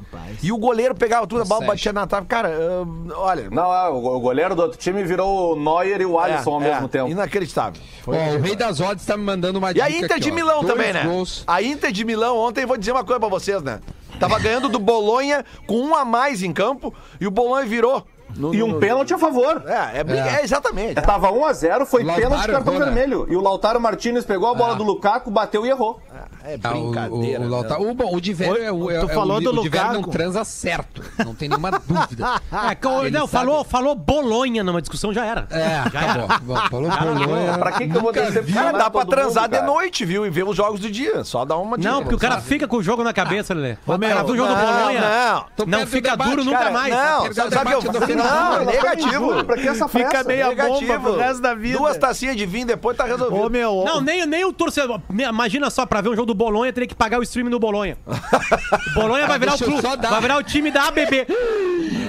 E 0.43 0.53
o 0.53 0.59
goleiro 0.59 0.95
pegava 0.95 1.27
tudo, 1.27 1.43
a 1.43 1.45
bola 1.45 1.61
Sete. 1.61 1.69
batia 1.71 1.93
na 1.93 2.07
trave. 2.07 2.27
Cara, 2.27 2.51
ah, 2.51 3.19
olha. 3.19 3.49
Não, 3.51 3.71
ah, 3.71 3.89
o 3.89 4.21
goleiro 4.21 4.55
do 4.55 4.63
outro 4.63 4.79
time 4.79 5.03
virou 5.03 5.55
o 5.55 5.57
Neuer 5.57 6.01
e 6.03 6.07
o 6.07 6.21
é, 6.21 6.25
Alisson 6.25 6.51
ao 6.55 6.63
é, 6.63 6.71
mesmo 6.71 6.89
tempo. 6.89 7.11
Inacreditável. 7.11 7.81
Foi 8.03 8.17
Ó, 8.17 8.37
o 8.37 8.41
Rei 8.41 8.55
das 8.55 8.81
Odds 8.81 9.07
tá 9.07 9.17
me 9.17 9.25
mandando 9.25 9.59
uma 9.59 9.71
E 9.71 9.75
dica 9.75 9.87
a 9.87 9.91
Inter 9.91 10.13
aqui, 10.13 10.21
de 10.21 10.31
ó. 10.31 10.35
Milão 10.35 10.61
Dois 10.61 10.75
também, 10.75 10.93
né? 10.93 11.05
gols. 11.05 11.43
A 11.47 11.63
Inter 11.63 11.91
de 11.91 12.05
Milão 12.05 12.37
ontem, 12.37 12.67
vou 12.67 12.77
dizer 12.77 12.93
uma 12.93 13.05
coisa 13.05 13.19
pra 13.19 13.29
vocês, 13.29 13.63
né? 13.63 13.81
Tava 14.19 14.39
ganhando 14.39 14.69
do 14.69 14.79
Bolonha 14.79 15.45
com 15.67 15.79
um 15.79 15.95
a 15.95 16.05
mais 16.05 16.43
em 16.43 16.53
campo 16.53 16.95
e 17.21 17.27
o 17.27 17.31
Bolonha 17.31 17.67
virou. 17.67 18.07
No- 18.37 18.55
E 18.55 18.63
um 18.63 18.69
no- 18.69 18.79
pênalti 18.79 19.13
a 19.15 19.19
favor. 19.19 19.63
É, 19.67 20.01
é, 20.01 20.05
briga- 20.05 20.39
é, 20.41 20.43
exatamente. 20.45 20.95
Tava 21.01 21.31
1x0, 21.31 21.87
foi 21.87 22.03
Lautaro 22.05 22.29
pênalti 22.29 22.45
e 22.49 22.53
cartão 22.53 22.75
errou, 22.75 22.87
né? 22.87 22.93
vermelho. 22.93 23.27
E 23.31 23.37
o 23.37 23.41
Lautaro 23.41 23.81
Martinez 23.81 24.25
pegou 24.25 24.49
a 24.51 24.55
bola 24.55 24.73
Ah. 24.73 24.77
do 24.77 24.85
Lukaku, 24.85 25.31
bateu 25.31 25.65
e 25.67 25.71
errou. 25.71 26.01
É 26.45 26.57
Ah, 26.63 26.69
o, 26.71 26.73
brincadeira. 26.73 27.41
o, 27.41 27.43
o, 27.43 27.45
né? 27.45 27.51
Lautaro- 27.57 27.91
o, 27.91 27.95
bom, 27.95 28.15
o 28.15 28.21
de 28.21 28.33
velho 28.33 28.63
é 28.63 28.71
o. 28.71 28.89
É, 28.91 29.01
Tu 29.01 29.11
é 29.11 29.15
falou 29.15 29.39
o, 29.39 29.41
do 29.41 29.51
o 29.51 29.63
velho 29.69 29.85
não 29.87 29.93
Lukaku. 29.95 30.11
transa 30.11 30.45
certo. 30.45 31.03
Não 31.25 31.35
tem 31.35 31.49
nenhuma 31.49 31.71
dúvida. 31.87 32.41
É, 32.53 32.87
o- 32.87 33.11
não, 33.11 33.27
falou, 33.27 33.65
falou 33.65 33.95
Bolonha 33.97 34.63
numa 34.63 34.81
discussão, 34.81 35.13
já 35.13 35.25
era. 35.25 35.47
É, 35.51 35.91
já 35.91 36.01
era. 36.03 36.25
acabou. 36.25 36.57
Falou 36.71 36.91
Bolonha. 36.91 37.59
Pra 37.59 37.73
que, 37.73 37.89
que 37.89 37.97
eu 37.97 38.01
vou 38.01 38.13
decepcionar 38.13 38.73
dá 38.77 38.89
pra 38.89 39.05
transar 39.05 39.49
de 39.49 39.61
noite, 39.63 40.05
viu? 40.05 40.25
E 40.25 40.31
ver 40.31 40.45
os 40.45 40.57
jogos 40.57 40.79
do 40.81 40.89
dia. 40.91 41.25
Só 41.25 41.45
dá 41.45 41.57
uma. 41.57 41.77
Não, 41.77 42.03
porque 42.03 42.15
o 42.15 42.19
cara 42.19 42.41
fica 42.41 42.69
com 42.69 42.77
o 42.77 42.83
jogo 42.83 43.03
na 43.03 43.13
cabeça, 43.13 43.53
Lelê. 43.53 43.77
O 43.87 43.97
meu, 43.99 44.09
cara 44.09 44.23
viu 44.23 44.35
o 44.35 44.37
jogo 44.37 44.49
do 44.55 44.55
não, 44.61 44.77
Bolonha. 44.79 45.01
não. 45.01 45.67
Não 45.67 45.81
do 45.81 45.87
fica 45.89 46.17
duro 46.17 46.45
nunca 46.45 46.71
mais. 46.71 46.95
Não, 46.95 47.25
o 47.29 47.35
sabe, 47.35 47.71
do 47.91 48.07
final. 48.07 48.26
Não, 48.27 48.65
negativo. 48.65 49.45
Pra 49.45 49.57
que 49.57 49.69
essa 49.69 49.89
pressa? 49.89 50.09
Fica 50.09 50.25
meia 50.25 50.55
bomba 50.55 51.01
pro 51.01 51.17
resto 51.17 51.43
da 51.43 51.55
vida. 51.55 51.79
Duas 51.79 51.97
tacinhas 51.97 52.37
de 52.37 52.47
vinho, 52.47 52.67
depois 52.67 52.97
tá 52.97 53.05
resolvido. 53.05 53.43
Ô, 53.43 53.49
meu, 53.49 53.85
Não, 53.85 54.01
nem, 54.01 54.27
nem 54.27 54.45
o 54.45 54.53
torcedor. 54.53 55.01
Imagina 55.11 55.71
só, 55.71 55.87
pra 55.87 56.01
ver 56.01 56.11
um 56.11 56.15
jogo 56.17 56.27
do 56.27 56.35
Bolonha, 56.35 56.73
teria 56.73 56.89
que 56.89 56.95
pagar 56.95 57.19
o 57.19 57.23
streaming 57.23 57.51
do 57.51 57.59
Bolonha. 57.59 57.97
O 58.07 58.95
Bolonha 58.95 59.27
vai 59.27 59.39
virar 59.39 59.55
o 59.55 59.59
Deixa 59.59 59.73
eu 59.73 59.81
clube. 59.81 60.07
Vai 60.09 60.21
virar 60.21 60.37
o 60.39 60.43
time 60.43 60.71
da 60.71 60.89
ABB. 60.89 61.27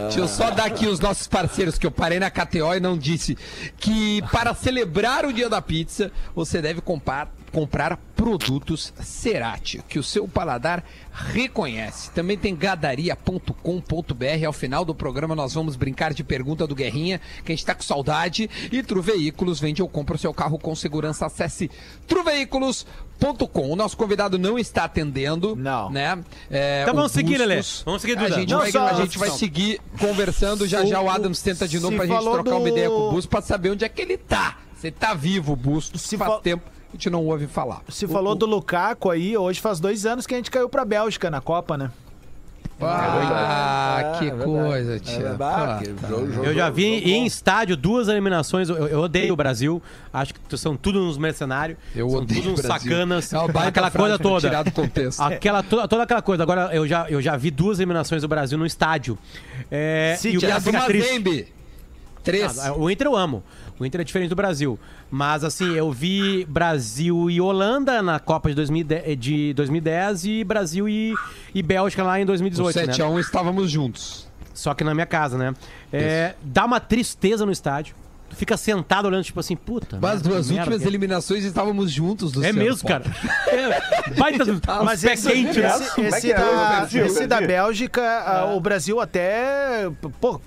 Deixa 0.02 0.20
eu 0.20 0.28
só 0.28 0.50
dar 0.52 0.66
aqui 0.66 0.88
os 0.88 1.00
nossos 1.00 1.28
parceiros, 1.28 1.78
que 1.78 1.86
eu 1.86 1.92
parei 1.92 2.20
na 2.20 2.30
KTO 2.30 2.74
e 2.76 2.80
não 2.80 2.98
disse 2.98 3.38
que 3.78 4.22
para 4.32 4.54
celebrar 4.54 5.26
o 5.26 5.34
dia 5.34 5.50
da 5.50 5.62
pizza, 5.62 6.12
você 6.36 6.62
deve 6.62 6.82
comprar, 6.82 7.30
comprar 7.52 7.98
produtos 8.16 8.94
Cerati, 9.02 9.82
que 9.88 9.98
o 10.00 10.04
seu 10.04 10.28
paladar 10.28 10.84
reconhece. 11.12 12.12
Também 12.12 12.38
tem 12.38 12.56
gadaria.com.br. 12.56 14.46
Ao 14.46 14.54
final 14.54 14.84
do 14.86 14.94
programa 14.94 15.36
nós 15.36 15.54
vamos 15.54 15.76
brincar 15.76 16.14
de 16.14 16.24
pergunta 16.24 16.66
do 16.68 16.76
Guerrinha, 16.76 17.20
que 17.44 17.52
a 17.52 17.56
gente 17.56 17.66
tá 17.66 17.74
com 17.76 17.82
saudade. 17.84 18.50
E 18.72 18.84
Tru 18.84 19.02
Veículos, 19.02 19.60
vende 19.60 19.82
ou 19.82 19.88
compra 19.90 20.16
o 20.16 20.20
seu 20.20 20.34
carro 20.34 20.58
com 20.60 20.76
segurança. 20.76 21.26
Acesse 21.26 21.70
truveículos.com. 22.08 23.72
O 23.72 23.76
nosso 23.76 23.98
convidado 23.98 24.38
não 24.38 24.58
está 24.60 24.84
atendendo. 24.86 25.56
Não. 25.56 25.90
Né? 25.90 26.20
É, 26.50 26.82
Então 26.84 26.94
vamos 26.96 27.12
seguir, 27.12 27.38
Lelê. 27.38 27.58
Bustos. 27.58 27.84
Vamos 27.84 28.02
seguir, 28.02 28.18
A 28.18 28.30
gente, 28.30 28.52
Não, 28.52 28.60
vai, 28.60 28.72
só- 28.72 28.88
a 28.88 28.94
gente 28.94 29.18
vai 29.18 29.30
seguir 29.32 29.80
conversando. 30.00 30.68
Já 30.68 30.86
já 30.86 31.02
o 31.02 31.10
Adams 31.10 31.42
tenta 31.42 31.68
de 31.68 31.80
novo 31.80 31.92
se 31.94 31.98
pra 31.98 32.06
gente 32.08 32.22
trocar 32.24 32.52
uma 32.52 32.60
do- 32.62 32.68
ideia 32.70 32.90
com 32.90 32.96
o 33.08 33.12
Bustos 33.12 33.26
pra 33.26 33.42
saber 33.42 33.72
onde 33.72 33.84
é 33.86 33.90
que 33.90 34.02
ele 34.02 34.18
tá. 34.18 34.58
Você 34.76 34.92
tá 34.92 35.14
vivo, 35.14 35.56
Bustos. 35.56 36.02
Se 36.04 36.16
faz 36.18 36.30
fal- 36.32 36.42
tempo 36.42 36.64
a 36.70 36.77
gente 36.98 37.10
não 37.10 37.26
ouve 37.26 37.48
falar. 37.48 37.82
Se 37.90 38.08
falou 38.08 38.36
do 38.36 38.46
Lukaku 38.46 39.10
aí, 39.10 39.38
hoje 39.38 39.60
faz 39.62 39.80
dois 39.80 40.06
anos 40.06 40.26
que 40.28 40.34
a 40.34 40.38
gente 40.38 40.52
caiu 40.52 40.68
pra 40.70 40.84
Bélgica 40.84 41.30
na 41.30 41.40
Copa, 41.42 41.78
né? 41.78 41.92
Ah, 42.80 44.18
que 44.20 44.26
É 44.28 44.30
verdade. 44.30 44.46
coisa, 44.52 44.96
É 44.96 45.00
tia. 45.00 45.36
Ah, 45.40 45.80
jogo- 46.08 46.44
Eu 46.44 46.54
já 46.54 46.70
vi 46.70 47.00
jogo 47.00 47.10
em 47.10 47.26
estádio 47.26 47.76
duas 47.76 48.08
eliminações. 48.08 48.70
Eu, 48.70 48.76
eu 48.88 49.00
odeio 49.00 49.34
o 49.34 49.36
Brasil. 49.36 49.82
Acho 50.14 50.34
que 50.34 50.58
são 50.58 50.78
tudo 50.78 51.02
uns 51.02 51.18
mercenários. 51.18 51.78
Eu 51.96 52.08
são 52.10 52.20
odeio 52.20 52.42
tudo 52.42 52.54
uns 52.54 52.60
o 52.60 52.64
Brasil. 52.64 52.92
sacanas. 52.92 53.34
É 53.34 53.68
aquela 53.68 53.90
coisa 53.92 54.20
toda. 54.20 54.48
Aquela, 55.20 55.64
toda, 55.64 55.88
toda 55.88 56.04
aquela 56.04 56.22
coisa. 56.22 56.44
Agora, 56.44 56.70
eu 56.72 56.88
já, 56.88 57.10
eu 57.10 57.20
já 57.22 57.36
vi 57.36 57.50
duas 57.50 57.80
eliminações 57.80 58.22
do 58.22 58.28
Brasil 58.28 58.58
no 58.60 58.66
estádio. 58.66 59.18
É, 59.72 60.16
City, 60.20 60.36
e 60.36 60.38
o. 60.38 60.72
Mazembe. 60.72 61.48
Três. 62.24 62.60
Ah, 62.60 62.74
o 62.74 62.90
Inter 62.92 63.08
eu 63.08 63.16
amo. 63.16 63.42
O 63.80 63.86
Inter 63.86 64.02
é 64.02 64.04
diferente 64.04 64.30
do 64.30 64.36
Brasil. 64.36 64.80
Mas, 65.10 65.44
assim, 65.44 65.74
eu 65.74 65.92
vi 65.92 66.46
Brasil 66.46 67.30
e 67.30 67.40
Holanda 67.40 68.02
na 68.02 68.20
Copa 68.20 68.50
de 68.50 68.56
2010, 68.56 69.20
de 69.20 69.54
2010 69.54 70.26
e 70.26 70.44
Brasil 70.44 70.90
e, 70.90 71.13
e 71.54 71.62
Bélgica 71.62 72.04
lá 72.04 72.20
em 72.20 72.24
O 72.24 72.28
2018. 72.28 72.76
né? 72.76 72.86
7x1 72.94 73.20
estávamos 73.20 73.70
juntos. 73.70 74.28
Só 74.54 74.74
que 74.74 74.84
na 74.84 74.94
minha 74.96 75.06
casa, 75.06 75.38
né? 75.38 75.54
É, 75.94 76.34
dá 76.42 76.66
uma 76.66 76.80
tristeza 76.80 77.46
no 77.46 77.52
estádio. 77.52 77.96
Tu 78.30 78.36
fica 78.36 78.58
sentado 78.58 79.06
olhando, 79.08 79.24
tipo 79.24 79.40
assim, 79.40 79.56
puta. 79.56 79.98
Mas 80.02 80.22
merda, 80.22 80.30
merda 80.30 80.54
últimas 80.60 80.78
que 80.80 80.84
é. 80.84 80.88
eliminações 80.88 81.44
estávamos 81.46 81.92
juntos, 81.92 82.34
É 82.44 82.52
mesmo, 82.52 82.88
cara. 82.88 83.04
É, 83.48 84.12
baita 84.16 84.44
Mas 84.84 85.02
pé 85.02 85.13
esse, 85.13 85.32
quente, 85.32 85.60
né? 85.60 85.68
esse, 85.70 86.02
é 86.02 86.08
esse 86.10 86.22
que 86.28 86.34
é? 86.34 86.36
Eu 86.38 86.56
da, 86.58 86.70
perdi, 86.82 86.98
eu 87.00 87.06
esse 87.06 87.26
da 87.28 87.42
Bélgica, 87.42 88.02
ah, 88.04 88.54
o 88.54 88.60
Brasil 88.60 89.00
até 89.00 89.90
pô, 90.20 90.40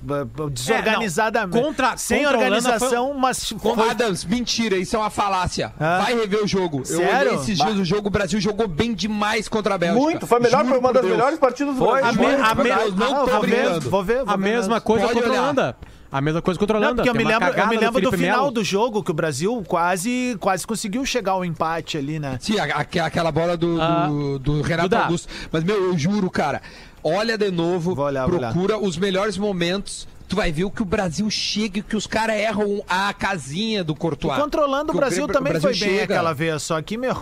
desorganizadamente. 0.53 1.57
É, 1.57 1.61
não. 1.61 1.69
Contra- 1.69 1.97
sem 1.97 2.19
contra 2.25 2.37
a 2.37 2.41
Holanda 2.41 2.57
organização, 2.57 3.15
mas 3.15 3.49
foi, 3.49 3.89
Adams, 3.91 4.25
mentira, 4.25 4.77
isso 4.77 4.95
é 4.95 4.99
uma 4.99 5.11
falácia. 5.11 5.73
Ah. 5.81 6.01
Vai 6.05 6.15
rever 6.15 6.45
o 6.45 6.47
jogo. 6.47 6.79
Eu 6.81 6.85
Sério? 6.85 7.31
olhei 7.33 7.35
esses 7.41 7.57
dias 7.59 7.77
o 7.77 7.85
jogo, 7.85 8.09
o 8.09 8.11
Brasil 8.11 8.41
jogou 8.41 8.69
bem 8.69 8.95
demais 8.95 9.49
contra 9.49 9.75
a 9.75 9.79
Bélgica. 9.79 10.01
Muito, 10.01 10.27
foi 10.27 10.39
melhor, 10.41 10.59
Juro 10.61 10.69
foi 10.71 10.79
uma 10.79 10.93
das 10.93 11.03
Deus. 11.03 11.15
melhores 11.17 11.39
partidas 11.39 11.75
do 11.75 11.79
Foi, 11.85 12.01
Brasil. 12.01 12.23
a 12.23 12.27
me- 12.27 12.43
a 12.43 12.55
me- 12.55 12.63
Deus, 12.63 12.95
não 12.97 13.07
Ah, 13.17 13.21
tô 13.21 13.27
vou 13.27 13.41
ver, 13.41 13.47
brincando. 13.51 13.91
vou 13.91 14.05
ver, 14.05 14.25
vou 14.25 14.35
A 14.35 14.37
ver 14.37 14.43
mesma 14.43 14.75
nessa. 14.75 14.81
coisa 14.83 15.07
Pode 15.07 15.15
contra 15.21 15.39
a 15.39 15.43
olhar. 15.51 15.77
A 16.13 16.21
mesma 16.21 16.43
coisa 16.43 16.59
contra 16.59 16.77
a 16.77 16.81
Não, 16.81 16.87
Holanda. 16.89 17.03
porque 17.05 17.11
eu 17.17 17.25
me 17.25 17.31
lembro, 17.31 17.49
eu 17.49 17.67
me 17.69 17.77
lembro 17.77 18.01
do 18.01 18.11
Felipe 18.11 18.25
final 18.25 18.41
Melo. 18.41 18.51
do 18.51 18.65
jogo 18.65 19.03
que 19.03 19.11
o 19.13 19.15
Brasil 19.15 19.63
quase, 19.69 20.37
quase 20.41 20.67
conseguiu 20.67 21.05
chegar 21.07 21.33
ao 21.33 21.45
empate 21.45 21.97
ali, 21.97 22.19
né? 22.19 22.37
Sim, 22.41 22.59
a- 22.59 22.65
a- 22.65 23.07
aquela 23.07 23.31
bola 23.31 23.57
do, 23.57 23.81
Ah, 23.81 24.07
do, 24.09 24.39
do 24.41 24.61
Renato 24.61 24.89
Duda. 24.89 25.05
Augusto. 25.05 25.29
Mas, 25.53 25.63
meu, 25.63 25.77
eu 25.77 25.97
juro, 25.97 26.29
cara, 26.29 26.61
olha 27.05 27.39
de 27.39 27.51
novo, 27.53 27.95
Vou 27.95 28.05
olhar, 28.07 28.27
vou 28.27 28.39
olhar. 28.39 28.53
procura 28.53 28.77
os 28.77 28.97
melhores 28.97 29.39
momentos. 29.39 30.09
Tu 30.29 30.35
vai 30.37 30.51
ver 30.53 30.65
o 30.65 30.71
que 30.71 30.83
o 30.83 30.85
Brasil 30.85 31.29
chega 31.31 31.79
e 31.79 31.83
que 31.83 31.97
os 31.97 32.07
caras 32.07 32.37
erram 32.37 32.83
a 32.89 33.13
casinha 33.13 33.83
do 33.85 33.95
Courtois. 33.95 34.37
Controlando 34.39 34.93
o 34.93 34.97
Brasil 34.97 35.27
Grêmio- 35.27 35.33
também 35.35 35.53
Brasil 35.53 35.71
foi 35.71 35.79
bem 35.89 35.99
chega. 35.99 36.15
aquela 36.15 36.33
vez, 36.33 36.63
só 36.63 36.81
que, 36.83 36.97
meu. 36.97 37.15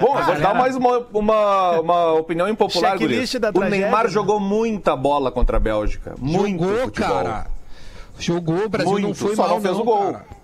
Bom, 0.00 0.18
eu 0.18 0.24
vou 0.24 0.34
dar 0.34 0.40
galera. 0.40 0.54
mais 0.54 0.74
uma, 0.74 0.98
uma, 1.12 1.80
uma 1.80 2.12
opinião 2.14 2.48
impopular, 2.48 2.98
da 2.98 3.04
O 3.04 3.08
tragédia, 3.08 3.50
Neymar 3.68 4.04
né? 4.04 4.10
jogou 4.10 4.40
muita 4.40 4.96
bola 4.96 5.30
contra 5.30 5.58
a 5.58 5.60
Bélgica. 5.60 6.14
Muito 6.18 6.62
Jogou, 6.64 6.78
futebol. 6.84 7.08
cara. 7.24 7.46
Jogou, 8.22 8.64
o 8.64 8.68
Brasil 8.68 8.92
Muito, 8.92 9.08
não 9.08 9.14
foi 9.14 9.34
só 9.36 9.42
mal, 9.42 9.54
não 9.56 9.60
fez 9.60 9.74
não, 9.74 9.82
o 9.82 9.84
gol. 9.84 10.12
cara. 10.12 10.41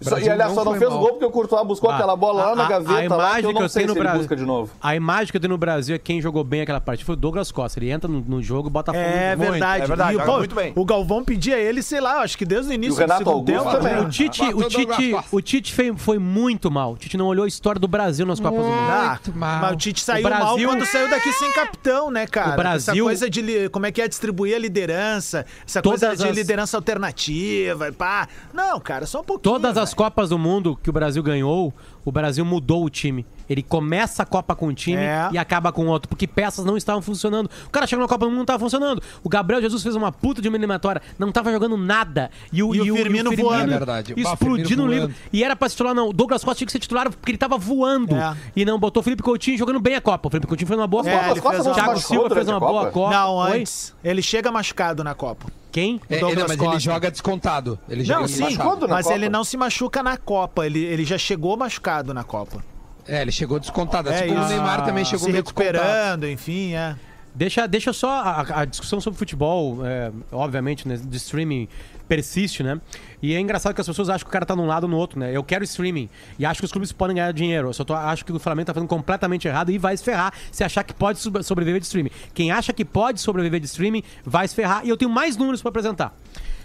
Só- 0.00 0.18
e 0.18 0.28
aliás, 0.28 0.50
não 0.54 0.54
só 0.54 0.64
não 0.64 0.78
fez 0.78 0.88
mal. 0.90 0.98
o 0.98 1.00
gol 1.00 1.10
porque 1.10 1.24
o 1.24 1.30
Courtois 1.30 1.66
buscou 1.66 1.90
Ah, 1.90 1.94
aquela 1.96 2.14
bola 2.16 2.44
lá 2.46 2.52
a- 2.52 2.56
na 2.56 2.68
gaveta 2.68 3.14
a 3.14 3.16
lá, 3.16 3.24
que 3.34 3.40
imagem 3.40 3.50
eu 3.50 3.56
que 3.56 3.62
eu 3.64 3.68
sei 3.68 3.82
tenho 3.82 3.94
no 3.94 4.00
Brasil- 4.00 4.18
busca 4.20 4.36
de 4.36 4.44
novo. 4.44 4.70
A 4.80 4.94
imagem 4.94 5.30
que 5.30 5.36
eu 5.36 5.40
tenho 5.40 5.50
no 5.52 5.58
Brasil 5.58 5.94
é 5.94 5.98
quem 5.98 6.20
jogou 6.20 6.44
bem 6.44 6.60
aquela 6.60 6.80
partida 6.80 7.04
foi 7.06 7.14
o 7.14 7.16
Douglas 7.16 7.50
Costa. 7.50 7.78
Ele 7.78 7.90
entra 7.90 8.08
no, 8.08 8.20
no 8.20 8.42
jogo, 8.42 8.70
bota 8.70 8.92
fogo. 8.92 9.04
É 9.04 9.34
verdade. 9.34 9.82
é 9.82 9.86
verdade, 9.86 10.16
E, 10.18 10.22
pô, 10.24 10.38
muito 10.38 10.54
bem. 10.54 10.72
O 10.76 10.84
Galvão 10.84 11.24
pedia 11.24 11.58
ele, 11.58 11.82
sei 11.82 12.00
lá, 12.00 12.20
acho 12.22 12.38
que 12.38 12.44
desde 12.44 12.70
o 12.70 12.74
início 12.74 12.94
do 12.94 13.00
Renato 13.00 13.24
segundo 13.24 13.44
tempo. 13.44 13.70
também. 13.70 13.98
O 14.00 14.08
Tite, 14.08 14.42
o 14.42 14.58
o 14.58 14.68
Tite, 14.68 15.16
o 15.32 15.40
Tite 15.40 15.74
foi, 15.74 15.92
foi 15.96 16.18
muito 16.18 16.70
mal. 16.70 16.92
O 16.92 16.96
Tite 16.96 17.16
não 17.16 17.26
olhou 17.26 17.44
a 17.44 17.48
história 17.48 17.80
do 17.80 17.88
Brasil 17.88 18.24
nas 18.26 18.38
Copas 18.38 18.60
do 18.60 18.66
Mundo. 18.66 18.78
Ah, 18.90 19.18
Muito 19.24 19.38
mal. 19.38 19.60
Mas 19.62 19.72
o 19.72 19.76
Tite 19.76 20.00
saiu 20.00 20.20
O 20.26 20.28
Brasil- 20.30 20.46
mal 20.46 20.76
quando 20.76 20.86
saiu 20.86 21.10
daqui 21.10 21.32
sem 21.32 21.52
capitão, 21.52 22.10
né, 22.10 22.26
cara? 22.26 22.52
O 22.52 22.56
Brasil- 22.56 22.92
Essa 22.94 23.02
coisa 23.02 23.30
de 23.30 23.68
como 23.70 23.86
é 23.86 23.90
que 23.92 24.00
é 24.00 24.06
distribuir 24.06 24.54
a 24.54 24.58
liderança, 24.58 25.44
essa 25.66 25.82
coisa 25.82 26.14
de 26.16 26.30
liderança 26.30 26.76
alternativa, 26.76 27.88
e 27.88 27.92
pá. 27.92 28.28
Não, 28.52 28.78
cara, 28.80 29.06
só 29.06 29.20
um 29.20 29.24
pouquinho. 29.24 29.54
Todas 29.54 29.76
as. 29.76 29.87
Copas 29.94 30.30
do 30.30 30.38
Mundo 30.38 30.78
que 30.82 30.90
o 30.90 30.92
Brasil 30.92 31.22
ganhou, 31.22 31.72
o 32.04 32.12
Brasil 32.12 32.44
mudou 32.44 32.84
o 32.84 32.90
time. 32.90 33.26
Ele 33.48 33.62
começa 33.62 34.22
a 34.22 34.26
Copa 34.26 34.54
com 34.54 34.68
um 34.68 34.74
time 34.74 34.98
É. 35.02 35.30
e 35.32 35.38
acaba 35.38 35.72
com 35.72 35.86
outro, 35.86 36.06
porque 36.08 36.26
peças 36.26 36.64
não 36.66 36.76
estavam 36.76 37.00
funcionando. 37.00 37.48
O 37.66 37.70
cara 37.70 37.86
chegou 37.86 38.02
na 38.02 38.08
Copa 38.08 38.26
do 38.26 38.28
Mundo 38.28 38.34
e 38.34 38.36
não 38.38 38.42
estava 38.42 38.58
funcionando. 38.58 39.02
O 39.24 39.28
Gabriel 39.28 39.62
Jesus 39.62 39.82
fez 39.82 39.96
uma 39.96 40.12
puta 40.12 40.42
de 40.42 40.48
uma 40.48 40.56
eliminatória, 40.58 41.00
não 41.18 41.28
estava 41.30 41.50
jogando 41.50 41.76
nada. 41.76 42.30
E 42.52 42.62
o, 42.62 42.74
E 42.74 42.90
o 42.90 42.96
Firmino 42.96 43.34
voando. 43.34 43.72
É 43.72 43.76
verdade. 43.78 44.14
Explodindo 44.16 44.68
Firmino 44.68 44.84
no 44.86 44.92
livro. 44.92 45.14
E 45.32 45.42
era 45.42 45.56
pra 45.56 45.66
se 45.68 45.74
titular, 45.74 45.94
não. 45.94 46.10
O 46.10 46.12
Douglas 46.12 46.44
Costa 46.44 46.58
tinha 46.58 46.66
que 46.66 46.72
ser 46.72 46.78
titular 46.78 47.08
porque 47.10 47.30
ele 47.30 47.38
tava 47.38 47.56
voando. 47.56 48.14
É. 48.14 48.36
E 48.54 48.64
não 48.66 48.78
botou 48.78 49.00
o 49.00 49.04
Felipe 49.04 49.22
Coutinho 49.22 49.56
jogando 49.56 49.80
bem 49.80 49.94
a 49.94 50.00
Copa. 50.00 50.28
O 50.28 50.30
Felipe 50.30 50.46
Coutinho 50.46 50.68
fez 50.68 50.78
uma 50.78 50.86
boa 50.86 51.08
É, 51.08 51.12
Copa. 51.16 51.30
ele 51.30 51.40
uma- 51.66 51.74
Thiago 51.74 51.98
Silva 52.00 52.30
fez 52.34 52.48
uma 52.48 52.60
boa 52.60 52.72
Copa? 52.86 52.90
Copa. 52.92 53.10
Não, 53.14 53.34
Oi? 53.36 53.60
antes. 53.60 53.94
Ele 54.04 54.20
chega 54.20 54.52
machucado 54.52 55.02
na 55.02 55.14
Copa. 55.14 55.46
Quem? 55.70 56.00
É, 56.08 56.18
Douglas 56.18 56.34
não, 56.38 56.42
mas 56.48 56.50
ele 56.58 56.64
Costa. 56.64 56.80
joga 56.80 57.10
descontado. 57.10 57.78
Ele 57.88 58.02
joga 58.02 58.20
Não, 58.20 58.28
sim, 58.28 58.42
machucado. 58.42 58.88
na 58.88 58.94
mas 58.94 59.04
Copa? 59.06 59.16
ele 59.18 59.28
não 59.28 59.44
se 59.44 59.56
machuca 59.56 60.02
na 60.02 60.16
Copa. 60.16 60.64
Ele, 60.66 60.78
ele 60.82 61.04
já 61.04 61.18
chegou 61.18 61.56
machucado 61.58 61.97
na 62.02 62.24
Copa. 62.24 62.62
É, 63.06 63.22
ele 63.22 63.32
chegou 63.32 63.58
descontado. 63.58 64.10
É 64.10 64.16
Assim 64.16 64.28
como 64.28 64.44
o. 64.44 64.48
Neymar 64.48 64.84
também 64.84 65.04
chegou 65.04 65.26
se 65.26 65.32
recuperando, 65.32 66.28
enfim, 66.28 66.74
é. 66.74 66.94
Deixa, 67.34 67.68
deixa 67.68 67.92
só 67.92 68.10
a, 68.10 68.62
a 68.62 68.64
discussão 68.64 69.00
sobre 69.00 69.16
futebol, 69.16 69.86
é, 69.86 70.10
obviamente, 70.32 70.88
né, 70.88 70.96
de 70.96 71.16
streaming 71.16 71.68
persiste, 72.08 72.62
né? 72.62 72.80
E 73.22 73.34
é 73.34 73.38
engraçado 73.38 73.74
que 73.74 73.80
as 73.80 73.86
pessoas 73.86 74.08
acham 74.08 74.24
que 74.24 74.30
o 74.30 74.32
cara 74.32 74.46
tá 74.46 74.56
num 74.56 74.66
lado 74.66 74.84
ou 74.84 74.88
no 74.88 74.96
outro, 74.96 75.20
né? 75.20 75.30
Eu 75.30 75.44
quero 75.44 75.62
streaming 75.62 76.08
e 76.38 76.44
acho 76.44 76.60
que 76.60 76.64
os 76.64 76.72
clubes 76.72 76.90
podem 76.90 77.14
ganhar 77.14 77.30
dinheiro. 77.32 77.68
Eu 77.68 77.72
só 77.72 77.84
tô, 77.84 77.94
acho 77.94 78.24
que 78.24 78.32
o 78.32 78.38
Flamengo 78.38 78.66
tá 78.66 78.74
fazendo 78.74 78.88
completamente 78.88 79.46
errado 79.46 79.70
e 79.70 79.78
vai 79.78 79.96
se 79.96 80.02
ferrar 80.02 80.32
se 80.50 80.64
achar 80.64 80.82
que 80.82 80.94
pode 80.94 81.20
sobreviver 81.20 81.80
de 81.80 81.86
streaming. 81.86 82.10
Quem 82.34 82.50
acha 82.50 82.72
que 82.72 82.84
pode 82.84 83.20
sobreviver 83.20 83.60
de 83.60 83.66
streaming 83.66 84.02
vai 84.24 84.48
se 84.48 84.54
ferrar. 84.54 84.84
E 84.84 84.88
eu 84.88 84.96
tenho 84.96 85.10
mais 85.10 85.36
números 85.36 85.60
pra 85.60 85.68
apresentar. 85.68 86.14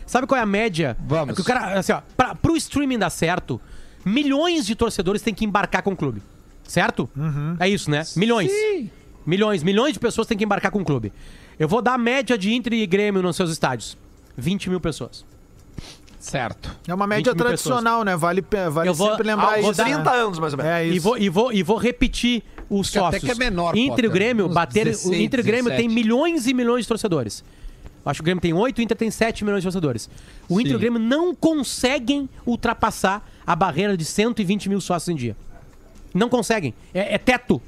Sabe 0.08 0.26
qual 0.26 0.40
é 0.40 0.42
a 0.42 0.46
média? 0.46 0.98
Vamos. 1.06 1.34
É 1.34 1.36
que 1.36 1.42
o 1.42 1.44
cara, 1.44 1.78
assim, 1.78 1.92
ó, 1.92 2.02
pra, 2.16 2.34
pro 2.36 2.56
streaming 2.56 2.98
dar 2.98 3.10
certo, 3.10 3.60
milhões 4.06 4.66
de 4.66 4.76
torcedores 4.76 5.22
têm 5.22 5.34
que 5.34 5.46
embarcar 5.46 5.82
com 5.82 5.92
o 5.92 5.96
clube. 5.96 6.22
Certo? 6.68 7.10
É 7.60 7.68
isso, 7.68 7.90
né? 7.92 8.04
Milhões. 8.16 8.52
Milhões, 9.26 9.64
milhões 9.64 9.94
de 9.94 10.00
pessoas 10.00 10.28
têm 10.28 10.38
que 10.38 10.44
embarcar 10.44 10.72
com 10.72 10.80
o 10.80 10.86
clube. 10.86 11.12
Eu 11.58 11.68
vou 11.68 11.82
dar 11.82 11.94
a 11.94 11.98
média 11.98 12.38
de 12.38 12.54
Inter 12.54 12.74
e 12.74 12.86
Grêmio 12.86 13.22
nos 13.22 13.36
seus 13.36 13.52
estádios. 13.52 13.98
20 14.38 14.70
mil 14.70 14.80
pessoas. 14.80 15.24
Certo. 16.20 16.74
É 16.88 16.94
uma 16.94 17.06
média 17.06 17.32
20 17.34 17.38
mil 17.38 17.46
tradicional, 17.46 18.04
né? 18.04 18.16
Vale, 18.16 18.44
vale 18.72 18.90
Eu 18.90 18.94
vou- 18.94 19.10
sempre 19.12 19.28
lembrar 19.28 19.56
Há 19.56 19.60
uns 19.60 19.72
isso. 19.72 19.84
30 19.84 20.04
né? 20.12 20.18
anos, 20.18 20.40
mais 20.40 20.54
ou 20.54 20.58
menos. 20.58 20.72
É 20.72 20.86
isso. 20.86 20.96
E 20.96 21.00
vou, 21.00 21.18
e, 21.18 21.30
vou, 21.30 21.54
e 21.54 21.64
vou 21.64 21.78
repetir 21.78 22.44
os 22.70 22.88
Acho 22.88 22.92
que 22.92 22.98
até 23.00 23.20
que 23.20 23.32
é 23.32 23.36
menor, 23.36 23.76
Inter 23.78 24.06
e. 24.06 24.10
Grêmio 24.10 24.48
bater. 24.50 24.86
16, 24.86 25.06
o 25.06 25.22
Inter 25.22 25.40
e 25.42 25.44
Grêmio 25.44 25.70
tem 25.76 25.88
17. 25.88 25.94
milhões 25.94 26.48
e 26.48 26.54
milhões 26.54 26.84
de 26.86 26.88
torcedores. 26.88 27.44
Acho 28.06 28.18
que 28.18 28.24
o 28.24 28.26
Grêmio 28.26 28.42
tem 28.42 28.54
8, 28.54 28.80
o 28.80 28.82
Inter 28.82 28.98
tem 28.98 29.12
7 29.12 29.44
milhões 29.44 29.62
de 29.62 29.66
torcedores. 29.68 30.10
O 30.50 30.60
Inter 30.60 30.74
e 30.74 30.76
o 30.76 30.80
Grêmio 30.80 31.00
não 31.00 31.36
conseguem 31.36 32.30
ultrapassar 32.46 33.30
a 33.46 33.56
barreira 33.56 33.96
de 33.98 34.06
120 34.06 34.70
mil 34.70 34.80
sócios 34.82 35.10
em 35.10 35.16
dia. 35.16 35.36
Não 36.14 36.30
conseguem. 36.30 36.74
É, 36.94 37.16
é 37.16 37.18
teto. 37.18 37.62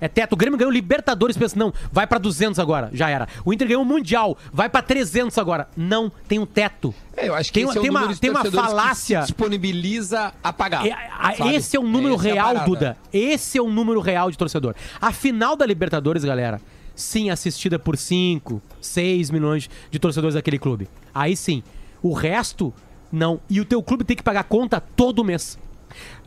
É 0.00 0.08
teto. 0.08 0.32
O 0.32 0.36
Grêmio 0.36 0.58
ganhou 0.58 0.72
Libertadores, 0.72 1.36
pensa, 1.36 1.56
não, 1.56 1.72
vai 1.92 2.08
pra 2.08 2.18
200 2.18 2.58
agora, 2.58 2.90
já 2.92 3.08
era. 3.08 3.28
O 3.44 3.52
Inter 3.52 3.68
ganhou 3.68 3.82
o 3.82 3.86
Mundial, 3.86 4.36
vai 4.52 4.68
pra 4.68 4.82
300 4.82 5.38
agora. 5.38 5.68
Não, 5.76 6.10
tem 6.26 6.40
um 6.40 6.46
teto. 6.46 6.92
É, 7.16 7.28
eu 7.28 7.34
acho 7.36 7.52
que 7.52 7.60
Tem 7.60 7.68
esse 7.68 7.78
uma- 7.78 7.80
é 7.80 7.82
tem 7.82 7.90
uma- 7.90 8.16
tem 8.16 8.30
uma 8.30 8.44
falácia- 8.66 9.20
disponibiliza 9.20 10.32
a 10.42 10.52
pagar. 10.52 10.84
É, 10.86 10.92
a- 10.92 11.52
esse 11.54 11.76
é 11.76 11.80
o 11.80 11.84
número 11.84 12.16
Essa 12.16 12.28
é 12.28 12.32
real, 12.32 12.46
parada. 12.48 12.66
Duda. 12.66 12.96
Esse 13.12 13.58
é 13.58 13.62
o 13.62 13.68
número 13.70 14.00
real 14.00 14.28
de 14.28 14.36
torcedor. 14.36 14.74
A 15.00 15.12
final 15.12 15.54
da 15.54 15.64
Libertadores, 15.64 16.24
galera, 16.24 16.60
sim, 16.96 17.30
assistida 17.30 17.78
por 17.78 17.96
5, 17.96 18.60
6 18.80 19.30
milhões 19.30 19.70
de 19.88 19.98
torcedores 20.00 20.34
daquele 20.34 20.58
clube. 20.58 20.88
Aí 21.14 21.36
sim. 21.36 21.62
O 22.02 22.12
resto, 22.12 22.74
não. 23.12 23.40
E 23.48 23.60
o 23.60 23.64
teu 23.64 23.82
clube 23.82 24.04
tem 24.04 24.16
que 24.16 24.22
pagar 24.22 24.44
conta 24.44 24.80
todo 24.80 25.22
mês. 25.22 25.58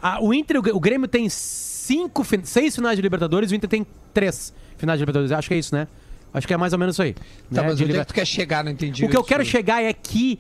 Ah, 0.02 0.20
o 0.22 0.34
Inter, 0.34 0.58
o 0.58 0.80
Grêmio 0.80 1.08
tem 1.08 1.28
cinco, 1.28 2.24
seis 2.44 2.76
finais 2.76 2.96
de 2.96 3.02
Libertadores, 3.02 3.52
o 3.52 3.56
Inter 3.56 3.70
tem 3.70 3.86
três 4.14 4.54
finais 4.78 5.00
de 5.00 5.02
Libertadores. 5.02 5.32
Acho 5.32 5.48
que 5.48 5.56
é 5.56 5.58
isso, 5.58 5.74
né? 5.74 5.88
Acho 6.32 6.46
que 6.46 6.54
é 6.54 6.58
mais 6.58 6.74
ou 6.74 6.80
menos 6.80 6.96
isso 6.96 7.02
aí. 7.02 7.14
Tá, 7.14 7.24
né? 7.50 7.64
mas 7.64 7.78
De 7.78 7.86
onde 7.86 7.98
é 7.98 8.00
que 8.02 8.08
tu 8.08 8.14
quer 8.14 8.28
chegar? 8.28 8.64
Não 8.64 8.72
entendi. 8.72 9.04
o 9.04 9.10
que 9.10 9.18
eu 9.18 9.24
quero 9.24 9.44
chegar 9.44 9.82
é 9.82 9.92
que 9.94 10.38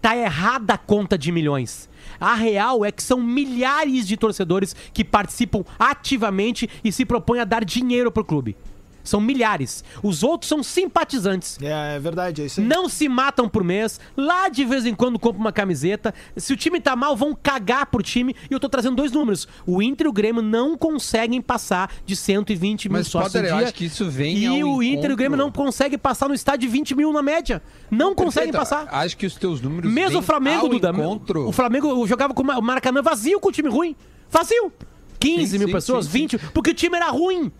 tá 0.00 0.16
errada 0.16 0.74
a 0.74 0.78
conta 0.78 1.18
de 1.18 1.32
milhões. 1.32 1.88
A 2.20 2.34
real 2.34 2.84
é 2.84 2.92
que 2.92 3.02
são 3.02 3.20
milhares 3.20 4.06
de 4.06 4.16
torcedores 4.16 4.74
que 4.92 5.04
participam 5.04 5.64
ativamente 5.78 6.68
e 6.84 6.92
se 6.92 7.04
propõem 7.04 7.40
a 7.40 7.44
dar 7.44 7.64
dinheiro 7.64 8.10
pro 8.10 8.24
clube. 8.24 8.56
São 9.02 9.20
milhares. 9.20 9.82
Os 10.02 10.22
outros 10.22 10.48
são 10.48 10.62
simpatizantes. 10.62 11.58
É, 11.62 11.96
é 11.96 11.98
verdade, 11.98 12.42
é 12.42 12.46
isso 12.46 12.60
aí. 12.60 12.66
Não 12.66 12.88
se 12.88 13.08
matam 13.08 13.48
por 13.48 13.64
mês. 13.64 13.98
Lá 14.16 14.48
de 14.48 14.64
vez 14.64 14.84
em 14.86 14.94
quando 14.94 15.18
compram 15.18 15.40
uma 15.40 15.52
camiseta. 15.52 16.12
Se 16.36 16.52
o 16.52 16.56
time 16.56 16.80
tá 16.80 16.94
mal, 16.94 17.16
vão 17.16 17.34
cagar 17.34 17.86
pro 17.86 18.02
time. 18.02 18.34
E 18.50 18.52
eu 18.54 18.60
tô 18.60 18.68
trazendo 18.68 18.96
dois 18.96 19.12
números. 19.12 19.48
O 19.66 19.82
Inter 19.82 20.06
e 20.06 20.10
o 20.10 20.12
Grêmio 20.12 20.42
não 20.42 20.76
conseguem 20.76 21.40
passar 21.40 21.92
de 22.04 22.14
120 22.16 22.88
mil 22.88 22.98
Mas, 22.98 23.06
sócios 23.08 23.32
Potter, 23.32 23.48
em 23.48 23.52
eu 23.52 23.56
dia. 23.58 23.64
acho 23.66 23.74
que 23.74 23.84
isso 23.86 24.08
vem 24.10 24.38
E 24.38 24.46
ao 24.46 24.52
o 24.54 24.56
Inter 24.58 24.64
e 24.64 24.68
o 24.68 24.92
encontro- 24.92 25.16
Grêmio 25.16 25.38
não 25.38 25.50
conseguem 25.50 25.98
passar 25.98 26.28
no 26.28 26.34
estádio 26.34 26.68
de 26.68 26.72
20 26.72 26.94
mil 26.94 27.12
na 27.12 27.22
média. 27.22 27.62
Não 27.90 28.14
conseguem 28.14 28.50
Perfeito. 28.52 28.76
passar. 28.84 28.88
Acho 28.94 29.16
que 29.16 29.26
os 29.26 29.34
teus 29.34 29.60
números 29.60 29.90
Mesmo 29.92 30.18
o 30.18 30.22
Flamengo, 30.22 30.66
ao 30.66 30.68
Duda. 30.68 30.90
encontro. 30.90 31.48
O 31.48 31.52
Flamengo 31.52 32.06
jogava 32.06 32.34
com 32.34 32.42
o 32.42 32.62
Maracanã 32.62 33.02
vazio 33.02 33.40
com 33.40 33.48
o 33.48 33.52
time 33.52 33.68
ruim. 33.68 33.96
Vazio. 34.30 34.72
15 35.18 35.52
Sim, 35.52 35.58
mil 35.58 35.68
sim, 35.68 35.72
pessoas, 35.74 36.06
sim, 36.06 36.10
sim. 36.12 36.18
20, 36.20 36.38
porque 36.54 36.70
o 36.70 36.74
time 36.74 36.96
era 36.96 37.10
ruim. 37.10 37.52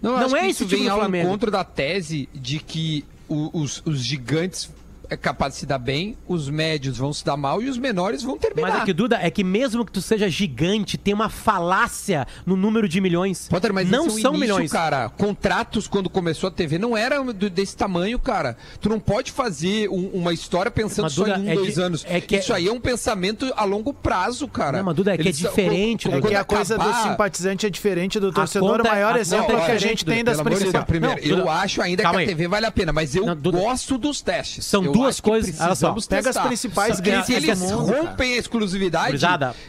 Não, 0.00 0.18
Não 0.28 0.36
é 0.36 0.48
isso 0.48 0.64
time 0.66 0.80
vem 0.80 0.88
do 0.88 0.92
ao 0.92 0.98
Flamengo. 1.00 1.28
encontro 1.28 1.50
da 1.50 1.64
tese 1.64 2.28
de 2.34 2.58
que 2.58 3.04
os, 3.28 3.82
os 3.84 4.00
gigantes 4.00 4.70
é 5.08 5.16
capaz 5.16 5.54
de 5.54 5.60
se 5.60 5.66
dar 5.66 5.78
bem, 5.78 6.16
os 6.26 6.48
médios 6.48 6.96
vão 6.98 7.12
se 7.12 7.24
dar 7.24 7.36
mal 7.36 7.62
e 7.62 7.68
os 7.68 7.78
menores 7.78 8.22
vão 8.22 8.36
terminar. 8.38 8.70
Mas 8.70 8.82
é 8.82 8.84
que, 8.84 8.92
Duda, 8.92 9.18
é 9.20 9.30
que 9.30 9.42
mesmo 9.44 9.84
que 9.84 9.92
tu 9.92 10.00
seja 10.02 10.28
gigante, 10.28 10.96
tem 10.98 11.12
uma 11.14 11.28
falácia 11.28 12.26
no 12.44 12.56
número 12.56 12.88
de 12.88 13.00
milhões. 13.00 13.48
Potter, 13.48 13.72
mas 13.72 13.88
não 13.88 14.06
esse 14.06 14.18
é 14.18 14.22
são 14.22 14.34
início, 14.34 14.54
milhões. 14.54 14.70
cara. 14.72 15.08
Contratos, 15.10 15.88
quando 15.88 16.08
começou 16.10 16.48
a 16.48 16.50
TV, 16.50 16.78
não 16.78 16.96
era 16.96 17.22
do- 17.32 17.50
desse 17.50 17.76
tamanho, 17.76 18.18
cara. 18.18 18.56
Tu 18.80 18.88
não 18.88 19.00
pode 19.00 19.32
fazer 19.32 19.88
um- 19.88 20.08
uma 20.14 20.32
história 20.32 20.70
pensando 20.70 21.04
Mas, 21.04 21.12
só 21.14 21.24
Duda, 21.24 21.38
em 21.38 21.46
um, 21.46 21.50
é 21.50 21.54
dois 21.54 21.74
que- 21.74 21.80
anos. 21.80 22.04
é 22.08 22.20
que- 22.20 22.36
Isso 22.36 22.52
aí 22.52 22.68
é 22.68 22.72
um 22.72 22.80
pensamento 22.80 23.52
a 23.56 23.64
longo 23.64 23.92
prazo, 23.92 24.46
cara. 24.48 24.78
Não, 24.78 24.84
mas, 24.84 24.94
Duda, 24.96 25.14
é 25.14 25.16
que 25.16 25.22
é 25.22 25.26
Eles 25.26 25.38
diferente, 25.38 26.08
É 26.08 26.10
quando 26.12 26.28
que 26.28 26.34
a 26.34 26.44
coisa 26.44 26.76
do 26.78 26.92
simpatizante 27.02 27.66
é 27.66 27.70
diferente 27.70 28.20
do 28.20 28.32
torcedor. 28.32 28.76
conta- 28.78 28.88
o 28.88 28.92
maior 28.92 29.16
exemplo 29.16 29.56
é 29.56 29.60
é 29.62 29.64
que 29.66 29.70
a 29.72 29.78
gente 29.78 30.04
Duda, 30.04 30.14
tem 30.14 30.24
das 30.24 30.40
principais. 30.40 30.84
primeiro, 30.84 31.16
Não, 31.20 31.22
eu 31.30 31.36
Duda, 31.38 31.50
acho 31.52 31.80
ainda 31.82 32.02
calma 32.02 32.18
que 32.18 32.24
aí. 32.24 32.26
a 32.26 32.36
TV 32.36 32.48
vale 32.48 32.66
a 32.66 32.70
pena, 32.70 32.92
mas 32.92 33.14
eu 33.16 33.26
Não, 33.26 33.36
Duda, 33.36 33.58
gosto 33.58 33.98
dos 33.98 34.20
testes. 34.20 34.64
são 34.66 34.84
Eu 34.84 34.92
duas 34.98 35.20
coisas- 35.20 35.60
olha 35.60 35.74
só, 35.74 35.94
pega 36.08 36.30
as 36.30 36.38
principais 36.38 37.00
grises 37.00 37.26
se 37.26 37.34
eles 37.34 37.60
rompem 37.70 38.34
a 38.34 38.36
exclusividade, 38.36 39.18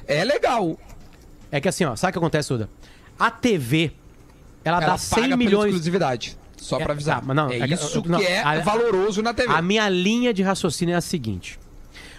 é 0.07 0.23
legal. 0.23 0.77
É 1.51 1.61
que 1.61 1.67
assim, 1.67 1.85
ó, 1.85 1.95
sabe 1.95 2.09
o 2.09 2.13
que 2.13 2.17
acontece, 2.19 2.49
Duda? 2.49 2.69
A 3.17 3.31
TV, 3.31 3.91
ela, 4.63 4.77
Ela 4.77 4.85
dá 4.93 4.97
100 4.97 5.09
paga 5.15 5.27
pela 5.29 5.37
milhões. 5.37 5.65
exclusividade. 5.67 6.37
Só 6.57 6.79
É, 6.79 6.83
pra 6.83 6.93
avisar. 6.93 7.21
tá, 7.25 7.33
não, 7.33 7.49
é, 7.49 7.59
é 7.59 7.67
que- 7.67 7.73
isso 7.75 8.03
não, 8.07 8.19
que 8.19 8.25
é 8.25 8.41
a- 8.41 8.59
valoroso 8.59 9.21
na 9.21 9.33
TV. 9.33 9.53
A 9.53 9.61
minha 9.61 9.87
linha 9.87 10.33
de 10.33 10.41
raciocínio 10.43 10.93
é 10.93 10.97
a 10.97 11.01
seguinte: 11.01 11.57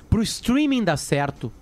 pro 0.08 0.22
streaming 0.22 0.84
dar 0.84 0.96
certo, 0.96 1.52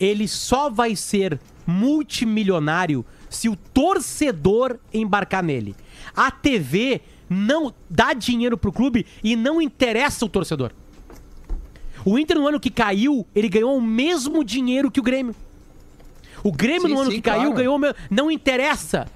ele 0.00 0.26
só 0.26 0.68
vai 0.70 0.96
ser 0.96 1.38
multimilionário 1.66 3.04
se 3.30 3.48
o 3.48 3.56
torcedor 3.56 4.78
embarcar 4.92 5.42
nele. 5.42 5.74
A 6.16 6.30
TV 6.30 7.00
não 7.34 7.74
dá 7.90 8.12
dinheiro 8.12 8.56
pro 8.56 8.72
clube 8.72 9.04
e 9.22 9.36
não 9.36 9.60
interessa 9.60 10.24
o 10.24 10.28
torcedor. 10.28 10.72
O 12.04 12.18
Inter 12.18 12.38
no 12.38 12.46
ano 12.46 12.60
que 12.60 12.70
caiu, 12.70 13.26
ele 13.34 13.48
ganhou 13.48 13.76
o 13.76 13.82
mesmo 13.82 14.44
dinheiro 14.44 14.90
que 14.90 15.00
o 15.00 15.02
Grêmio. 15.02 15.34
O 16.42 16.52
Grêmio 16.52 16.88
Sim, 16.88 16.94
no 16.94 17.00
ano 17.00 17.10
sim, 17.10 17.16
que 17.16 17.22
caiu 17.22 17.40
claro. 17.42 17.56
ganhou 17.56 17.76
o 17.76 17.78
mesmo. 17.78 17.96
Não 18.10 18.30
interessa. 18.30 19.06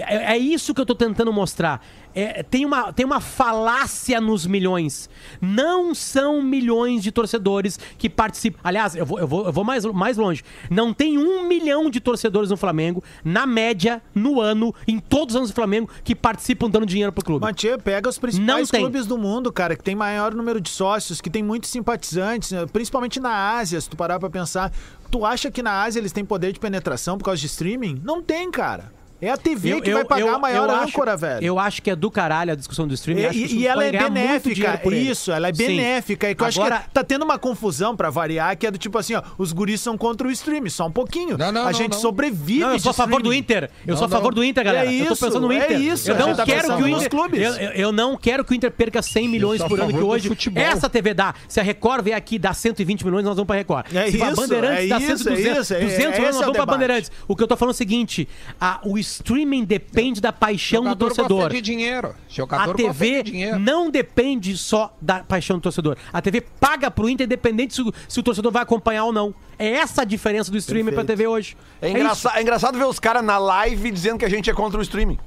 É, 0.00 0.34
é 0.34 0.38
isso 0.38 0.74
que 0.74 0.80
eu 0.80 0.86
tô 0.86 0.94
tentando 0.94 1.32
mostrar. 1.32 1.84
É, 2.14 2.42
tem, 2.42 2.64
uma, 2.64 2.92
tem 2.92 3.06
uma 3.06 3.20
falácia 3.20 4.20
nos 4.20 4.46
milhões. 4.46 5.08
Não 5.40 5.94
são 5.94 6.42
milhões 6.42 7.02
de 7.02 7.12
torcedores 7.12 7.78
que 7.96 8.08
participam. 8.08 8.58
Aliás, 8.64 8.96
eu 8.96 9.06
vou, 9.06 9.20
eu 9.20 9.26
vou, 9.26 9.46
eu 9.46 9.52
vou 9.52 9.62
mais, 9.62 9.84
mais 9.84 10.16
longe. 10.16 10.42
Não 10.70 10.92
tem 10.92 11.18
um 11.18 11.46
milhão 11.46 11.88
de 11.88 12.00
torcedores 12.00 12.50
no 12.50 12.56
Flamengo, 12.56 13.04
na 13.24 13.46
média, 13.46 14.02
no 14.14 14.40
ano, 14.40 14.74
em 14.86 14.98
todos 14.98 15.34
os 15.34 15.36
anos 15.36 15.50
do 15.50 15.54
Flamengo, 15.54 15.88
que 16.02 16.14
participam 16.14 16.68
dando 16.68 16.86
dinheiro 16.86 17.12
pro 17.12 17.24
clube. 17.24 17.46
Tchê, 17.52 17.78
pega 17.78 18.08
os 18.08 18.16
Não 18.16 18.20
principais 18.20 18.70
clubes 18.70 19.06
do 19.06 19.16
mundo, 19.16 19.52
cara, 19.52 19.76
que 19.76 19.84
tem 19.84 19.94
maior 19.94 20.34
número 20.34 20.60
de 20.60 20.70
sócios, 20.70 21.20
que 21.20 21.30
tem 21.30 21.42
muitos 21.42 21.70
simpatizantes, 21.70 22.52
né, 22.52 22.66
principalmente 22.66 23.20
na 23.20 23.56
Ásia, 23.58 23.80
se 23.80 23.88
tu 23.88 23.96
parar 23.96 24.18
pra 24.18 24.30
pensar. 24.30 24.72
Tu 25.10 25.24
acha 25.24 25.50
que 25.50 25.62
na 25.62 25.82
Ásia 25.82 26.00
eles 26.00 26.12
têm 26.12 26.24
poder 26.24 26.52
de 26.52 26.60
penetração 26.60 27.16
por 27.16 27.24
causa 27.24 27.40
de 27.40 27.46
streaming? 27.46 28.00
Não 28.04 28.22
tem, 28.22 28.50
cara. 28.50 28.92
É 29.20 29.30
a 29.30 29.36
TV 29.36 29.80
que 29.80 29.92
vai 29.92 30.04
pagar 30.04 30.34
a 30.34 30.38
maior 30.38 30.70
acho- 30.70 30.84
âncora, 30.88 31.16
velho. 31.16 31.44
Eu 31.44 31.58
acho 31.58 31.82
que 31.82 31.90
é 31.90 31.96
do 31.96 32.10
caralho 32.10 32.52
a 32.52 32.54
discussão 32.54 32.86
do 32.86 32.94
streaming. 32.94 33.22
E, 33.22 33.26
acho 33.26 33.38
e- 33.38 33.54
e 33.60 33.66
ela 33.66 33.84
é 33.84 33.90
benéfica, 33.90 34.80
isso, 34.92 35.32
ela 35.32 35.48
é 35.48 35.52
benéfica. 35.52 36.30
E 36.30 36.34
que 36.34 36.42
eu 36.42 36.46
acho 36.46 36.60
Agora- 36.60 36.80
que 36.80 36.90
tá 36.90 37.02
tendo 37.02 37.24
uma 37.24 37.38
confusão 37.38 37.96
pra 37.96 38.10
variar, 38.10 38.56
que 38.56 38.66
é 38.66 38.70
do 38.70 38.78
tipo 38.78 38.96
assim, 38.98 39.14
ó, 39.14 39.22
os 39.36 39.52
guris 39.52 39.80
são 39.80 39.98
contra 39.98 40.28
o 40.28 40.30
stream, 40.30 40.68
só 40.70 40.86
um 40.86 40.90
pouquinho. 40.92 41.36
Não, 41.36 41.50
não, 41.50 41.62
a 41.62 41.64
não, 41.66 41.72
gente 41.72 41.92
não. 41.92 41.98
sobrevive 42.00 42.60
Não, 42.60 42.72
eu 42.72 42.78
sou 42.78 42.90
a 42.90 42.94
favor 42.94 43.20
do 43.22 43.32
streaming. 43.32 43.38
Inter. 43.38 43.70
Eu 43.86 43.90
Não, 43.92 43.96
sou 43.96 44.06
a 44.06 44.08
favor 44.08 44.28
não. 44.28 44.36
do 44.36 44.44
Inter, 44.44 44.64
galera. 44.64 44.86
É 44.86 44.94
eu 44.94 45.06
tô 45.06 45.12
isso, 45.14 45.24
pensando 45.26 45.46
no 45.46 45.52
é 45.52 45.56
Inter. 45.56 45.80
isso, 45.80 46.10
eu 46.10 46.14
a 46.14 46.18
não 46.18 46.34
tá 46.34 46.44
quero 46.44 46.76
que 46.76 46.82
o 46.82 46.88
Inter. 46.88 47.10
clubes. 47.10 47.40
Eu, 47.42 47.52
eu- 47.54 47.70
eu 47.72 47.92
não 47.92 48.16
quero 48.16 48.44
que 48.44 48.52
o 48.52 48.54
Inter 48.54 48.70
perca 48.70 49.02
100 49.02 49.28
milhões 49.28 49.60
a 49.60 49.68
por 49.68 49.80
ano 49.80 49.92
que 49.92 49.98
hoje. 49.98 50.28
futebol. 50.28 50.62
Essa 50.62 50.88
TV 50.88 51.12
dá. 51.14 51.34
Se 51.48 51.58
a 51.58 51.62
Record 51.62 52.04
vier 52.04 52.16
aqui 52.16 52.38
dá 52.38 52.52
120 52.52 53.04
milhões, 53.04 53.24
nós 53.24 53.34
vamos 53.34 53.46
pra 53.46 53.56
Record. 53.56 53.86
É 53.94 54.10
Se 54.10 54.22
a 54.22 54.26
isso, 54.28 54.36
Bandeirantes 54.40 54.84
é 54.84 54.88
dá 54.88 54.98
isso, 54.98 55.24
100, 55.24 55.32
é 55.32 55.36
200, 55.36 55.58
isso, 55.62 55.74
é- 55.74 55.80
200 55.80 55.90
esse 55.90 55.98
milhões, 55.98 56.18
nós 56.34 56.36
é 56.36 56.40
vamos 56.44 56.56
pra. 56.56 56.66
Bandeirantes. 56.66 57.10
O 57.26 57.34
que 57.34 57.42
eu 57.42 57.48
tô 57.48 57.56
falando 57.56 57.72
é 57.72 57.74
o 57.74 57.76
seguinte: 57.76 58.28
a- 58.60 58.80
o 58.84 58.98
streaming 59.08 59.64
depende 59.64 60.20
da 60.20 60.32
paixão 60.32 60.84
do 60.84 60.96
torcedor. 60.96 61.28
gosta 61.28 61.50
de 61.54 61.60
dinheiro. 61.60 62.14
Jogador 62.28 62.70
A 62.72 62.74
TV 62.74 63.22
de 63.22 63.30
dinheiro. 63.32 63.58
não 63.58 63.90
depende 63.90 64.56
só 64.56 64.94
da 65.00 65.20
paixão 65.24 65.58
do 65.58 65.62
torcedor. 65.62 65.96
A 66.12 66.20
TV 66.22 66.40
paga 66.40 66.90
pro 66.90 67.08
Inter, 67.08 67.24
independente 67.26 67.74
se 67.74 67.82
o, 67.82 67.92
se 68.08 68.20
o 68.20 68.22
torcedor 68.22 68.52
vai 68.52 68.62
acompanhar 68.62 69.04
ou 69.04 69.12
não. 69.12 69.34
É 69.58 69.68
essa 69.72 70.02
a 70.02 70.04
diferença 70.04 70.50
do 70.52 70.56
streaming 70.58 70.92
pra 70.92 71.04
TV 71.04 71.26
hoje. 71.26 71.56
É, 71.82 71.88
isso. 71.88 71.96
engraça- 71.98 72.32
é 72.36 72.42
engraçado 72.42 72.78
ver 72.78 72.84
os 72.86 72.98
caras 73.00 73.24
na 73.24 73.38
live 73.38 73.90
dizendo 73.90 74.18
que 74.18 74.24
a 74.24 74.28
gente 74.30 74.48
é 74.48 74.54
contra 74.54 74.78
o 74.78 74.82
streaming. 74.82 75.18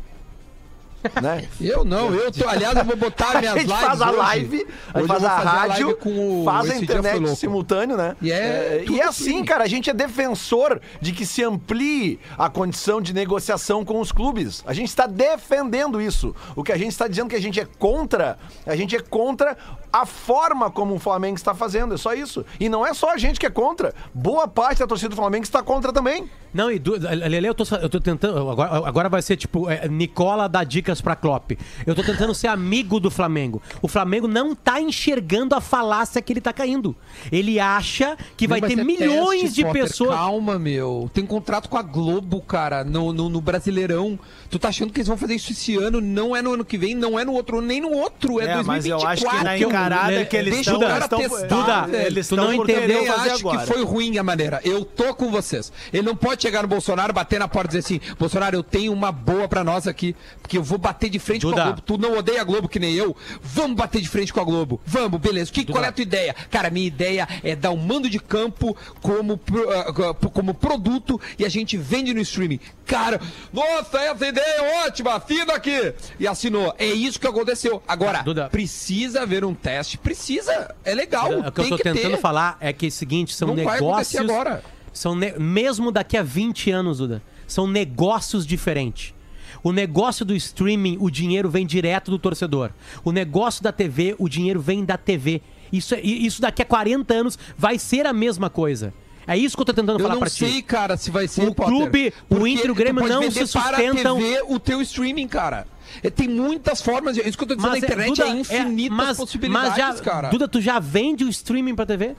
Né? 1.21 1.47
Eu 1.59 1.83
não, 1.85 2.13
eu 2.13 2.31
tô. 2.31 2.47
Aliás, 2.47 2.77
eu 2.77 2.85
vou 2.85 2.95
botar 2.95 3.31
A 3.37 3.39
minhas 3.39 3.53
gente 3.55 3.67
lives. 3.67 3.81
faz 3.85 4.01
a 4.01 4.11
live, 4.11 4.67
Hoje 4.93 5.03
a 5.05 5.07
faz 5.07 5.23
a 5.23 5.37
rádio, 5.39 5.85
live 5.87 5.99
com 5.99 6.41
o- 6.41 6.45
faz 6.45 6.69
a 6.69 6.75
internet 6.77 7.35
simultâneo, 7.35 7.97
né? 7.97 8.15
E 8.21 8.31
é 8.31 8.83
tudo 8.85 8.95
e 8.97 9.01
é 9.01 9.05
assim, 9.05 9.43
cara, 9.43 9.63
a 9.63 9.67
gente 9.67 9.89
é 9.89 9.93
defensor 9.93 10.79
de 10.99 11.11
que 11.11 11.25
se 11.25 11.43
amplie 11.43 12.19
a 12.37 12.49
condição 12.49 13.01
de 13.01 13.13
negociação 13.13 13.83
com 13.85 13.99
os 13.99 14.11
clubes. 14.11 14.63
A 14.65 14.73
gente 14.73 14.89
está 14.89 15.07
defendendo 15.07 16.01
isso. 16.01 16.35
O 16.55 16.63
que 16.63 16.71
a 16.71 16.77
gente 16.77 16.91
está 16.91 17.07
dizendo 17.07 17.29
que 17.29 17.35
a 17.35 17.41
gente 17.41 17.59
é 17.59 17.67
contra, 17.79 18.37
a 18.65 18.75
gente 18.75 18.95
é 18.95 18.99
contra 18.99 19.57
a 19.91 20.05
forma 20.05 20.69
como 20.71 20.95
o 20.95 20.99
Flamengo 20.99 21.35
está 21.35 21.53
fazendo. 21.53 21.93
É 21.93 21.97
só 21.97 22.13
isso. 22.13 22.45
E 22.59 22.69
não 22.69 22.85
é 22.85 22.93
só 22.93 23.11
a 23.13 23.17
gente 23.17 23.39
que 23.39 23.45
é 23.45 23.49
contra. 23.49 23.93
Boa 24.13 24.47
parte 24.47 24.79
da 24.79 24.87
torcida 24.87 25.09
do 25.09 25.15
Flamengo 25.15 25.43
está 25.43 25.61
contra 25.61 25.91
também. 25.91 26.29
Não, 26.53 26.69
e 26.69 26.79
Lele, 27.29 27.47
eu 27.47 27.53
tô, 27.55 27.63
eu 27.75 27.89
tô 27.89 27.99
tentando. 27.99 28.49
Agora, 28.49 28.87
agora 28.87 29.09
vai 29.09 29.21
ser 29.21 29.37
tipo 29.37 29.69
é, 29.69 29.87
Nicola 29.87 30.49
dá 30.49 30.63
dicas 30.91 31.01
pra 31.01 31.15
Klopp. 31.15 31.51
Eu 31.85 31.95
tô 31.95 32.03
tentando 32.03 32.35
ser 32.35 32.47
amigo 32.47 32.99
do 32.99 33.09
Flamengo. 33.09 33.61
O 33.81 33.87
Flamengo 33.87 34.27
não 34.27 34.53
tá 34.53 34.81
enxergando 34.81 35.55
a 35.55 35.61
falácia 35.61 36.21
que 36.21 36.33
ele 36.33 36.41
tá 36.41 36.51
caindo. 36.51 36.95
Ele 37.31 37.59
acha 37.59 38.17
que 38.35 38.47
vai 38.47 38.59
Não, 38.59 38.67
ter 38.67 38.79
é 38.79 38.83
milhões 38.83 39.41
teste, 39.41 39.55
de 39.55 39.63
Potter. 39.63 39.83
pessoas. 39.83 40.15
Calma, 40.15 40.59
meu. 40.59 41.09
Tem 41.13 41.25
contrato 41.25 41.69
com 41.69 41.77
a 41.77 41.81
Globo, 41.81 42.41
cara, 42.41 42.83
no, 42.83 43.13
no, 43.13 43.29
no 43.29 43.41
Brasileirão. 43.41 44.19
Tu 44.51 44.59
tá 44.59 44.67
achando 44.67 44.91
que 44.91 44.99
eles 44.99 45.07
vão 45.07 45.15
fazer 45.17 45.33
isso 45.33 45.51
esse 45.53 45.75
ano? 45.77 46.01
Não 46.01 46.35
é 46.35 46.41
no 46.41 46.53
ano 46.53 46.65
que 46.65 46.77
vem, 46.77 46.93
não 46.93 47.17
é 47.17 47.23
no 47.23 47.31
outro, 47.33 47.59
ano, 47.59 47.67
nem 47.67 47.79
no 47.79 47.89
outro. 47.93 48.39
É, 48.41 48.43
É, 48.43 48.55
mas 48.63 48.83
2024. 48.83 49.01
eu 49.03 49.07
acho 49.09 49.37
que 49.39 49.43
na 49.45 49.57
encarada 49.57 50.25
que 50.25 50.35
eles 50.37 50.53
deixa 50.55 50.73
estão... 50.73 50.97
estão- 50.97 51.19
testar, 51.19 51.47
Duda, 51.47 51.87
velho. 51.87 52.07
eles 52.07 52.27
tu 52.27 52.35
não 52.35 52.53
entendeu, 52.53 53.03
Eu 53.05 53.13
acho 53.15 53.35
agora. 53.47 53.59
que 53.59 53.65
foi 53.67 53.83
ruim 53.83 54.17
a 54.17 54.23
maneira. 54.23 54.59
Eu 54.65 54.83
tô 54.83 55.15
com 55.15 55.31
vocês. 55.31 55.71
Ele 55.93 56.03
não 56.03 56.15
pode 56.15 56.41
chegar 56.41 56.61
no 56.63 56.67
Bolsonaro, 56.67 57.13
bater 57.13 57.39
na 57.39 57.47
porta 57.47 57.67
e 57.75 57.79
dizer 57.79 57.79
assim: 57.97 58.15
Bolsonaro, 58.19 58.55
eu 58.57 58.61
tenho 58.63 58.91
uma 58.91 59.09
boa 59.11 59.47
pra 59.47 59.63
nós 59.63 59.87
aqui, 59.87 60.13
porque 60.41 60.57
eu 60.57 60.63
vou 60.63 60.77
bater 60.77 61.09
de 61.09 61.17
frente 61.17 61.43
com 61.45 61.51
Duda. 61.51 61.61
a 61.61 61.65
Globo. 61.67 61.81
Tu 61.81 61.97
não 61.97 62.17
odeia 62.17 62.41
a 62.41 62.43
Globo 62.43 62.67
que 62.67 62.77
nem 62.79 62.93
eu. 62.93 63.15
Vamos 63.41 63.77
bater 63.77 64.01
de 64.01 64.09
frente 64.09 64.33
com 64.33 64.41
a 64.41 64.43
Globo. 64.43 64.81
Vamos, 64.85 65.19
beleza. 65.21 65.49
Que, 65.49 65.63
qual 65.63 65.83
é 65.83 65.87
a 65.87 65.91
tua 65.93 66.03
ideia? 66.03 66.35
Cara, 66.49 66.69
minha 66.69 66.87
ideia 66.87 67.25
é 67.41 67.55
dar 67.55 67.71
um 67.71 67.77
mando 67.77 68.09
de 68.09 68.19
campo 68.19 68.75
como, 69.01 69.37
pro- 69.37 69.69
ah, 69.71 69.93
como 70.33 70.53
produto 70.53 71.19
e 71.39 71.45
a 71.45 71.49
gente 71.49 71.77
vende 71.77 72.13
no 72.13 72.19
streaming. 72.19 72.59
Cara, 72.85 73.21
nossa, 73.53 73.97
essa 73.99 74.27
ideia 74.27 74.40
é 74.41 74.85
ótima, 74.85 75.15
assina 75.15 75.53
aqui. 75.53 75.93
E 76.19 76.27
assinou. 76.27 76.73
É 76.77 76.85
isso 76.87 77.19
que 77.19 77.27
aconteceu. 77.27 77.81
Agora, 77.87 78.19
Tá, 78.19 78.23
Duda. 78.23 78.49
precisa 78.49 79.21
haver 79.21 79.43
um 79.45 79.53
teste. 79.53 79.97
Precisa. 79.97 80.73
É 80.83 80.93
legal. 80.93 81.27
O 81.39 81.51
que 81.51 81.61
eu 81.61 81.77
que 81.77 81.83
tentando 81.83 82.11
ter. 82.15 82.17
falar 82.21 82.57
é 82.59 82.71
que 82.73 82.85
é 82.85 82.89
o 82.89 82.91
seguinte, 82.91 83.33
são 83.35 83.49
Não 83.49 83.55
vai 83.63 83.79
negócios. 83.79 84.15
acontecer 84.15 84.19
agora. 84.39 84.63
São 84.93 85.15
ne- 85.15 85.33
mesmo 85.39 85.91
daqui 85.91 86.17
a 86.17 86.23
20 86.23 86.69
anos, 86.71 86.97
Duda, 86.97 87.21
são 87.47 87.65
negócios 87.67 88.45
diferentes. 88.45 89.13
O 89.63 89.71
negócio 89.71 90.25
do 90.25 90.35
streaming, 90.35 90.97
o 90.99 91.09
dinheiro 91.11 91.49
vem 91.49 91.65
direto 91.65 92.09
do 92.09 92.17
torcedor. 92.17 92.71
O 93.03 93.11
negócio 93.11 93.61
da 93.63 93.71
TV, 93.71 94.15
o 94.17 94.27
dinheiro 94.27 94.59
vem 94.59 94.83
da 94.83 94.97
TV. 94.97 95.41
Isso, 95.71 95.93
é- 95.95 96.01
isso 96.01 96.41
daqui 96.41 96.61
a 96.61 96.65
40 96.65 97.13
anos 97.13 97.37
vai 97.57 97.77
ser 97.77 98.05
a 98.05 98.11
mesma 98.13 98.49
coisa. 98.49 98.93
É 99.27 99.37
isso 99.37 99.55
que 99.55 99.61
eu 99.61 99.65
tô 99.65 99.73
tentando 99.73 99.97
Eu 99.99 99.99
falar 99.99 100.13
não 100.15 100.19
pra 100.19 100.29
sei, 100.29 100.55
ti. 100.55 100.61
cara, 100.63 100.97
se 100.97 101.11
vai 101.11 101.27
ser 101.27 101.47
O 101.47 101.53
clube, 101.53 102.13
o 102.29 102.47
Inter 102.47 102.67
e 102.67 102.71
o 102.71 102.75
Grêmio 102.75 103.07
não 103.07 103.29
se 103.31 103.37
para 103.51 103.77
sustentam. 103.77 104.17
a 104.17 104.19
TV 104.19 104.41
o 104.47 104.59
teu 104.59 104.81
streaming, 104.81 105.27
cara. 105.27 105.67
É, 106.03 106.09
Tem 106.09 106.27
muitas 106.27 106.81
formas, 106.81 107.15
de- 107.15 107.21
isso 107.27 107.37
que 107.37 107.43
eu 107.43 107.47
tô 107.49 107.55
dizendo, 107.55 107.71
a 107.73 107.75
é, 107.75 107.79
internet 107.79 108.09
Duda, 108.09 108.25
é 108.27 108.29
infinitas 108.31 108.97
mas- 108.97 109.17
possibilidades, 109.17 109.69
mas 109.69 109.77
já, 109.97 110.03
cara. 110.03 110.29
Duda, 110.29 110.47
tu 110.47 110.59
já 110.61 110.79
vende 110.79 111.23
o 111.25 111.29
streaming 111.29 111.75
pra 111.75 111.85
TV? 111.85 112.15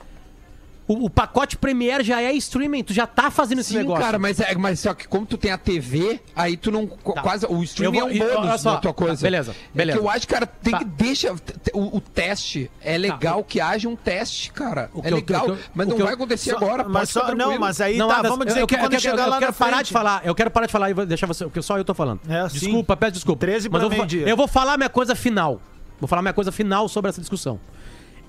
O, 0.85 1.05
o 1.05 1.09
pacote 1.09 1.55
Premiere 1.55 2.03
já 2.03 2.21
é 2.21 2.33
streaming, 2.33 2.83
tu 2.83 2.93
já 2.93 3.07
tá 3.07 3.31
fazendo 3.31 3.59
esse 3.59 3.69
Sim, 3.69 3.77
negócio. 3.77 4.03
cara, 4.03 4.19
mas, 4.19 4.37
é, 4.41 4.53
mas 4.55 4.81
só 4.81 4.93
que 4.93 5.07
como 5.07 5.25
tu 5.25 5.37
tem 5.37 5.49
a 5.49 5.57
TV, 5.57 6.19
aí 6.35 6.57
tu 6.57 6.71
não. 6.71 6.85
Tá. 6.87 7.21
Quase, 7.21 7.45
o 7.49 7.63
streaming 7.63 7.97
Eu 7.99 8.01
vou- 8.05 8.09
é 8.11 8.13
um 8.13 8.17
bônus 8.19 8.49
olha 8.49 8.57
só, 8.57 8.71
da 8.73 8.77
tua 8.79 8.93
coisa. 8.93 9.15
tá, 9.15 9.21
beleza, 9.21 9.55
beleza. 9.73 9.97
É 9.97 10.01
que 10.01 10.05
eu 10.05 10.09
acho, 10.09 10.27
cara, 10.27 10.45
tem 10.45 10.71
Tá. 10.71 10.79
que 10.79 10.85
deixar. 10.85 11.39
t- 11.39 11.71
O, 11.73 11.97
o 11.97 12.01
teste. 12.01 12.69
É 12.81 12.97
legal 12.97 13.43
que 13.45 13.61
haja 13.61 13.87
um 13.87 13.95
teste, 13.95 14.51
cara. 14.51 14.89
O 14.93 14.99
é 14.99 15.03
que 15.03 15.07
eu- 15.13 15.15
legal. 15.15 15.45
que 15.45 15.51
eu- 15.51 15.57
mas 15.73 15.87
o 15.87 15.89
não 15.89 15.95
que 15.95 16.01
eu- 16.01 16.05
vai 16.05 16.15
acontecer 16.15 16.49
Só- 16.51 16.57
agora. 16.57 16.83
mas 16.89 17.09
só, 17.09 17.33
não, 17.33 17.57
mas 17.57 17.79
aí 17.79 17.97
Não, 17.97 18.09
tá, 18.09 18.17
Adas, 18.19 18.29
vamos 18.31 18.45
dizer 18.45 18.59
eu 18.59 18.67
que 18.67 18.75
quero, 18.75 18.85
quando 18.85 18.93
eu 18.95 18.99
quero- 18.99 19.11
chegar 19.17 19.25
lá 19.27 19.37
eu 19.37 19.39
quero 19.39 19.51
na 19.53 19.57
parar 19.57 19.75
frente- 19.77 19.87
de 19.87 19.93
falar, 19.93 20.21
eu 20.25 20.35
quero 20.35 20.51
parar 20.51 20.65
de 20.65 20.71
falar 20.73 20.89
e 20.89 20.93
vou 20.93 21.05
deixar 21.05 21.27
você, 21.27 21.45
porque 21.45 21.61
só 21.61 21.77
eu 21.77 21.85
tô 21.85 21.93
falando. 21.93 22.19
É, 22.27 22.49
sim. 22.49 22.59
desculpa, 22.59 22.97
peço 22.97 23.13
desculpa. 23.13 23.39
13 23.39 23.69
mas 23.69 23.79
pra 23.81 23.95
eu 23.95 24.05
vou, 24.05 24.27
eu 24.27 24.35
vou 24.37 24.47
falar 24.49 24.75
minha 24.77 24.89
coisa 24.89 25.15
final. 25.15 25.61
Vou 25.99 26.07
falar 26.09 26.21
minha 26.21 26.33
coisa 26.33 26.51
final 26.51 26.89
sobre 26.89 27.07
essa 27.09 27.21
discussão. 27.21 27.57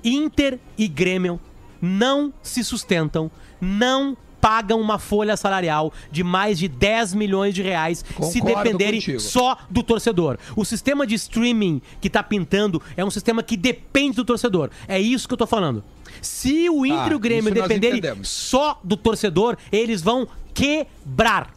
Inter 0.05 0.59
e 0.79 0.87
Grêmio 0.87 1.41
não 1.85 2.33
se 2.43 2.65
sustentam, 2.65 3.31
não 3.61 4.17
pagam 4.41 4.79
uma 4.81 4.99
folha 4.99 5.37
salarial 5.37 5.93
de 6.11 6.23
mais 6.23 6.59
de 6.59 6.69
10 6.69 7.15
milhões 7.15 7.55
de 7.55 7.63
reais 7.63 8.05
se 8.23 8.41
Concordo 8.41 8.63
dependerem 8.65 9.01
contigo. 9.01 9.21
só 9.21 9.57
do 9.71 9.83
torcedor. 9.83 10.39
O 10.55 10.65
sistema 10.67 11.07
de 11.07 11.15
streaming 11.15 11.81
que 12.01 12.11
tá 12.11 12.23
pintando 12.23 12.83
é 12.95 13.05
um 13.05 13.11
sistema 13.11 13.43
que 13.43 13.57
depende 13.57 14.17
do 14.17 14.25
torcedor. 14.25 14.69
É 14.87 15.01
isso 15.01 15.27
que 15.27 15.33
eu 15.33 15.39
tô 15.39 15.47
falando. 15.47 15.83
Se 16.21 16.69
o 16.69 16.85
Inter 16.85 17.13
e 17.13 17.15
o 17.15 17.19
Grêmio 17.19 17.53
dependerem 17.53 18.03
só 18.23 18.79
do 18.85 18.97
torcedor, 18.97 19.57
eles 19.73 20.03
vão 20.03 20.29
quebrar. 20.53 21.51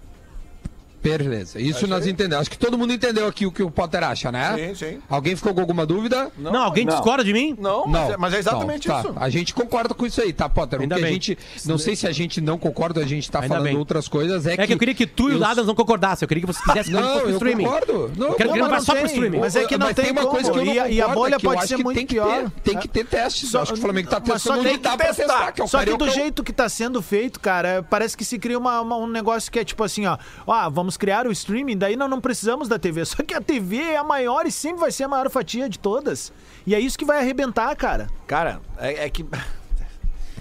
Beleza, 1.18 1.60
isso 1.60 1.88
nós 1.88 2.06
entendemos. 2.06 2.42
Acho 2.42 2.50
que 2.52 2.58
todo 2.58 2.78
mundo 2.78 2.92
entendeu 2.94 3.28
aqui 3.28 3.46
o 3.46 3.52
que 3.52 3.64
o 3.64 3.72
Potter 3.72 4.04
acha, 4.04 4.32
né? 4.32 4.56
Sim, 4.58 4.76
sim. 4.76 5.00
Alguém 5.10 5.36
ficou 5.36 5.54
com 5.54 5.62
alguma 5.62 5.86
dúvida? 5.86 6.32
Não, 6.38 6.64
alguém 6.64 6.86
não. 6.86 6.94
discorda 6.94 7.24
de 7.24 7.32
mim? 7.34 7.56
Não, 7.60 7.88
mas, 7.88 8.10
é, 8.12 8.18
mas 8.18 8.34
é 8.34 8.40
exatamente 8.40 8.88
Não, 8.88 9.00
isso. 9.00 9.14
tá. 9.14 9.22
A 9.24 9.30
gente 9.30 9.54
concorda 9.54 9.94
com 9.94 10.06
isso 10.06 10.22
aí, 10.22 10.34
tá, 10.34 10.50
Potter? 10.50 10.82
Ainda 10.82 10.96
o 10.96 10.98
que 10.98 11.04
a 11.04 11.08
bem. 11.08 11.14
gente. 11.14 11.38
Não 11.66 11.78
sei 11.78 11.96
se 11.96 12.08
a 12.08 12.12
gente 12.12 12.42
não 12.42 12.58
concorda, 12.58 13.02
a 13.02 13.06
gente 13.06 13.30
tá 13.32 13.40
Ainda 13.40 13.48
falando 13.56 13.64
bem. 13.66 13.78
outras 13.78 14.08
coisas. 14.08 14.46
É, 14.46 14.54
É 14.54 14.68
que 14.68 14.74
eu 14.74 14.78
queria 14.78 14.94
que 14.96 15.06
tu 15.08 15.30
e 15.30 15.36
o 15.36 15.38
eu- 15.40 15.46
Adams 15.46 15.68
não 15.68 15.76
concordassem. 15.76 16.26
Eu 16.26 16.28
queria 16.28 16.42
que 16.42 16.48
você 16.48 16.62
quisesse 16.62 16.90
que 16.92 16.96
ele 16.96 17.02
Não, 17.06 17.20
pro 17.20 17.30
eu 17.30 17.34
streaming. 17.34 17.64
concordo. 17.66 18.12
Não, 18.18 18.28
Eu 18.28 18.34
quero 18.36 18.54
que 18.54 18.62
mas 18.62 18.84
só 18.84 18.94
não 18.94 19.02
pro 19.02 19.10
streaming. 19.12 19.40
Mas 19.40 19.56
é 19.56 19.66
que 19.66 19.78
não 19.78 19.88
Mas 19.88 19.96
tem 19.96 20.12
uma 20.12 20.22
como. 20.22 20.34
coisa 20.34 20.52
que 20.52 20.58
eu 20.60 20.66
não 20.66 20.74
E 20.74 20.80
a- 20.80 20.90
e 20.90 21.02
a 21.02 21.08
bolha 21.08 21.36
é 21.36 21.40
que 21.40 21.46
eu 21.46 21.52
pode 21.52 21.68
ser 21.68 21.76
que 21.78 21.84
muito 21.84 22.00
que 22.00 22.06
pior. 22.08 22.52
Tem 22.64 22.78
que 22.78 22.88
ter 22.88 23.06
testes. 23.06 23.54
Acho 23.56 23.74
que 23.74 23.80
o 23.80 23.82
Flamengo 23.82 24.10
tá 24.10 24.20
testando 24.20 24.62
tem 24.62 24.68
onde 24.72 24.78
que 24.80 24.84
dá 24.84 24.98
pra 24.98 25.14
testar. 25.14 25.52
que 25.52 25.62
é 25.62 25.68
Só 25.68 25.84
que 25.84 25.96
do 25.98 26.10
jeito 26.10 26.44
que 26.44 26.52
tá 26.52 26.68
sendo 26.68 27.02
feito, 27.02 27.40
cara, 27.40 27.86
parece 27.90 28.18
que 28.18 28.26
se 28.26 28.38
cria 28.38 28.60
um 28.60 29.08
negócio 29.08 29.52
que 29.52 29.60
é 29.60 29.64
tipo 29.64 29.84
assim, 29.84 30.06
ó. 30.06 30.18
Ó, 30.46 30.70
vamos 30.70 30.97
criar 30.98 31.28
o 31.28 31.32
streaming, 31.32 31.78
daí 31.78 31.96
nós 31.96 32.10
não 32.10 32.20
precisamos 32.20 32.68
da 32.68 32.78
TV. 32.80 33.04
Só 33.06 33.24
que 33.24 33.34
a 33.34 33.42
TV 33.42 33.78
é 33.78 33.98
a 33.98 34.04
maior 34.04 34.46
e 34.46 34.52
sempre 34.52 34.80
vai 34.82 34.92
ser 34.92 35.04
a 35.06 35.08
maior 35.08 35.30
fatia 35.30 35.70
de 35.70 35.78
todas. 35.80 36.32
E 36.66 36.74
é 36.76 36.80
isso 36.80 36.98
que 36.98 37.06
vai 37.06 37.20
arrebentar, 37.20 37.76
cara. 37.76 38.08
Cara, 38.26 38.60
é, 38.78 39.06
é 39.06 39.10
que. 39.10 39.26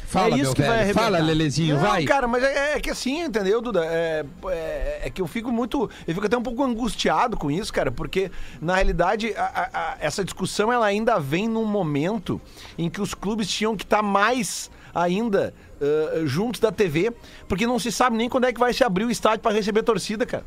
Fala, 0.09 0.29
É 0.37 0.39
isso 0.39 0.43
meu 0.45 0.55
que 0.55 0.61
vai 0.63 0.71
velho. 0.71 0.81
arrebentar. 0.83 1.03
Fala, 1.03 1.19
Lelezinho, 1.19 1.75
Não, 1.75 1.83
vai. 1.83 2.05
cara, 2.05 2.29
mas 2.29 2.43
é, 2.43 2.75
é 2.77 2.81
que 2.81 2.89
assim, 2.91 3.23
entendeu, 3.25 3.61
Duda? 3.61 3.85
É, 3.85 4.25
é- 4.49 5.01
é 5.07 5.11
que 5.11 5.21
eu 5.21 5.27
fico 5.27 5.51
muito. 5.51 5.91
Eu 6.07 6.15
fico 6.15 6.25
até 6.27 6.37
um 6.39 6.43
pouco 6.43 6.63
angustiado 6.63 7.37
com 7.37 7.51
isso, 7.51 7.73
cara, 7.73 7.91
porque 7.91 8.31
na 8.63 8.77
realidade 8.77 9.35
a- 9.37 9.43
a- 9.43 9.71
a- 9.79 9.97
essa 9.99 10.25
discussão 10.25 10.73
ela 10.73 10.87
ainda 10.87 11.19
vem 11.19 11.49
num 11.49 11.65
momento 11.65 12.41
em 12.79 12.89
que 12.89 13.01
os 13.01 13.15
clubes 13.15 13.49
tinham 13.49 13.77
que 13.77 13.83
estar 13.83 14.01
mais 14.01 14.71
ainda 14.95 15.53
ah, 15.81 16.23
juntos 16.25 16.61
da 16.61 16.71
TV, 16.73 17.13
porque 17.49 17.67
não 17.67 17.79
se 17.79 17.91
sabe 17.93 18.17
nem 18.17 18.29
quando 18.29 18.45
é 18.45 18.53
que 18.53 18.61
vai 18.61 18.73
se 18.73 18.83
abrir 18.85 19.05
o 19.05 19.11
estádio 19.11 19.41
para 19.41 19.55
receber 19.55 19.83
torcida, 19.83 20.25
cara. 20.27 20.45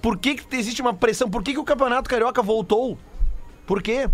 Por 0.00 0.18
que, 0.18 0.34
que 0.34 0.56
existe 0.56 0.80
uma 0.82 0.92
pressão? 0.94 1.30
Por 1.30 1.42
que, 1.42 1.52
que 1.52 1.58
o 1.60 1.64
Campeonato 1.64 2.10
Carioca 2.10 2.42
voltou? 2.42 2.98
Por 3.66 3.80
quê? 3.82 4.08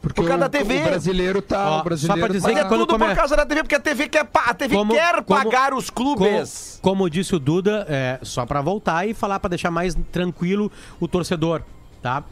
Porque 0.00 0.20
por 0.20 0.26
causa 0.26 0.36
o, 0.36 0.40
da 0.40 0.48
TV. 0.48 0.80
O 0.80 0.84
brasileiro 0.84 1.42
tá. 1.42 1.70
Ó, 1.76 1.80
o 1.80 1.84
brasileiro 1.84 2.20
só 2.20 2.26
pra 2.26 2.34
dizer 2.34 2.54
tá- 2.54 2.60
é 2.66 2.68
quando 2.68 2.80
tudo 2.86 2.92
come- 2.98 3.06
por 3.06 3.14
causa 3.14 3.36
da 3.36 3.46
TV, 3.46 3.62
porque 3.62 3.74
a 3.76 3.80
TV 3.80 4.08
quer, 4.08 4.24
pa- 4.24 4.44
a 4.46 4.54
TV 4.54 4.74
Como- 4.74 4.92
quer 4.92 5.22
como- 5.22 5.44
pagar 5.44 5.74
os 5.74 5.90
clubes. 5.90 6.78
Como, 6.82 6.96
como 6.96 7.10
disse 7.10 7.36
o 7.36 7.38
Duda, 7.38 7.86
é, 7.88 8.18
só 8.22 8.44
pra 8.46 8.60
voltar 8.60 9.06
e 9.08 9.14
falar 9.14 9.38
pra 9.38 9.48
deixar 9.48 9.70
mais 9.70 9.94
tranquilo 10.10 10.72
o 10.98 11.06
torcedor, 11.06 11.62
tá? 12.02 12.24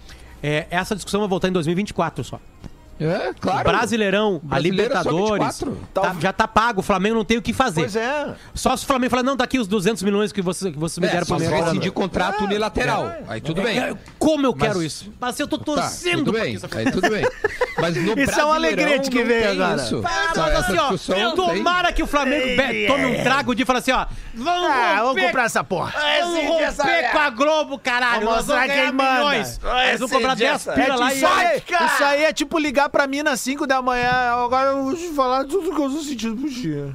É, 0.42 0.66
essa 0.70 0.94
discussão 0.96 1.20
vai 1.20 1.28
voltar 1.28 1.48
em 1.48 1.52
2024 1.52 2.24
só. 2.24 2.40
É, 3.00 3.32
claro. 3.40 3.64
Brasileirão, 3.70 4.40
a 4.50 4.56
é 4.58 4.60
Libertadores, 4.60 5.58
24. 5.60 5.78
tá- 5.94 6.16
já 6.20 6.32
tá 6.32 6.48
pago, 6.48 6.80
o 6.80 6.82
Flamengo 6.82 7.14
não 7.16 7.24
tem 7.24 7.38
o 7.38 7.42
que 7.42 7.52
fazer. 7.52 7.80
Pois 7.82 7.96
é. 7.96 8.34
Só 8.54 8.76
se 8.76 8.84
o 8.84 8.86
Flamengo 8.86 9.10
falar, 9.10 9.22
não, 9.22 9.36
daqui 9.36 9.58
os 9.58 9.68
200 9.68 10.02
milhões 10.02 10.32
que 10.32 10.42
vocês, 10.42 10.72
que 10.72 10.78
vocês 10.78 10.98
me 10.98 11.06
É, 11.06 11.10
deram 11.12 11.26
se 11.26 11.32
mês. 11.34 11.48
rescindir 11.50 11.92
contrato 11.92 12.44
unilateral. 12.44 13.12
Aí 13.28 13.40
tudo 13.40 13.62
bem. 13.62 13.78
É, 13.78 13.94
Como 14.18 14.46
eu 14.46 14.54
Mas- 14.56 14.68
quero 14.68 14.82
isso? 14.82 15.12
Mas 15.20 15.38
eu 15.40 15.46
tô 15.48 15.58
Tá, 15.58 15.64
torcendo 15.64 16.18
tudo 16.18 16.32
pra 16.32 16.42
bem. 16.42 16.54
isso 16.54 16.66
Aí 16.76 16.90
tudo 16.90 17.08
bem. 17.10 17.24
Mas 17.80 17.96
no 17.96 18.12
Isso 18.20 18.40
é 18.40 18.44
um 18.44 18.52
alegrete 18.52 19.10
que 19.10 19.24
tem 19.24 19.46
agora. 19.46 19.82
Isso. 19.82 20.02
Ah, 20.04 20.32
Tá, 20.34 20.42
mas 20.42 20.54
assim, 20.58 20.76
ó, 20.76 21.30
tomara 21.32 21.92
que 21.92 22.02
o 22.02 22.06
Flamengo 22.06 22.44
be- 22.56 22.86
tome 22.86 23.06
um 23.06 23.22
trago 23.22 23.54
de 23.54 23.62
e 23.62 23.64
fale 23.66 23.78
assim, 23.78 23.92
ó, 23.92 24.06
vamos 24.34 24.70
Ah, 24.70 24.94
vamos 24.96 25.08
romper, 25.10 25.26
comprar 25.26 25.44
essa 25.44 25.62
porra. 25.64 25.92
vamos 26.20 26.44
romper 26.48 27.12
com 27.12 27.18
a 27.18 27.30
Globo, 27.30 27.78
caralho, 27.78 28.24
Vamos 28.26 28.28
vamos 28.30 28.46
mostrar 28.46 28.66
ganhar 28.66 28.82
quem 28.84 28.92
manda. 28.92 29.12
milhões. 29.14 29.60
Vamos 29.98 30.12
cobrar 30.12 30.34
10 30.34 30.66
É 30.66 30.72
pila 30.72 30.96
lá 30.96 31.12
e... 31.12 31.16
isso, 31.16 31.26
aí, 31.26 31.56
isso 31.58 32.04
aí 32.04 32.24
é 32.24 32.32
tipo 32.32 32.58
ligar 32.58 32.87
pra 32.88 33.06
mim 33.06 33.22
nas 33.22 33.40
5 33.40 33.66
da 33.66 33.80
manhã. 33.82 34.10
Agora 34.10 34.70
eu 34.70 34.84
vou 34.84 34.94
te 34.94 35.08
falar 35.08 35.44
tudo 35.44 35.74
que 35.74 35.80
eu 35.80 35.90
tô 35.90 36.00
sentindo 36.00 36.36
pro 36.36 36.50
dia. 36.50 36.94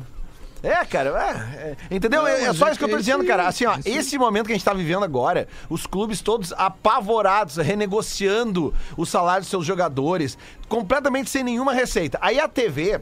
É, 0.64 0.86
cara, 0.86 1.10
é, 1.10 1.76
é, 1.92 1.96
entendeu? 1.96 2.22
Não, 2.22 2.28
é, 2.28 2.46
é 2.46 2.54
só 2.54 2.68
é 2.68 2.72
isso 2.72 2.80
que 2.80 2.86
eu 2.86 2.90
tô 2.90 2.96
que 2.96 3.02
dizendo, 3.02 3.26
cara. 3.26 3.48
Assim, 3.50 3.66
ó, 3.66 3.78
esse 3.86 4.18
momento 4.18 4.46
que 4.46 4.54
a 4.54 4.56
gente 4.56 4.64
tá 4.64 4.74
vivendo 4.74 5.04
agora, 5.04 5.46
os 5.70 5.86
clubes 5.86 6.22
todos 6.22 6.54
apavorados, 6.54 7.58
renegociando 7.58 8.74
o 8.96 9.06
salário 9.06 9.42
dos 9.42 9.50
seus 9.50 9.66
jogadores, 9.66 10.38
completamente 10.70 11.30
sem 11.30 11.44
nenhuma 11.44 11.74
receita. 11.74 12.18
Aí 12.22 12.40
a 12.40 12.48
TV, 12.48 13.02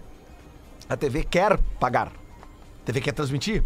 a 0.90 0.98
TV 0.98 1.24
quer 1.24 1.60
pagar. 1.80 2.08
A 2.08 2.86
TV 2.86 3.00
quer 3.00 3.12
transmitir. 3.12 3.64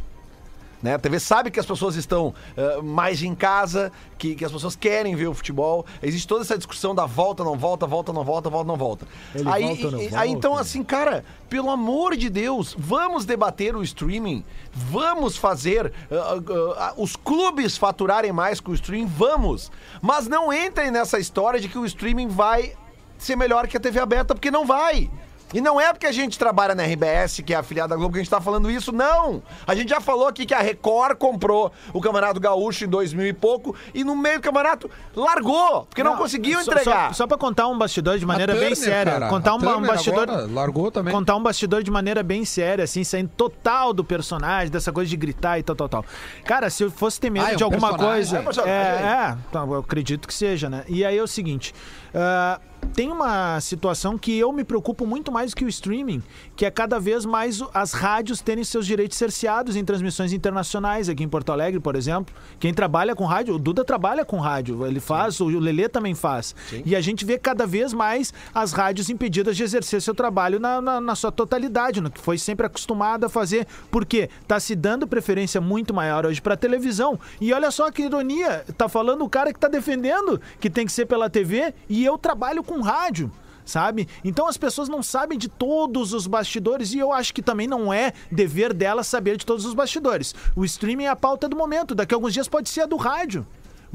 Né? 0.81 0.93
A 0.93 0.99
TV 0.99 1.19
sabe 1.19 1.49
que 1.49 1.59
as 1.59 1.65
pessoas 1.65 1.95
estão 1.95 2.33
ah, 2.57 2.81
mais 2.81 3.23
em 3.23 3.33
casa, 3.33 3.91
que, 4.17 4.35
que 4.35 4.45
as 4.45 4.51
pessoas 4.51 4.75
querem 4.75 5.15
ver 5.15 5.27
o 5.27 5.33
futebol. 5.33 5.85
Existe 6.01 6.27
toda 6.27 6.41
essa 6.43 6.57
discussão 6.57 6.93
da 6.93 7.05
volta, 7.05 7.43
não 7.43 7.57
volta, 7.57 7.85
volta, 7.87 8.13
não 8.13 8.23
volta, 8.23 8.49
volta, 8.49 8.67
não 8.67 8.77
volta. 8.77 9.07
Ele 9.33 9.49
aí, 9.49 9.63
volta 9.63 9.91
não 9.91 9.99
e- 9.99 10.01
volta? 10.03 10.19
aí 10.19 10.29
então, 10.29 10.55
assim, 10.55 10.83
cara, 10.83 11.23
pelo 11.49 11.69
amor 11.69 12.15
de 12.15 12.29
Deus, 12.29 12.75
vamos 12.77 13.25
debater 13.25 13.75
o 13.75 13.83
streaming, 13.83 14.43
vamos 14.73 15.37
fazer 15.37 15.91
ah, 16.11 16.39
ah, 16.77 16.93
os 16.97 17.15
clubes 17.15 17.77
faturarem 17.77 18.31
mais 18.31 18.59
com 18.59 18.71
o 18.71 18.75
streaming, 18.75 19.07
vamos. 19.07 19.71
Mas 20.01 20.27
não 20.27 20.51
entrem 20.53 20.91
nessa 20.91 21.19
história 21.19 21.59
de 21.59 21.67
que 21.67 21.77
o 21.77 21.85
streaming 21.85 22.27
vai 22.27 22.73
ser 23.17 23.35
melhor 23.35 23.67
que 23.67 23.77
a 23.77 23.79
TV 23.79 23.99
aberta, 23.99 24.35
porque 24.35 24.51
não 24.51 24.65
vai. 24.65 25.09
E 25.53 25.61
não 25.61 25.79
é 25.79 25.93
porque 25.93 26.07
a 26.07 26.11
gente 26.11 26.37
trabalha 26.37 26.75
na 26.75 26.83
RBS, 26.83 27.41
que 27.45 27.53
é 27.53 27.57
afiliada 27.57 27.89
da 27.89 27.95
Globo, 27.95 28.13
que 28.13 28.19
a 28.19 28.23
gente 28.23 28.29
tá 28.31 28.41
falando 28.41 28.69
isso, 28.69 28.91
não. 28.91 29.41
A 29.65 29.73
gente 29.75 29.89
já 29.89 30.01
falou 30.01 30.27
aqui 30.27 30.45
que 30.45 30.53
a 30.53 30.59
Record 30.59 31.17
comprou 31.17 31.71
o 31.93 32.01
Campeonato 32.01 32.39
Gaúcho 32.39 32.83
em 32.83 32.87
2000 32.89 33.27
e 33.27 33.33
pouco, 33.33 33.73
e 33.93 34.03
no 34.03 34.15
meio 34.15 34.39
do 34.39 34.41
campeonato 34.41 34.89
largou, 35.15 35.85
porque 35.85 36.03
não, 36.03 36.17
conseguiu 36.17 36.61
só- 36.63 36.71
entregar. 36.71 37.07
Só, 37.09 37.13
só 37.23 37.27
pra 37.27 37.37
contar 37.37 37.67
um 37.67 37.77
bastidor 37.77 38.17
de 38.19 38.25
maneira 38.25 38.53
A 38.53 38.55
bem 38.55 38.69
Turner, 38.73 38.77
séria. 38.93 39.11
cara, 39.13 39.29
contar 39.29 39.51
a 39.51 39.55
um, 39.55 39.57
um 39.77 39.81
bastidor. 39.81 40.23
agora 40.23 40.47
largou 40.51 40.91
também. 40.91 41.13
Contar 41.13 41.35
um 41.35 41.43
bastidor 41.43 41.83
de 41.83 41.91
maneira 41.91 42.21
bem 42.23 42.43
séria, 42.43 42.83
assim, 42.83 43.03
saindo 43.03 43.29
total 43.37 43.93
do 43.93 44.03
personagem, 44.03 44.69
dessa 44.71 44.91
coisa 44.91 45.09
de 45.09 45.15
gritar 45.15 45.57
e 45.59 45.63
tal, 45.63 45.75
tal, 45.75 45.87
tal. 45.87 46.05
Cara, 46.43 46.69
se 46.69 46.83
eu 46.83 46.91
fosse 46.91 47.19
ter 47.19 47.29
medo 47.29 47.45
Ah, 47.45 47.51
é 47.51 47.55
de 47.55 47.63
um 47.63 47.67
alguma 47.67 47.89
personagem? 47.91 48.43
coisa. 48.43 48.61
É 48.63 48.69
É, 48.69 49.31
é, 49.31 49.37
tá, 49.51 49.59
eu 49.59 49.75
acredito 49.75 50.27
que 50.27 50.33
seja, 50.33 50.69
né? 50.69 50.83
E 50.87 51.05
aí 51.05 51.17
é 51.17 51.23
o 51.23 51.27
seguinte. 51.27 51.73
ah, 52.13 52.59
tem 52.95 53.11
uma 53.11 53.59
situação 53.59 54.17
que 54.17 54.39
eu 54.39 54.53
me 54.53 54.63
preocupo 54.63 55.05
muito 55.05 55.29
mais 55.29 55.53
que 55.53 55.65
o 55.65 55.67
streaming, 55.67 56.23
que 56.55 56.65
é 56.65 56.71
cada 56.71 56.97
vez 56.97 57.25
mais 57.25 57.61
as 57.73 57.91
rádios 57.91 58.39
terem 58.39 58.63
seus 58.63 58.87
direitos 58.87 59.17
cerceados 59.17 59.75
em 59.75 59.83
transmissões 59.83 60.31
internacionais, 60.31 61.09
aqui 61.09 61.21
em 61.21 61.27
Porto 61.27 61.51
Alegre, 61.51 61.81
por 61.81 61.97
exemplo. 61.97 62.33
Quem 62.57 62.73
trabalha 62.73 63.13
com 63.13 63.25
rádio, 63.25 63.55
o 63.55 63.59
Duda 63.59 63.83
trabalha 63.83 64.23
com 64.23 64.39
rádio, 64.39 64.87
ele 64.87 65.01
faz, 65.01 65.41
o 65.41 65.47
Lelê 65.47 65.89
também 65.89 66.15
faz. 66.15 66.55
E 66.85 66.95
a 66.95 67.01
gente 67.01 67.25
vê 67.25 67.37
cada 67.37 67.67
vez 67.67 67.91
mais 67.91 68.33
as 68.53 68.71
rádios 68.71 69.09
impedidas 69.09 69.57
de 69.57 69.63
exercer 69.63 70.01
seu 70.01 70.15
trabalho 70.15 70.57
na, 70.57 70.81
na, 70.81 71.01
na 71.01 71.15
sua 71.15 71.33
totalidade, 71.33 71.99
no 71.99 72.09
que 72.09 72.21
foi 72.21 72.37
sempre 72.37 72.65
acostumado 72.65 73.25
a 73.25 73.29
fazer. 73.29 73.67
Por 73.91 74.05
quê? 74.05 74.29
Tá 74.47 74.57
se 74.57 74.73
dando 74.73 75.05
preferência 75.05 75.59
muito 75.59 75.93
maior 75.93 76.25
hoje 76.25 76.41
para 76.41 76.55
televisão. 76.55 77.19
E 77.41 77.51
olha 77.51 77.71
só 77.71 77.91
que 77.91 78.03
ironia, 78.03 78.63
tá 78.77 78.87
falando 78.87 79.25
o 79.25 79.29
cara 79.29 79.51
que 79.51 79.59
tá 79.59 79.67
defendendo 79.67 80.39
que 80.61 80.69
tem 80.69 80.85
que 80.85 80.93
ser 80.93 81.05
pela 81.05 81.29
TV 81.29 81.73
e 81.89 82.05
eu 82.05 82.17
trabalho 82.17 82.63
com 82.63 82.84
rádio. 82.85 83.31
Sabe? 83.65 84.07
Então 84.23 84.47
as 84.47 84.57
pessoas 84.57 84.87
não 84.87 85.01
sabem 85.01 85.39
de 85.39 85.49
todos 85.49 86.13
os 86.13 86.27
bastidores 86.27 86.93
e 86.93 86.99
eu 86.99 87.11
acho 87.11 87.33
que 87.33 87.41
também 87.41 87.67
não 87.67 87.91
é 87.91 88.13
dever 88.31 88.71
delas 88.71 89.07
saber 89.07 89.37
de 89.37 89.45
todos 89.45 89.65
os 89.65 89.73
bastidores. 89.73 90.35
O 90.55 90.63
streaming 90.63 91.05
é 91.05 91.09
a 91.09 91.15
pauta 91.15 91.49
do 91.49 91.55
momento, 91.55 91.95
daqui 91.95 92.13
a 92.13 92.17
alguns 92.17 92.31
dias 92.31 92.47
pode 92.47 92.69
ser 92.69 92.81
a 92.81 92.85
do 92.85 92.95
rádio. 92.95 93.45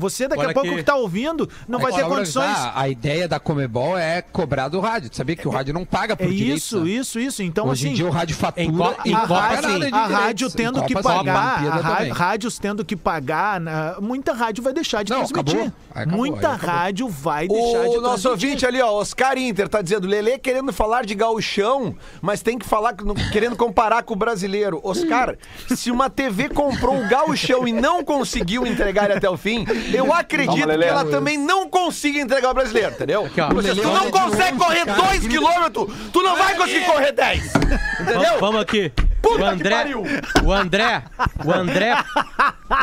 Você 0.01 0.26
daqui 0.26 0.40
Olha 0.42 0.51
a 0.51 0.55
pouco 0.55 0.68
aqui. 0.68 0.78
que 0.78 0.82
tá 0.82 0.94
ouvindo 0.96 1.48
não 1.68 1.78
vai 1.78 1.92
ter 1.92 2.05
condições. 2.05 2.57
A 2.74 2.88
ideia 2.88 3.28
da 3.28 3.38
Comebol 3.38 3.96
é 3.96 4.22
cobrar 4.22 4.68
do 4.68 4.80
rádio. 4.80 5.11
Tu 5.11 5.16
sabia 5.16 5.36
que 5.36 5.46
o 5.46 5.51
rádio 5.51 5.72
não 5.74 5.84
paga 5.84 6.16
por 6.16 6.26
É 6.26 6.30
isso, 6.30 6.80
né? 6.80 6.90
isso, 6.90 7.20
isso. 7.20 7.42
Então, 7.42 7.68
Hoje 7.68 7.86
assim. 7.86 7.92
em 7.92 7.96
dia 7.96 8.07
o 8.07 8.11
rádio 8.11 8.34
fatura 8.36 8.64
Em 8.64 8.72
co- 8.76 8.94
e 9.05 9.11
em 9.11 9.14
a 9.14 9.20
Copa, 9.20 9.34
paga 9.34 9.55
rádio, 9.55 9.68
nada 9.78 9.86
de 9.90 9.94
a 9.94 10.07
rádio 10.07 10.51
tendo 10.51 10.82
que 10.84 10.94
Copa, 10.94 11.09
sim, 11.11 11.16
pagar, 11.18 11.59
ra- 11.82 12.12
rádios 12.14 12.59
tendo 12.59 12.84
que 12.84 12.96
pagar, 12.96 13.61
na- 13.61 13.96
muita 14.01 14.32
rádio 14.32 14.62
vai 14.64 14.72
deixar 14.72 15.03
de 15.03 15.11
Não, 15.12 15.18
transmitir. 15.24 15.55
acabou. 15.61 15.72
Acabou, 15.94 16.16
muita 16.16 16.53
rádio 16.55 17.09
vai 17.09 17.46
deixar 17.48 17.82
de 17.82 17.98
O 17.98 18.01
nosso 18.01 18.22
transmitir. 18.22 18.30
ouvinte 18.30 18.66
ali, 18.66 18.80
ó, 18.80 18.92
Oscar 18.92 19.36
Inter, 19.36 19.68
tá 19.68 19.82
dizendo, 19.82 20.07
Lelê 20.07 20.38
querendo 20.38 20.72
falar 20.72 21.05
de 21.05 21.14
gauchão, 21.14 21.94
mas 22.22 22.42
tem 22.42 22.59
que 22.59 22.66
falar, 22.66 22.94
que 22.94 23.05
querendo 23.30 23.57
comparar 23.57 24.03
com 24.03 24.14
o 24.14 24.16
brasileiro. 24.16 24.80
Oscar, 24.82 25.36
se 25.68 25.90
uma 25.90 26.09
TV 26.09 26.48
comprou 26.48 26.96
o 26.96 27.09
gauchão 27.09 27.66
e 27.66 27.72
não 27.72 28.05
conseguiu 28.05 28.66
entregar 28.66 29.05
ele 29.05 29.14
até 29.14 29.28
o 29.28 29.36
fim, 29.36 29.64
eu 29.97 30.12
acredito 30.12 30.49
Calma, 30.49 30.62
que 30.62 30.66
Lelê. 30.66 30.86
ela 30.86 31.05
também 31.05 31.38
não 31.38 31.68
consiga 31.68 32.20
entregar 32.20 32.51
o 32.51 32.55
brasileiro, 32.55 32.93
entendeu? 32.93 33.26
Aqui, 33.26 33.41
ó. 33.41 33.49
Se 33.49 33.55
Lelê 33.55 33.82
tu 33.82 33.88
não 33.88 34.11
consegue 34.11 34.59
correr 34.59 34.84
cara. 34.84 35.03
2 35.03 35.26
quilômetros, 35.26 35.88
tu 36.12 36.22
não 36.22 36.36
vai 36.36 36.55
conseguir 36.57 36.86
correr 36.86 37.12
10. 37.12 37.55
Entendeu? 37.55 38.20
Vamos, 38.20 38.41
vamos 38.41 38.61
aqui. 38.61 38.93
Puta 39.22 39.34
o 39.34 39.38
que 39.38 39.45
André, 39.45 39.70
pariu. 39.70 40.03
o 40.45 40.53
André, 40.53 41.05
o 41.45 41.53
André, 41.53 42.05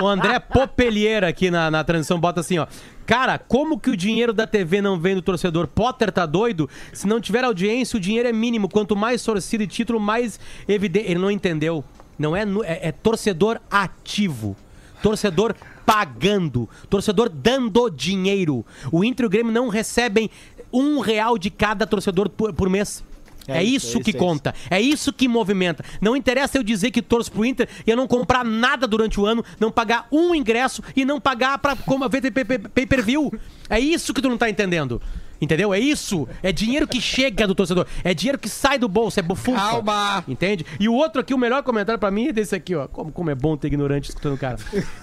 o 0.02 0.08
André 0.08 0.40
Popelier 0.40 1.24
aqui 1.24 1.50
na, 1.50 1.72
na 1.72 1.84
transição 1.84 2.20
bota 2.20 2.42
assim, 2.42 2.60
ó. 2.60 2.68
Cara, 3.08 3.40
como 3.40 3.80
que 3.80 3.90
o 3.90 3.96
dinheiro 3.96 4.34
da 4.34 4.46
TV 4.46 4.82
não 4.82 5.00
vem 5.00 5.16
do 5.16 5.22
torcedor? 5.22 5.66
Potter 5.66 6.12
tá 6.12 6.26
doido? 6.26 6.70
Se 6.92 7.08
não 7.08 7.22
tiver 7.22 7.44
audiência, 7.44 7.96
o 7.96 8.00
dinheiro 8.02 8.28
é 8.28 8.34
mínimo. 8.34 8.68
Quanto 8.68 8.98
mais 8.98 9.24
torcida 9.24 9.64
e 9.64 9.68
título, 9.68 9.98
mais 9.98 10.38
evidente. 10.68 11.10
Ele 11.10 11.20
não 11.20 11.32
entendeu. 11.32 11.86
Não 12.20 12.36
é, 12.36 12.44
é, 12.66 12.90
é 12.90 12.92
torcedor 12.92 13.62
ativo. 13.72 14.58
Torcedor 15.02 15.56
pagando. 15.88 16.70
Torcedor 16.90 17.30
dando 17.30 17.90
dinheiro. 17.90 18.66
O 18.92 19.04
Inter 19.06 19.24
e 19.24 19.28
o 19.28 19.30
Grêmio 19.30 19.54
não 19.54 19.70
recebem 19.70 20.30
um 20.72 21.00
real 21.00 21.38
de 21.38 21.50
cada 21.50 21.88
torcedor 21.88 22.28
por, 22.28 22.52
por 22.54 22.70
mês. 22.70 23.02
É, 23.48 23.60
É 23.60 23.64
isso, 23.64 23.88
isso, 23.88 23.98
é 24.00 24.04
que 24.04 24.10
isso, 24.10 24.18
é 24.18 24.20
conta. 24.20 24.54
É 24.70 24.82
isso 24.82 25.14
que 25.14 25.26
movimenta. 25.26 25.84
Não 26.02 26.18
interessa 26.18 26.58
eu 26.58 26.64
dizer 26.64 26.92
que 26.92 27.02
torço 27.02 27.32
pro 27.32 27.46
Inter 27.46 27.70
e 27.88 27.90
eu 27.90 27.96
não 27.96 28.06
comprar 28.06 28.44
nada 28.44 28.86
durante 28.86 29.18
o 29.22 29.26
ano, 29.26 29.42
não 29.58 29.72
pagar 29.72 30.06
um 30.12 30.36
ingresso 30.36 30.84
e 30.94 31.06
não 31.06 31.22
pagar 31.22 31.58
pra 31.60 31.74
como 31.74 32.08
ver 32.10 32.30
pay- 32.30 32.44
pay- 32.44 32.58
pay-per-view. 32.60 33.32
É 33.70 33.80
isso 33.80 34.14
que 34.14 34.22
tu 34.22 34.28
não 34.28 34.38
tá 34.38 34.50
entendendo. 34.50 35.02
Entendeu? 35.42 35.74
É 35.74 35.80
isso. 35.80 36.28
É 36.42 36.52
dinheiro 36.52 36.88
que 36.88 37.00
chega 37.02 37.46
do 37.48 37.54
torcedor. 37.56 37.86
É 38.04 38.14
dinheiro 38.14 38.38
que 38.40 38.50
sai 38.50 38.78
do 38.80 38.88
bolso. 38.88 39.20
É 39.20 39.24
bufunfa. 39.24 39.60
Calma. 39.60 40.24
Entende? 40.28 40.66
E 40.80 40.88
o 40.90 40.94
outro 40.94 41.22
aqui, 41.22 41.34
o 41.34 41.38
melhor 41.38 41.62
comentário 41.64 42.00
pra 42.00 42.10
mim 42.12 42.28
é 42.30 42.34
desse 42.34 42.56
aqui, 42.56 42.76
ó. 42.76 42.88
Como, 42.88 43.12
como 43.12 43.30
é 43.30 43.36
bom 43.36 43.56
ter 43.58 43.68
ignorante 43.68 44.10
escutando 44.10 44.34
o 44.36 44.38
cara. 44.38 44.58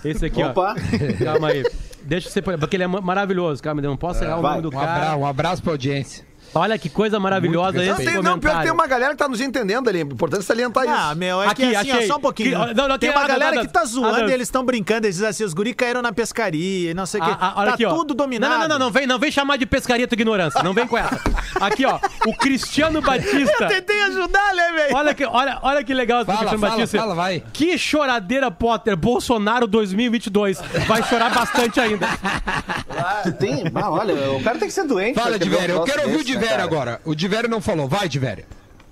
Esse 0.05 0.27
aqui, 0.27 0.43
Opa. 0.43 0.75
ó. 0.75 1.25
Calma 1.25 1.49
aí. 1.49 1.65
Deixa 2.03 2.29
ser. 2.29 2.43
Porque 2.43 2.77
ele 2.77 2.85
é 2.85 2.87
ma- 2.87 3.01
maravilhoso. 3.01 3.63
Calma, 3.63 3.81
eu 3.81 3.89
não 3.91 3.97
posso 3.97 4.23
errar 4.25 4.39
o 4.39 4.43
vai. 4.43 4.51
nome 4.53 4.63
do 4.63 4.69
Um 4.69 4.73
cara. 4.73 4.93
abraço, 4.97 5.19
um 5.19 5.27
abraço 5.27 5.63
pra 5.63 5.73
audiência. 5.73 6.25
Olha 6.55 6.79
que 6.79 6.89
coisa 6.89 7.19
maravilhosa 7.19 7.83
esse 7.83 7.97
tem, 8.05 8.15
não, 8.15 8.23
pior 8.23 8.23
que 8.23 8.23
tem 8.23 8.41
comentário. 8.41 8.75
uma 8.75 8.87
galera 8.87 9.13
que 9.13 9.19
tá 9.19 9.29
nos 9.29 9.41
entendendo 9.41 9.89
ali. 9.89 9.99
É 9.99 10.03
importante 10.03 10.45
salientar 10.45 10.85
Ah, 10.89 11.09
isso. 11.09 11.17
meu, 11.19 11.43
é 11.43 11.47
Aqui, 11.49 11.69
que 11.69 11.77
assim, 11.77 11.91
ó, 11.91 11.95
achei. 11.97 12.07
só 12.07 12.17
um 12.17 12.21
pouquinho. 12.21 12.51
Que- 12.51 12.75
não, 12.75 12.89
não, 12.89 12.99
tem 12.99 13.11
tem- 13.11 13.11
uma 13.11 13.25
ah, 13.25 13.29
galera 13.29 13.57
não, 13.57 13.63
que 13.67 13.73
tá 13.73 13.85
zoando 13.85 14.21
não. 14.21 14.29
e 14.29 14.33
eles 14.33 14.47
estão 14.49 14.65
brincando. 14.65 15.07
Eles 15.07 15.17
dizem 15.17 15.29
assim, 15.29 15.45
os 15.45 15.53
guri 15.55 15.75
caíram 15.75 16.01
na 16.03 16.13
pescaria 16.13 16.91
e 16.91 16.95
não 16.95 17.07
sei 17.07 17.21
o 17.21 17.25
quê. 17.25 17.31
Ah, 17.33 17.39
ah, 17.41 17.53
olha 17.57 17.69
tá 17.71 17.75
aqui, 17.75 17.85
ó. 17.85 17.95
tudo 17.95 18.15
dominado. 18.15 18.53
Não, 18.53 18.61
não, 18.61 18.69
não, 18.69 18.79
não, 18.87 18.91
vem, 18.91 19.07
não 19.07 19.19
vem 19.19 19.31
chamar 19.31 19.57
de 19.57 19.67
pescaria 19.67 20.07
tua 20.07 20.15
ignorância. 20.17 20.63
Não 20.63 20.73
vem 20.73 20.87
com 20.87 20.97
essa. 20.97 21.21
Aqui, 21.61 21.85
ó, 21.85 21.99
o 22.27 22.37
Cristiano 22.37 23.01
Batista. 23.03 23.67
Tentei 23.67 24.03
ajudar, 24.03 24.55
né, 24.55 24.73
velho? 24.73 24.97
Olha 24.97 25.15
que, 25.15 25.25
olha, 25.25 25.59
olha 25.63 25.83
que 25.85 25.93
legal 25.95 26.19
esse 26.21 26.27
Fala, 26.27 26.39
Cristiano 26.39 26.61
fala, 26.61 26.77
Batista. 26.77 26.99
fala, 26.99 27.15
vai. 27.15 27.43
Que 27.53 27.77
choradeira, 27.79 28.51
Potter. 28.51 28.97
Bolsonaro 28.97 29.67
2022. 29.67 30.61
Vai 30.87 31.03
chorar 31.03 31.31
bastante 31.35 31.81
ainda. 31.81 32.07
Tem, 33.39 33.65
ah, 33.75 33.91
olha, 33.91 34.15
o 34.33 34.43
cara 34.43 34.59
tem 34.59 34.69
que 34.69 34.75
ser 34.75 34.85
doente. 34.85 35.15
Fala, 35.19 35.39
Divério. 35.39 35.77
Eu 35.77 35.83
quero 35.85 36.03
ouvir 36.03 36.17
o 36.21 36.25
cara? 36.51 36.63
agora. 36.65 37.01
O 37.05 37.15
Divério 37.15 37.49
não 37.49 37.61
falou. 37.61 37.89
Vai, 37.89 38.09
Divério. 38.09 38.45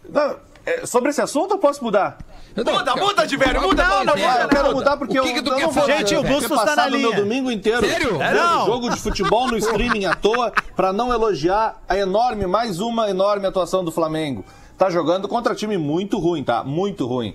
Não, 0.09 0.37
é, 0.67 0.87
sobre 0.87 1.11
esse 1.11 1.21
assunto 1.21 1.53
eu 1.53 1.59
posso 1.59 1.83
mudar? 1.83 2.19
Muda, 2.55 2.95
muda, 2.97 3.27
Divério, 3.27 3.63
muda, 3.63 3.83
Não, 3.83 4.05
não, 4.05 4.15
muda, 4.15 4.43
eu 4.43 4.49
quero 4.49 4.63
muda. 4.65 4.75
mudar 4.75 4.97
porque 4.99 5.19
O 5.19 5.23
que 5.23 5.31
eu, 5.31 5.35
que 5.37 5.43
tu 5.43 5.51
eu 5.53 5.57
quer 5.57 5.63
não 5.63 5.71
vou 5.73 5.83
falar, 5.83 5.97
Gente, 5.99 6.15
o 6.17 6.23
Bustos 6.23 6.63
tá 6.65 6.77
na 6.77 6.87
linha. 6.87 7.09
meu 7.09 7.17
domingo 7.17 7.51
inteiro 7.51 7.81
Sério? 7.89 8.21
É, 8.21 8.35
não. 8.35 8.67
jogo 8.67 8.91
de 8.91 9.01
futebol 9.01 9.49
no 9.49 9.57
streaming 9.57 10.05
à 10.05 10.15
toa 10.15 10.53
pra 10.77 10.93
não 10.93 11.11
elogiar 11.13 11.81
a 11.89 11.97
enorme, 11.97 12.47
mais 12.47 12.79
uma 12.79 13.09
enorme 13.09 13.47
atuação 13.47 13.83
do 13.83 13.91
Flamengo. 13.91 14.45
Tá 14.77 14.91
jogando 14.91 15.29
contra 15.29 15.55
time 15.55 15.79
muito 15.79 16.19
ruim, 16.19 16.45
tá? 16.45 16.63
Muito 16.63 17.07
ruim. 17.07 17.35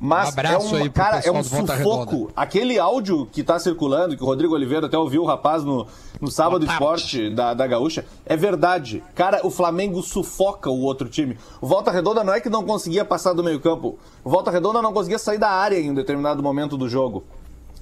Mas 0.00 0.34
Um 0.34 0.76
é 0.78 0.80
pro 0.84 0.92
cara, 0.92 1.20
é 1.22 1.30
um 1.30 1.44
sufoco. 1.44 2.30
Aquele 2.34 2.78
áudio 2.78 3.26
que 3.30 3.44
tá 3.44 3.58
circulando, 3.58 4.16
que 4.16 4.22
o 4.22 4.26
Rodrigo 4.26 4.54
Oliveira 4.54 4.86
até 4.86 4.96
ouviu 4.96 5.22
o 5.22 5.26
rapaz 5.26 5.62
no, 5.62 5.86
no 6.18 6.30
Sábado 6.30 6.64
Boa 6.64 6.72
Esporte 6.72 7.28
da, 7.28 7.52
da 7.52 7.66
Gaúcha, 7.66 8.06
é 8.24 8.34
verdade. 8.34 9.02
Cara, 9.14 9.46
o 9.46 9.50
Flamengo 9.50 10.02
sufoca 10.02 10.70
o 10.70 10.80
outro 10.80 11.06
time. 11.06 11.36
O 11.60 11.66
Volta 11.66 11.90
Redonda 11.90 12.24
não 12.24 12.32
é 12.32 12.40
que 12.40 12.48
não 12.48 12.64
conseguia 12.64 13.04
passar 13.04 13.34
do 13.34 13.44
meio-campo. 13.44 13.98
O 14.24 14.30
Volta 14.30 14.50
Redonda 14.50 14.80
não 14.80 14.94
conseguia 14.94 15.18
sair 15.18 15.38
da 15.38 15.50
área 15.50 15.78
em 15.78 15.90
um 15.90 15.94
determinado 15.94 16.42
momento 16.42 16.78
do 16.78 16.88
jogo. 16.88 17.22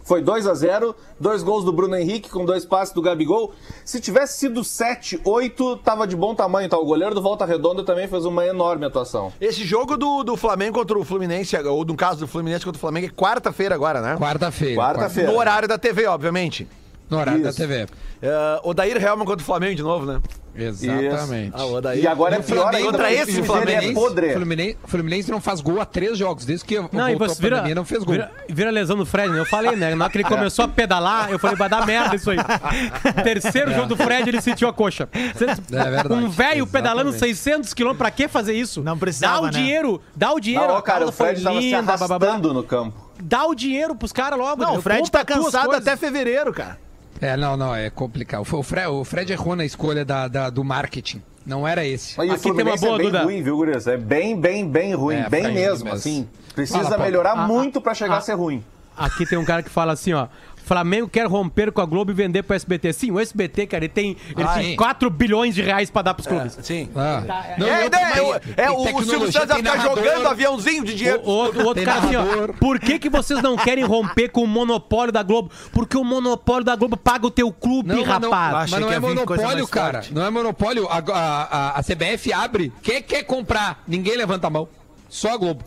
Foi 0.08 0.22
2 0.22 0.46
a 0.46 0.54
0 0.54 0.96
dois 1.20 1.42
gols 1.42 1.66
do 1.66 1.70
Bruno 1.70 1.94
Henrique 1.94 2.30
com 2.30 2.42
dois 2.46 2.64
passes 2.64 2.94
do 2.94 3.02
Gabigol. 3.02 3.52
Se 3.84 4.00
tivesse 4.00 4.38
sido 4.38 4.64
7, 4.64 5.20
8, 5.22 5.76
tava 5.84 6.06
de 6.06 6.16
bom 6.16 6.34
tamanho, 6.34 6.66
tá? 6.66 6.78
O 6.78 6.86
goleiro 6.86 7.14
do 7.14 7.20
Volta 7.20 7.44
Redonda 7.44 7.84
também 7.84 8.08
fez 8.08 8.24
uma 8.24 8.46
enorme 8.46 8.86
atuação. 8.86 9.30
Esse 9.38 9.64
jogo 9.64 9.98
do, 9.98 10.22
do 10.24 10.34
Flamengo 10.34 10.78
contra 10.78 10.98
o 10.98 11.04
Fluminense, 11.04 11.54
ou 11.58 11.84
no 11.84 11.94
caso 11.94 12.20
do 12.20 12.26
Fluminense 12.26 12.64
contra 12.64 12.78
o 12.78 12.80
Flamengo, 12.80 13.06
é 13.08 13.10
quarta-feira 13.10 13.74
agora, 13.74 14.00
né? 14.00 14.16
Quarta-feira. 14.16 14.80
Quarta-feira. 14.80 15.30
No 15.30 15.36
horário 15.36 15.68
da 15.68 15.76
TV, 15.76 16.06
obviamente. 16.06 16.66
No 17.10 17.18
horário 17.18 17.42
da 17.42 17.50
Isso. 17.50 17.58
TV. 17.58 17.86
É, 18.22 18.60
Odair 18.62 18.96
Helman 18.96 19.26
contra 19.26 19.42
o 19.42 19.46
Flamengo 19.46 19.74
de 19.74 19.82
novo, 19.82 20.06
né? 20.06 20.22
Exatamente. 20.58 21.52
Ah, 21.54 21.64
o. 21.66 21.94
E 21.94 22.06
agora 22.06 22.34
é 22.36 22.38
E 22.38 22.40
o 22.40 22.44
pior 22.44 22.74
ainda, 22.74 22.84
contra 22.90 23.04
porque 23.08 23.20
esse 23.22 23.42
Fluminense, 23.42 23.88
é 23.88 23.92
podre. 23.92 24.32
Fluminense, 24.32 24.76
Fluminense 24.84 25.30
não 25.30 25.40
faz 25.40 25.60
gol 25.60 25.80
há 25.80 25.84
três 25.84 26.18
jogos, 26.18 26.44
desde 26.44 26.64
que 26.64 26.76
Não, 26.92 27.08
e 27.08 27.14
voltou 27.14 27.28
você 27.28 27.40
a 27.40 27.42
vira, 27.42 27.56
pandemia, 27.56 27.74
não 27.74 27.84
fez 27.84 28.02
gol. 28.02 28.14
vira, 28.14 28.30
vira 28.48 28.70
lesão 28.70 28.96
no 28.96 29.06
Fred, 29.06 29.30
né? 29.30 29.38
Eu 29.38 29.46
falei, 29.46 29.76
né? 29.76 29.94
Na 29.94 30.04
hora 30.04 30.12
que 30.12 30.18
ele 30.18 30.24
começou 30.28 30.64
a 30.64 30.68
pedalar, 30.68 31.30
eu 31.30 31.38
falei, 31.38 31.56
vai 31.56 31.68
dar 31.68 31.86
merda 31.86 32.16
isso 32.16 32.30
aí. 32.30 32.38
Terceiro 33.22 33.72
jogo 33.72 33.88
do 33.88 33.96
Fred, 33.96 34.28
ele 34.28 34.40
sentiu 34.40 34.68
a 34.68 34.72
coxa. 34.72 35.08
É 35.12 35.90
verdade. 35.90 36.12
Um 36.12 36.28
velho 36.28 36.66
pedalando 36.66 37.10
Exatamente. 37.10 37.36
600 37.36 37.74
quilômetros, 37.74 37.98
pra 37.98 38.10
que 38.10 38.28
fazer 38.28 38.54
isso? 38.54 38.82
Não 38.82 38.98
precisava, 38.98 39.34
Dá 39.34 39.40
o 39.42 39.44
né? 39.46 39.50
dinheiro, 39.50 40.00
dá 40.14 40.32
o 40.32 40.40
dinheiro. 40.40 40.68
Não, 40.68 40.82
cara, 40.82 41.06
o 41.06 41.12
Fred 41.12 41.42
tava 41.42 41.60
se 41.60 41.66
linda, 41.66 41.82
blá, 41.82 41.96
blá, 41.96 42.06
blá. 42.18 42.28
arrastando 42.28 42.54
no 42.54 42.62
campo. 42.62 43.08
Dá 43.22 43.46
o 43.46 43.54
dinheiro 43.54 43.94
pros 43.96 44.12
caras 44.12 44.38
logo. 44.38 44.62
Não, 44.62 44.70
meu. 44.72 44.78
o 44.78 44.82
Fred 44.82 45.10
tá 45.10 45.24
cansado 45.24 45.72
até 45.72 45.96
fevereiro, 45.96 46.52
cara. 46.52 46.78
É, 47.20 47.36
não, 47.36 47.56
não, 47.56 47.74
é 47.74 47.90
complicado. 47.90 48.42
O 48.52 48.62
Fred, 48.62 48.86
o 48.88 49.04
Fred 49.04 49.32
errou 49.32 49.56
na 49.56 49.64
escolha 49.64 50.04
da, 50.04 50.28
da- 50.28 50.50
do 50.50 50.62
marketing. 50.62 51.22
Não 51.44 51.66
era 51.66 51.84
esse. 51.84 52.16
Mas 52.18 52.30
Aqui 52.30 52.42
tem 52.42 52.52
uma 52.52 52.56
Fluminense 52.76 52.84
boa, 52.84 52.94
é 52.94 52.98
bem 52.98 53.06
Duda. 53.06 53.22
ruim, 53.24 53.42
viu, 53.42 53.56
Gurias? 53.56 53.86
É 53.86 53.96
bem, 53.96 54.38
bem, 54.38 54.68
bem 54.68 54.94
ruim. 54.94 55.16
É, 55.16 55.28
bem 55.28 55.44
mesmo, 55.44 55.84
mesmo. 55.86 55.92
assim. 55.92 56.28
Precisa 56.54 56.82
Fala, 56.84 56.98
melhorar 56.98 57.32
Ah, 57.32 57.46
muito 57.46 57.80
pra 57.80 57.94
chegar 57.94 58.16
ah, 58.16 58.18
a 58.18 58.20
ser 58.20 58.34
ruim. 58.34 58.62
Aqui 58.96 59.24
tem 59.26 59.38
um 59.38 59.44
cara 59.44 59.62
que 59.62 59.70
fala 59.70 59.92
assim, 59.92 60.12
ó. 60.12 60.26
Flamengo 60.68 61.08
quer 61.08 61.26
romper 61.26 61.72
com 61.72 61.80
a 61.80 61.86
Globo 61.86 62.10
e 62.10 62.14
vender 62.14 62.42
pro 62.42 62.54
SBT. 62.54 62.92
Sim, 62.92 63.10
o 63.10 63.18
SBT, 63.18 63.66
cara, 63.66 63.84
ele 63.84 63.92
tem, 63.92 64.16
ele 64.36 64.42
Ah, 64.46 64.54
tem 64.54 64.70
sim. 64.70 64.76
4 64.76 65.08
bilhões 65.10 65.54
de 65.54 65.62
reais 65.62 65.90
pra 65.90 66.02
dar 66.02 66.12
pros 66.14 66.26
clubes. 66.26 66.58
Sim. 66.62 66.88
Ah. 66.94 67.22
Não, 67.58 67.66
é, 67.66 67.84
outra, 67.84 67.98
é, 68.00 68.02
é, 68.04 68.10
tem 68.12 68.64
é, 68.66 68.70
o, 68.70 68.74
o 68.76 69.02
Silvio 69.02 69.32
Santos 69.32 69.48
vai 69.48 69.56
ficar 69.56 69.76
narrador. 69.76 70.04
jogando 70.04 70.26
aviãozinho 70.28 70.84
de 70.84 70.94
dinheiro. 70.94 71.22
O 71.24 71.30
outro, 71.30 71.62
o 71.62 71.66
outro 71.66 71.82
cara 71.84 72.00
assim, 72.00 72.16
ó. 72.16 72.52
Por 72.60 72.78
que, 72.78 72.98
que 72.98 73.08
vocês 73.08 73.42
não 73.42 73.56
querem 73.56 73.82
romper 73.84 74.28
com 74.28 74.42
o 74.44 74.46
monopólio 74.46 75.10
da 75.12 75.22
Globo? 75.22 75.50
Porque 75.72 75.96
o 75.96 76.04
monopólio 76.04 76.64
da 76.64 76.76
Globo 76.76 76.96
paga 76.96 77.26
o 77.26 77.30
teu 77.30 77.50
clube, 77.50 77.88
Não, 77.88 78.04
mas 78.04 78.20
não, 78.20 78.30
rapaz. 78.30 78.70
mas 78.70 78.80
não 78.80 78.92
é 78.92 79.00
monopólio, 79.00 79.66
cara. 79.66 79.92
forte. 80.02 80.14
Não 80.14 80.24
é 80.24 80.30
monopólio. 80.30 80.86
A, 80.88 80.98
a, 80.98 81.42
a- 81.42 81.78
a 81.78 81.82
CBF 81.82 82.30
abre. 82.32 82.72
Quem 82.82 83.02
quer 83.02 83.22
comprar? 83.22 83.82
Ninguém 83.88 84.16
levanta 84.16 84.46
a 84.46 84.50
mão. 84.50 84.68
Só 85.08 85.32
a 85.32 85.36
Globo. 85.38 85.64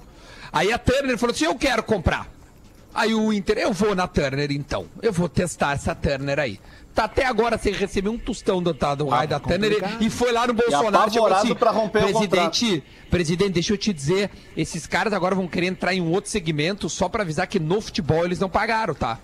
Aí 0.54 0.72
a 0.72 0.78
Turner 0.78 1.18
falou 1.18 1.34
assim: 1.34 1.46
eu 1.46 1.56
quero 1.56 1.82
comprar. 1.82 2.28
Aí 2.94 3.14
o 3.14 3.32
Inter, 3.32 3.58
eu 3.58 3.72
vou 3.74 3.96
na 3.96 4.08
Turner 4.08 4.52
então. 4.52 4.86
Eu 5.02 5.14
vou 5.14 5.30
testar 5.30 5.74
essa 5.74 5.96
Turner 5.96 6.40
aí. 6.40 6.60
Tá 6.94 7.06
até 7.06 7.26
agora 7.26 7.58
sem 7.58 7.72
receber 7.72 8.10
um 8.10 8.18
tostão 8.18 8.62
do, 8.62 8.74
tá, 8.74 8.94
do 8.94 9.08
raio 9.08 9.30
da 9.30 9.40
Turner 9.40 9.82
e 10.02 10.10
foi 10.10 10.34
lá 10.34 10.46
no 10.46 10.54
Bolsonaro 10.54 11.10
chegou 11.10 11.28
apavorado 11.28 11.56
pra 11.56 11.72
romper 11.72 12.00
o 12.00 12.02
presidente, 12.02 12.84
presidente, 13.10 13.54
deixa 13.54 13.74
eu 13.74 13.78
te 13.78 13.94
dizer, 13.94 14.30
esses 14.58 14.86
caras 14.86 15.14
agora 15.14 15.34
vão 15.34 15.48
querer 15.48 15.68
entrar 15.68 15.94
em 15.94 16.02
um 16.02 16.12
outro 16.12 16.30
segmento 16.30 16.90
só 16.90 17.08
pra 17.08 17.24
avisar 17.24 17.48
que 17.48 17.60
no 17.60 17.80
futebol 17.80 18.26
eles 18.26 18.40
não 18.40 18.50
pagaram, 18.50 18.94
tá? 18.94 19.20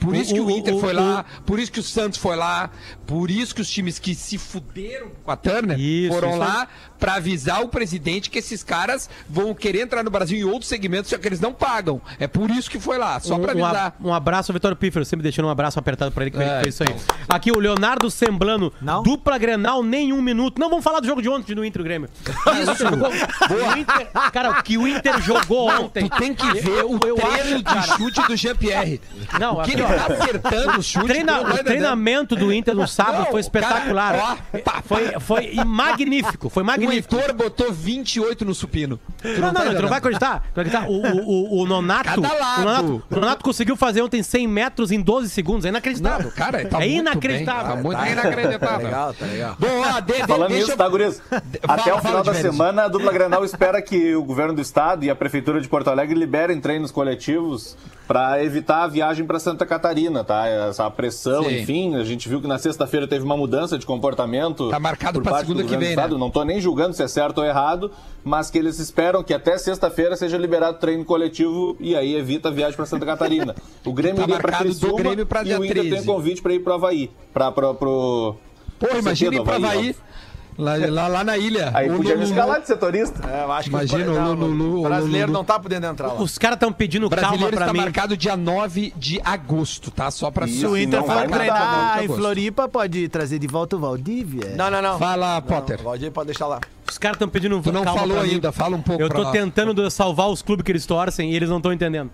Por 0.00 0.14
isso 0.16 0.32
que 0.34 0.40
o, 0.40 0.50
Inter 0.50 0.76
foi 0.78 0.92
lá, 0.92 1.24
por 1.46 1.58
isso 1.58 1.70
que 1.70 1.78
o 1.78 1.82
Santos 1.82 2.18
foi 2.18 2.34
lá, 2.34 2.70
por 3.06 3.30
isso 3.30 3.54
que 3.54 3.60
os 3.60 3.70
times 3.70 3.98
que 3.98 4.14
se 4.14 4.38
fuderam 4.38 5.08
com 5.22 5.30
a 5.30 5.36
Turner 5.36 5.78
Isso, 5.78 6.12
foram 6.14 6.30
isso 6.30 6.38
lá 6.38 6.66
pra 6.98 7.14
avisar 7.14 7.62
o 7.62 7.68
presidente 7.68 8.28
que 8.30 8.38
esses 8.38 8.62
caras 8.62 9.08
vão 9.28 9.54
querer 9.54 9.80
entrar 9.82 10.02
no 10.02 10.10
Brasil 10.10 10.38
em 10.38 10.44
outros 10.44 10.68
segmentos, 10.68 11.10
só 11.10 11.16
que 11.18 11.26
eles 11.28 11.40
não 11.40 11.52
pagam. 11.52 12.00
É 12.18 12.26
por 12.26 12.50
isso 12.50 12.70
que 12.70 12.78
foi 12.80 12.98
lá, 12.98 13.18
só 13.20 13.38
pra 13.38 13.54
Um, 13.54 13.58
um, 13.58 13.64
avisar. 13.64 13.96
um 14.02 14.14
abraço 14.14 14.52
ao 14.52 14.54
Vitório 14.54 14.76
Pífero, 14.76 15.04
sempre 15.04 15.22
deixando 15.22 15.46
um 15.46 15.50
abraço 15.50 15.78
apertado 15.78 16.12
pra 16.12 16.24
ele 16.24 16.30
que 16.30 16.42
É, 16.42 16.60
fez 16.62 16.74
isso 16.74 16.82
aí. 16.82 16.94
Aqui 17.28 17.50
o 17.52 17.58
Leonardo 17.58 18.10
Semblano, 18.10 18.72
Não? 18.80 19.02
dupla 19.02 19.38
Grenal, 19.38 19.82
nenhum 19.82 20.20
minuto. 20.22 20.58
Não, 20.58 20.68
vamos 20.68 20.84
falar 20.84 21.00
do 21.00 21.06
jogo 21.06 21.22
de 21.22 21.28
ontem 21.28 21.54
do 21.54 21.64
Inter 21.64 21.80
e 21.80 21.84
Grêmio. 21.84 22.08
Isso, 22.62 22.84
o 22.84 23.78
Inter, 23.78 24.08
cara, 24.32 24.50
o 24.50 24.62
que 24.62 24.76
o 24.78 24.86
Inter 24.86 25.20
jogou 25.22 25.68
ontem. 25.70 26.08
Tu 26.08 26.16
tem 26.18 26.34
que 26.34 26.46
ver 26.60 26.84
o 26.84 26.98
eu 27.06 27.14
treino 27.16 27.28
acho, 27.40 27.56
de 27.58 27.64
cara. 27.64 27.82
chute 27.96 28.22
do 28.26 28.36
Jean-Pierre. 28.36 29.00
Não, 29.38 29.52
o 29.54 29.56
que 29.56 29.62
aqui, 29.62 29.72
ele 29.72 29.82
tá 29.82 29.89
acertando 29.94 30.78
o 30.78 30.82
chute. 30.82 31.06
Treina- 31.06 31.42
não 31.42 31.54
o 31.54 31.58
treinamento 31.64 32.36
do 32.36 32.52
Inter 32.52 32.74
no 32.74 32.86
sábado 32.86 33.18
Não, 33.24 33.26
foi 33.26 33.40
espetacular. 33.40 34.12
cara, 34.12 34.38
ó, 34.54 34.58
pá, 34.58 34.82
foi, 34.84 35.12
foi 35.20 35.54
magnífico, 35.64 36.48
foi 36.48 36.62
O 36.62 36.66
magnífico. 36.66 37.14
Heitor 37.16 37.34
botou 37.34 37.72
28 37.72 38.44
no 38.44 38.54
supino. 38.54 38.98
Tu 39.22 39.28
Não, 39.40 39.52
tá 39.52 39.64
não, 39.64 39.74
tu 39.74 39.82
não 39.82 39.88
vai 39.88 39.98
acreditar. 39.98 40.40
Tu 40.52 40.56
vai 40.56 40.64
acreditar. 40.66 40.88
O, 40.90 41.00
o, 41.00 41.60
o, 41.60 41.62
o 41.62 41.66
Nonato, 41.66 42.20
o 42.20 42.22
Nonato. 42.22 43.02
O 43.10 43.14
Nonato 43.14 43.44
conseguiu 43.44 43.76
fazer 43.76 44.02
ontem 44.02 44.22
100 44.22 44.46
metros 44.48 44.90
em 44.92 45.00
12 45.00 45.28
segundos. 45.30 45.64
É 45.64 45.68
inacreditável. 45.68 46.26
Não, 46.26 46.30
cara, 46.32 46.64
tá 46.66 46.78
é 46.78 46.88
muito 46.88 47.00
inacreditável. 47.00 47.62
bem, 47.64 47.76
tá 47.76 47.82
muito 47.82 47.98
Tá 47.98 48.08
inacreditável. 48.10 48.86
legal, 48.86 49.14
tá 49.14 49.26
legal. 49.26 49.56
Bom, 49.58 49.82
ó, 49.96 50.00
de, 50.00 50.12
de, 50.12 50.26
Falando 50.26 50.52
nisso, 50.52 50.70
eu- 50.72 50.76
tá, 50.76 50.88
Guriz? 50.88 51.22
Até 51.30 51.82
Fala, 51.82 51.96
o 51.96 52.00
final 52.00 52.22
da 52.24 52.34
semana, 52.34 52.84
a 52.84 52.88
dupla 52.88 53.12
Granal 53.12 53.44
espera 53.44 53.80
que 53.82 54.14
o 54.14 54.22
governo 54.24 54.54
do 54.54 54.60
estado 54.60 55.04
e 55.04 55.10
a 55.10 55.14
prefeitura 55.14 55.60
de 55.60 55.68
Porto 55.68 55.88
Alegre 55.88 56.18
liberem 56.18 56.60
treinos 56.60 56.90
coletivos 56.90 57.76
para 58.06 58.42
evitar 58.42 58.82
a 58.82 58.86
viagem 58.88 59.24
para 59.24 59.38
Santa 59.38 59.64
Catarina, 59.64 59.79
tá? 60.22 60.46
Essa 60.46 60.90
pressão, 60.90 61.44
Sim. 61.44 61.60
enfim, 61.60 61.96
a 61.96 62.04
gente 62.04 62.28
viu 62.28 62.40
que 62.40 62.46
na 62.46 62.58
sexta-feira 62.58 63.08
teve 63.08 63.24
uma 63.24 63.36
mudança 63.36 63.78
de 63.78 63.84
comportamento. 63.86 64.68
Tá 64.70 64.78
marcado 64.78 65.20
do 65.20 65.36
segunda 65.38 65.64
que 65.64 65.76
vem, 65.76 65.96
né? 65.96 66.06
Não 66.08 66.30
tô 66.30 66.44
nem 66.44 66.60
julgando 66.60 66.94
se 66.94 67.02
é 67.02 67.08
certo 67.08 67.38
ou 67.38 67.44
errado, 67.44 67.90
mas 68.22 68.50
que 68.50 68.58
eles 68.58 68.78
esperam 68.78 69.22
que 69.22 69.34
até 69.34 69.56
sexta-feira 69.58 70.16
seja 70.16 70.36
liberado 70.36 70.78
treino 70.78 71.04
coletivo 71.04 71.76
e 71.80 71.96
aí 71.96 72.14
evita 72.14 72.48
a 72.48 72.52
viagem 72.52 72.76
para 72.76 72.86
Santa 72.86 73.06
Catarina. 73.06 73.54
O 73.84 73.92
Grêmio 73.94 74.16
Tá 74.16 74.22
iria 74.24 74.38
para 74.38 74.58
Criciúma 74.58 74.98
Grêmio 74.98 75.26
pra 75.26 75.42
e 75.42 75.54
o 75.54 75.64
Inter 75.64 75.82
13. 75.82 75.90
tem 75.90 76.04
convite 76.04 76.42
para 76.42 76.52
ir 76.52 76.60
para 76.60 76.74
Havaí, 76.74 77.10
para 77.32 77.50
pro, 77.50 78.36
Pô, 78.78 78.96
imagina 78.98 79.34
ir 79.34 79.40
Havaí, 79.40 79.64
Havaí. 79.64 79.96
ó. 79.98 80.10
Lá, 80.58 80.74
lá, 80.76 81.08
lá 81.08 81.24
na 81.24 81.38
ilha. 81.38 81.70
Aí 81.72 81.88
O 81.90 81.96
podia 81.96 82.14
me 82.16 82.22
Lulu- 82.24 82.34
escalar 82.36 82.60
de 82.60 82.66
setorista. 82.66 83.26
É, 83.28 83.44
eu 83.44 83.52
acho 83.52 83.70
que 83.70 83.74
Imagina 83.74 84.10
os- 84.10 84.16
o 84.16 84.20
não, 84.20 84.32
Lulu- 84.34 84.80
o 84.80 84.82
brasileiro 84.82 85.26
Lulu- 85.28 85.38
não 85.38 85.44
tá 85.44 85.58
podendo 85.58 85.86
entrar 85.86 86.08
lá. 86.08 86.20
Os 86.22 86.36
caras 86.36 86.56
estão 86.56 86.70
pedindo 86.72 87.06
O 87.06 87.10
calma 87.10 87.22
brasileiro 87.28 87.56
pra 87.56 87.66
está 87.66 87.72
mim. 87.72 87.80
marcado 87.80 88.16
dia 88.16 88.36
9 88.36 88.92
de 88.96 89.20
agosto, 89.24 89.90
tá? 89.90 90.10
Só 90.10 90.30
pra 90.30 90.46
Se 90.46 90.66
o 90.66 90.76
Inter 90.76 91.00
não 91.00 91.06
for 91.06 91.14
vai 91.14 91.28
treinar 91.28 91.96
não. 91.96 92.02
em 92.04 92.08
Floripa, 92.08 92.68
pode 92.68 93.08
trazer 93.08 93.38
de 93.38 93.46
volta 93.46 93.76
o 93.76 93.78
Valdívia. 93.78 94.54
Não, 94.56 94.70
não, 94.70 94.82
não. 94.82 94.98
Fala, 94.98 95.34
Não, 95.36 95.42
Potter. 95.42 95.80
O 95.80 95.84
Valdir 95.84 96.10
pode 96.10 96.26
deixar 96.26 96.46
lá. 96.46 96.60
Os 97.00 97.02
caras 97.02 97.16
estão 97.16 97.28
pedindo 97.30 97.58
Tu 97.62 97.72
não 97.72 97.82
calma 97.82 97.98
falou 98.00 98.16
pra 98.18 98.26
ainda, 98.26 98.52
fala 98.52 98.76
um 98.76 98.82
pouco 98.82 99.00
Eu 99.02 99.08
pra 99.08 99.16
tô 99.16 99.22
nós. 99.22 99.32
tentando 99.32 99.90
salvar 99.90 100.28
os 100.28 100.42
clubes 100.42 100.62
que 100.62 100.70
eles 100.70 100.84
torcem 100.84 101.32
e 101.32 101.34
eles 101.34 101.48
não 101.48 101.56
estão 101.56 101.72
entendendo. 101.72 102.10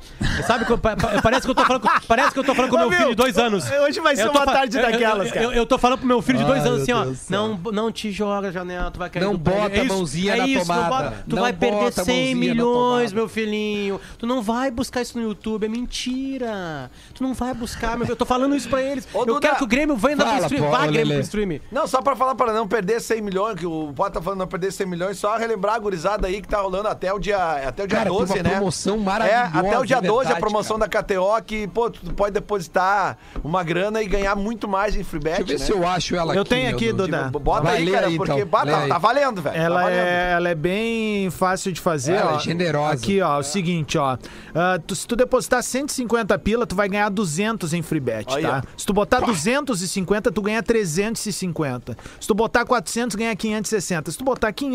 Sabe, 0.46 0.64
que, 0.64 0.76
pa- 0.78 0.94
parece 1.20 1.42
que 1.44 1.50
eu 1.50 1.56
tô 1.56 1.64
falando, 1.64 1.82
com- 1.82 1.88
parece 2.06 2.30
que 2.32 2.38
eu 2.38 2.44
tô 2.44 2.54
falando 2.54 2.70
com 2.70 2.76
Ô, 2.76 2.78
meu 2.88 2.92
filho 2.92 3.08
de 3.10 3.14
dois 3.16 3.36
anos. 3.36 3.68
hoje 3.68 3.98
vai 3.98 4.14
ser 4.14 4.26
Eu 4.26 4.30
uma 4.30 4.44
fa- 4.44 4.52
tarde 4.52 4.76
eu- 4.76 4.84
eu- 4.84 4.92
daquelas, 4.92 5.26
eu, 5.26 5.34
cara. 5.34 5.44
Eu, 5.46 5.52
eu 5.54 5.66
tô 5.66 5.76
falando 5.76 5.98
pro 5.98 6.06
meu 6.06 6.22
filho 6.22 6.38
de 6.38 6.44
dois 6.44 6.62
Ai, 6.62 6.68
anos 6.68 6.82
assim, 6.82 6.92
ó. 6.92 7.04
Não, 7.28 7.58
não 7.72 7.90
te 7.90 8.12
joga, 8.12 8.52
Janela, 8.52 8.88
tu 8.92 9.00
vai 9.00 9.10
cair 9.10 9.24
Não 9.24 9.36
bota 9.36 9.80
a 9.80 9.84
mãozinha 9.84 10.34
é 10.34 10.36
na 10.36 10.46
isso, 10.46 10.60
tomada. 10.60 10.88
Bota, 10.88 11.24
tu 11.28 11.34
Não 11.34 11.42
vai 11.42 11.52
perder 11.52 11.76
bota 11.80 12.00
a 12.02 12.04
100 12.04 12.14
mãozinha 12.14 12.34
na 12.34 12.54
milhões, 12.54 13.12
meu 13.12 13.28
filhinho. 13.28 14.00
Tu 14.18 14.24
não 14.24 14.40
vai 14.40 14.70
buscar 14.70 15.02
isso 15.02 15.18
no 15.18 15.24
YouTube, 15.24 15.66
é 15.66 15.68
mentira. 15.68 16.92
Tu 17.12 17.24
não 17.24 17.34
vai 17.34 17.52
buscar, 17.54 17.96
meu 17.96 18.06
filho. 18.06 18.12
Eu 18.12 18.16
tô 18.16 18.24
falando 18.24 18.54
isso 18.54 18.68
pra 18.68 18.80
eles. 18.80 19.08
Ô, 19.12 19.22
eu 19.22 19.26
Duda, 19.26 19.40
quero 19.40 19.56
que 19.56 19.64
o 19.64 19.66
Grêmio 19.66 19.96
venha 19.96 20.16
pro 20.16 20.26
stream. 20.44 20.70
ô, 20.72 20.86
Grêmio 20.92 21.12
pro 21.14 21.20
stream. 21.22 21.60
Não, 21.72 21.88
só 21.88 22.00
pra 22.00 22.14
falar 22.14 22.36
para 22.36 22.52
não 22.52 22.68
perder 22.68 23.00
100 23.00 23.20
milhões, 23.20 23.56
que 23.58 23.66
o 23.66 23.92
Potter 23.92 24.14
tá 24.14 24.22
falando 24.22 24.38
não 24.38 24.46
perder 24.46 24.75
100 24.76 24.86
milhões, 24.86 25.18
só 25.18 25.36
relembrar 25.36 25.74
a 25.74 25.78
gurizada 25.78 26.26
aí 26.28 26.40
que 26.40 26.48
tá 26.48 26.60
rolando 26.60 26.88
até 26.88 27.12
o 27.12 27.18
dia, 27.18 27.36
até 27.68 27.84
o 27.84 27.86
dia 27.86 27.98
Cara, 27.98 28.10
tem 28.10 28.18
12, 28.18 28.32
uma 28.34 28.42
né? 28.42 28.50
promoção 28.50 28.94
É, 28.94 28.98
maravilhosa, 28.98 29.58
até 29.68 29.78
o 29.78 29.84
dia 29.84 29.96
é 29.96 30.00
12 30.00 30.12
a 30.14 30.22
verdade, 30.24 30.40
promoção 30.40 30.78
cara. 30.78 30.90
da 30.90 31.02
KTO 31.02 31.42
que, 31.44 31.66
pô, 31.68 31.90
tu 31.90 32.12
pode 32.14 32.32
depositar 32.32 33.18
uma 33.42 33.62
grana 33.62 34.02
e 34.02 34.06
ganhar 34.06 34.34
muito 34.36 34.68
mais 34.68 34.94
em 34.96 35.02
free 35.02 35.20
bet, 35.20 35.42
Deixa 35.42 35.42
eu 35.42 35.46
ver 35.46 35.58
né? 35.58 35.66
se 35.66 35.72
eu 35.72 35.86
acho 35.86 36.16
ela 36.16 36.34
Eu 36.34 36.42
aqui. 36.42 36.50
tenho 36.50 36.66
meu 36.68 36.76
aqui. 36.76 36.92
Duda. 36.92 37.30
Bota 37.30 37.62
Vai 37.62 37.76
aí, 37.78 37.90
cara, 37.90 38.06
aí, 38.06 38.16
porque 38.16 38.32
então. 38.32 38.64
Lê 38.64 38.70
tá, 38.72 38.78
aí. 38.82 38.88
tá 38.88 38.98
valendo, 38.98 39.42
velho. 39.42 39.56
Ela 39.56 39.82
tá 39.82 39.90
é, 39.90 40.32
ela 40.32 40.48
é 40.48 40.54
bem 40.54 41.30
fácil 41.30 41.72
de 41.72 41.80
fazer, 41.80 42.14
Ela 42.14 42.34
ó. 42.34 42.36
é 42.36 42.40
generosa. 42.40 42.94
Aqui, 42.94 43.20
ó, 43.20 43.38
o 43.38 43.42
seguinte, 43.42 43.96
ó. 43.98 44.16
Ah, 44.54 44.78
tu- 44.86 44.94
se 44.94 45.06
tu 45.06 45.14
depositar 45.16 45.62
150 45.62 46.38
pila, 46.38 46.66
tu 46.66 46.74
vai 46.74 46.88
ganhar 46.88 47.08
200 47.08 47.72
em 47.74 47.82
free 47.82 48.00
bet, 48.00 48.26
Aí, 48.34 48.42
tá? 48.42 48.62
ó. 48.64 48.68
Se 48.78 48.86
tu 48.86 48.92
botar 48.92 49.20
250, 49.20 50.30
tu 50.30 50.40
ganha 50.42 50.62
350. 50.62 51.96
Se 52.20 52.26
tu 52.26 52.34
botar 52.34 52.64
400, 52.64 53.16
ganha 53.16 53.34
560. 53.34 54.10
Se 54.10 54.18
tu 54.18 54.24
botar 54.24 54.52
500, 54.52 54.65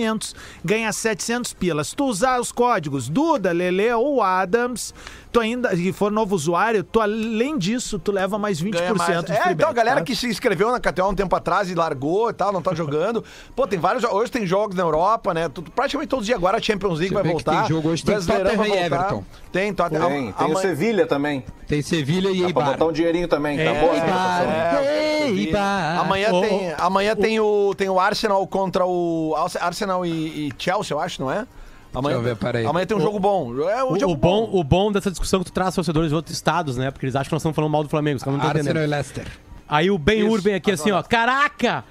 ganha 0.64 0.92
700 0.92 1.54
pila. 1.54 1.84
Se 1.84 1.96
tu 1.96 2.06
usar 2.06 2.40
os 2.40 2.52
códigos 2.52 3.10
Duda, 3.10 3.52
Lele 3.52 3.92
ou 3.94 4.22
Adams, 4.22 4.94
tu 5.32 5.40
ainda, 5.40 5.74
e 5.74 5.92
for 5.94 6.12
novo 6.12 6.36
usuário, 6.36 6.84
tu 6.84 7.00
além 7.00 7.58
disso, 7.58 7.98
tu 7.98 8.12
leva 8.12 8.38
mais 8.38 8.62
20% 8.62 8.72
Ganha 8.72 8.94
mais. 8.94 9.24
de 9.26 9.32
É, 9.32 9.52
então 9.52 9.70
a 9.70 9.74
galera 9.74 9.98
tá? 9.98 10.06
que 10.06 10.16
se 10.16 10.28
inscreveu 10.28 10.72
na 10.72 10.80
KTO 10.80 11.08
um 11.10 11.16
tempo 11.16 11.36
atrás 11.36 11.70
e 11.70 11.76
largou 11.76 12.30
e 12.30 12.34
tal, 12.34 12.52
não 12.52 12.62
tá 12.62 12.74
jogando. 12.76 13.24
Pô, 13.56 13.66
tem 13.66 13.80
vários. 13.80 14.04
Hoje 14.04 14.32
tem 14.32 14.46
jogos 14.46 14.76
na 14.76 14.84
Europa, 14.84 15.34
né? 15.34 15.48
Tu- 15.50 15.62
Praticamente 15.64 16.10
todos 16.10 16.24
os 16.24 16.26
dias 16.28 16.38
agora 16.38 16.58
a 16.58 16.62
Champions 16.62 17.00
League 17.00 17.14
Deixa 17.16 17.24
vai 17.24 17.32
voltar. 17.32 17.60
tem 17.62 17.70
jogo 17.70 17.90
hoje, 17.90 18.04
tem 18.04 18.16
Tottenham 18.16 18.66
e. 18.66 18.78
Everton. 18.78 19.24
Tem, 19.52 19.74
Tottenham. 19.74 20.08
Tem, 20.10 20.32
tem 20.34 20.52
o 20.54 20.58
Sevilha 20.58 21.08
também. 21.08 21.46
Tem 21.68 21.82
Sevilha 21.82 22.30
e 22.30 22.34
Dá 22.34 22.40
pra 22.40 22.48
Eibar. 22.48 22.66
botar 22.72 22.86
um 22.86 22.92
dinheirinho 22.92 23.28
também, 23.28 23.58
tá 23.58 23.64
É, 23.64 23.80
boa? 23.80 23.94
Eibar. 23.96 24.42
É, 24.84 25.28
Eibar. 25.30 26.00
Amanhã, 26.00 26.32
Ô, 26.34 26.42
tem, 26.42 26.74
amanhã 26.78 27.16
tem, 27.16 27.40
o, 27.40 27.74
tem 27.76 27.90
o 27.90 28.00
Arsenal 28.00 28.46
contra 28.48 28.86
o. 28.86 29.34
Arsenal 29.62 30.06
e, 30.06 30.48
e 30.50 30.54
Chelsea, 30.58 30.94
eu 30.94 31.00
acho, 31.00 31.22
não 31.22 31.32
é? 31.32 31.46
Amanhã, 31.94 32.16
eu 32.16 32.22
ver, 32.22 32.36
peraí. 32.38 32.66
amanhã 32.66 32.86
tem 32.86 32.96
um 32.96 33.02
jogo 33.02 33.20
bom. 33.20 33.54
É 33.70 33.84
um 33.84 33.92
O, 33.94 34.00
jogo 34.00 34.14
o 34.14 34.16
bom, 34.16 34.50
o 34.52 34.64
bom 34.64 34.92
dessa 34.92 35.10
discussão 35.12 35.42
é 35.42 35.44
que 35.44 35.52
tu 35.52 35.54
traz 35.54 35.76
torcedores 35.76 36.10
de 36.10 36.16
outros 36.16 36.36
estados, 36.36 36.78
né? 36.78 36.90
Porque 36.92 37.06
eles 37.06 37.16
acham 37.16 37.26
que 37.30 37.34
nós 37.34 37.42
estamos 37.42 37.56
falando 37.56 37.72
mal 37.72 37.84
do 37.84 37.90
Flamengo. 37.90 38.18
Os 38.18 38.24
caras 38.24 38.40
não 38.40 38.46
estão 38.46 38.58
Arsenal 38.60 38.84
entendendo. 38.84 38.90
e 38.90 38.96
Leicester. 38.96 39.28
Aí 39.68 39.92
o 39.92 39.98
Ben 39.98 40.20
Isso, 40.26 40.32
Urban 40.34 40.56
aqui 40.56 40.72
assim, 40.72 40.92
ó. 40.92 41.02
Caraca! 41.04 41.84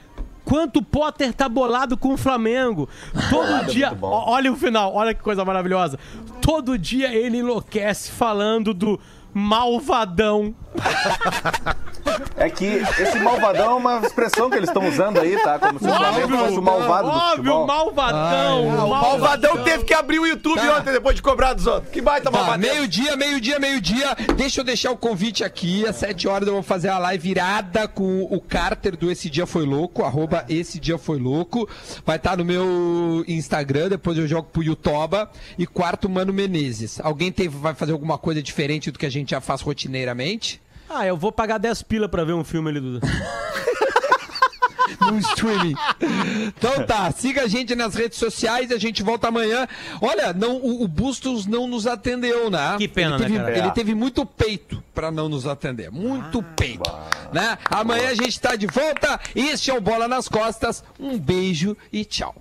Quanto 0.44 0.78
o 0.78 0.82
Potter 0.82 1.32
tá 1.32 1.48
bolado 1.48 1.96
com 1.96 2.14
o 2.14 2.16
Flamengo. 2.16 2.88
Todo 3.28 3.66
dia. 3.70 3.92
bom. 3.94 4.08
ó, 4.08 4.30
Olha 4.32 4.50
o 4.52 4.56
final, 4.56 4.92
olha 4.94 5.14
que 5.14 5.22
coisa 5.22 5.44
maravilhosa. 5.44 5.98
Todo 6.40 6.76
dia 6.78 7.14
ele 7.14 7.38
enlouquece 7.38 8.10
falando 8.10 8.72
do 8.74 8.98
malvadão. 9.32 10.54
É 12.36 12.48
que 12.50 12.64
esse 12.98 13.18
malvadão 13.18 13.72
é 13.72 13.74
uma 13.74 13.98
expressão 14.06 14.48
que 14.50 14.56
eles 14.56 14.68
estão 14.68 14.86
usando 14.88 15.18
aí, 15.20 15.36
tá? 15.42 15.58
Como 15.58 15.78
se 15.78 15.84
o 15.86 15.94
Flamengo 15.94 16.38
fosse 16.38 16.58
o 16.58 16.62
malvado 16.62 17.10
do 17.10 17.16
óbvio, 17.16 17.36
futebol. 17.36 17.66
malvadão. 17.66 18.70
Ai, 18.70 18.76
O 18.84 18.88
Malvadão 18.88 19.62
teve 19.64 19.84
que 19.84 19.94
abrir 19.94 20.18
o 20.18 20.26
YouTube 20.26 20.58
Tá. 20.60 20.78
ontem 20.78 20.92
depois 20.92 21.14
de 21.16 21.22
cobrar 21.22 21.52
dos 21.54 21.66
outros. 21.66 21.92
Que 21.92 22.00
baita 22.00 22.30
Tá, 22.30 22.36
malvadão. 22.36 22.58
meio-dia, 22.58 23.16
meio-dia, 23.16 23.58
meio-dia. 23.58 24.16
Deixa 24.36 24.60
eu 24.60 24.64
deixar 24.64 24.90
o 24.90 24.96
convite 24.96 25.44
aqui. 25.44 25.86
Às 25.86 25.96
7 25.96 26.26
horas 26.28 26.46
eu 26.48 26.54
vou 26.54 26.62
fazer 26.62 26.88
a 26.88 26.98
live 26.98 27.20
virada 27.28 27.86
com 27.86 28.22
o 28.30 28.40
Carter 28.40 28.96
do 28.96 29.10
Esse 29.10 29.28
Dia 29.30 29.46
Foi 29.46 29.64
Louco, 29.66 30.02
arroba 30.04 30.44
Esse 30.48 30.80
Dia 30.80 30.98
Foi 30.98 31.18
Louco. 31.18 31.68
Vai 32.04 32.16
estar 32.16 32.36
no 32.36 32.44
meu 32.44 33.24
Instagram, 33.28 33.88
depois 33.90 34.16
eu 34.18 34.26
jogo 34.26 34.48
pro 34.52 34.62
Yutoba. 34.62 35.30
E 35.58 35.66
quarto, 35.66 36.08
Mano 36.08 36.32
Menezes. 36.32 36.98
Alguém 37.02 37.30
tem, 37.30 37.48
vai 37.48 37.74
fazer 37.74 37.92
alguma 37.92 38.18
coisa 38.18 38.42
diferente 38.42 38.90
do 38.90 38.98
que 38.98 39.06
a 39.06 39.10
gente 39.10 39.30
já 39.30 39.40
faz 39.40 39.60
rotineiramente? 39.60 40.60
Ah, 40.92 41.06
eu 41.06 41.16
vou 41.16 41.30
pagar 41.30 41.58
10 41.58 41.82
pila 41.84 42.08
pra 42.08 42.24
ver 42.24 42.32
um 42.32 42.42
filme 42.42 42.68
ali, 42.68 42.80
Duda. 42.80 43.06
no 45.00 45.18
streaming. 45.18 45.74
Então 46.48 46.84
tá, 46.84 47.10
siga 47.12 47.42
a 47.42 47.46
gente 47.46 47.74
nas 47.74 47.94
redes 47.94 48.18
sociais, 48.18 48.72
a 48.72 48.76
gente 48.76 49.02
volta 49.02 49.28
amanhã. 49.28 49.68
Olha, 50.00 50.32
não, 50.32 50.56
o, 50.56 50.82
o 50.82 50.88
Bustos 50.88 51.46
não 51.46 51.68
nos 51.68 51.86
atendeu, 51.86 52.50
né? 52.50 52.74
Que 52.76 52.88
pena, 52.88 53.14
ele 53.14 53.24
teve, 53.24 53.38
né, 53.38 53.44
cara? 53.44 53.58
Ele 53.58 53.70
teve 53.70 53.94
muito 53.94 54.26
peito 54.26 54.82
pra 54.92 55.10
não 55.10 55.28
nos 55.28 55.46
atender. 55.46 55.90
Muito 55.90 56.42
peito. 56.42 56.90
Né? 57.32 57.56
Amanhã 57.70 58.08
a 58.08 58.14
gente 58.14 58.40
tá 58.40 58.56
de 58.56 58.66
volta. 58.66 59.20
Este 59.34 59.70
é 59.70 59.74
o 59.74 59.80
Bola 59.80 60.08
nas 60.08 60.28
Costas. 60.28 60.82
Um 60.98 61.16
beijo 61.16 61.76
e 61.92 62.04
tchau. 62.04 62.34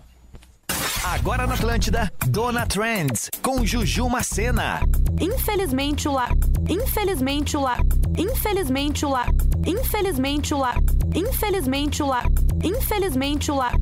Agora 1.04 1.47
na 1.47 1.56
Atlântida, 1.56 2.12
Dona 2.28 2.66
Trends, 2.66 3.30
com 3.41 3.66
Juju 3.66 4.10
Macena. 4.10 4.82
Infelizmente 5.20 6.08
o 6.10 6.12
lar. 6.12 6.32
Infelizmente 6.68 7.56
o 7.56 7.62
lar. 7.62 7.80
Infelizmente 8.18 9.06
o 9.06 9.10
lar. 9.10 9.30
Infelizmente 9.66 10.54
o 10.54 10.58
lar. 10.60 10.76
Infelizmente 11.16 12.04
o 12.04 12.08
lar. 12.08 12.26
Infelizmente 12.64 13.50
o 13.50 13.56
lar. 13.56 13.74